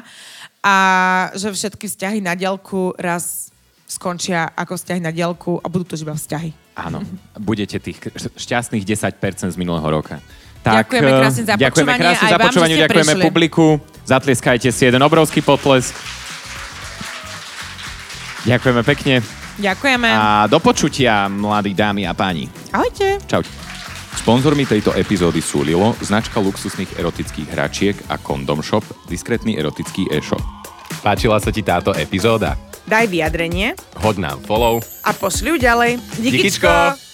a 0.64 0.76
že 1.36 1.52
všetky 1.52 1.92
vzťahy 1.92 2.24
na 2.24 2.40
diaľku 2.40 2.96
raz 2.96 3.52
skončia 3.84 4.48
ako 4.56 4.80
vzťahy 4.80 5.04
na 5.04 5.12
diaľku 5.12 5.60
a 5.60 5.68
budú 5.68 5.92
to 5.92 6.00
iba 6.00 6.16
vzťahy. 6.16 6.56
Áno, 6.80 7.04
budete 7.38 7.78
tých 7.78 8.00
šťastných 8.40 8.82
10% 8.88 9.54
z 9.54 9.58
minulého 9.60 9.86
roka. 9.86 10.24
Tak, 10.64 10.88
ďakujeme 10.88 11.12
krásne 11.12 11.44
za 11.44 11.54
ďakujeme 11.60 11.92
počúvanie. 11.92 12.00
Krásne 12.00 12.28
za 12.32 12.40
počúvanie, 12.40 12.76
ďakujeme 12.88 13.14
prišli. 13.20 13.28
publiku. 13.28 13.66
Zatlieskajte 14.08 14.70
si 14.72 14.82
jeden 14.88 15.04
obrovský 15.04 15.44
potlesk. 15.44 16.23
Ďakujeme 18.44 18.82
pekne. 18.84 19.16
Ďakujeme. 19.60 20.10
A 20.10 20.50
do 20.50 20.58
počutia, 20.60 21.30
mladí 21.30 21.78
dámy 21.78 22.04
a 22.10 22.14
páni. 22.18 22.50
Ahojte. 22.74 23.22
Čaute. 23.30 23.48
Sponzormi 24.14 24.64
tejto 24.70 24.94
epizódy 24.94 25.42
sú 25.42 25.66
Lilo, 25.66 25.98
značka 26.00 26.38
luxusných 26.38 26.96
erotických 27.02 27.50
hračiek 27.50 27.96
a 28.14 28.22
Condom 28.22 28.62
Shop, 28.62 28.86
diskrétny 29.10 29.58
erotický 29.58 30.06
e-shop. 30.14 30.42
Páčila 31.02 31.42
sa 31.42 31.50
ti 31.50 31.66
táto 31.66 31.92
epizóda? 31.98 32.56
Daj 32.88 33.10
vyjadrenie. 33.10 33.76
Hoď 34.00 34.16
nám 34.20 34.38
follow. 34.44 34.84
A 35.04 35.12
pošli 35.16 35.56
ju 35.56 35.58
ďalej. 35.60 36.00
Díkyčko. 36.20 37.13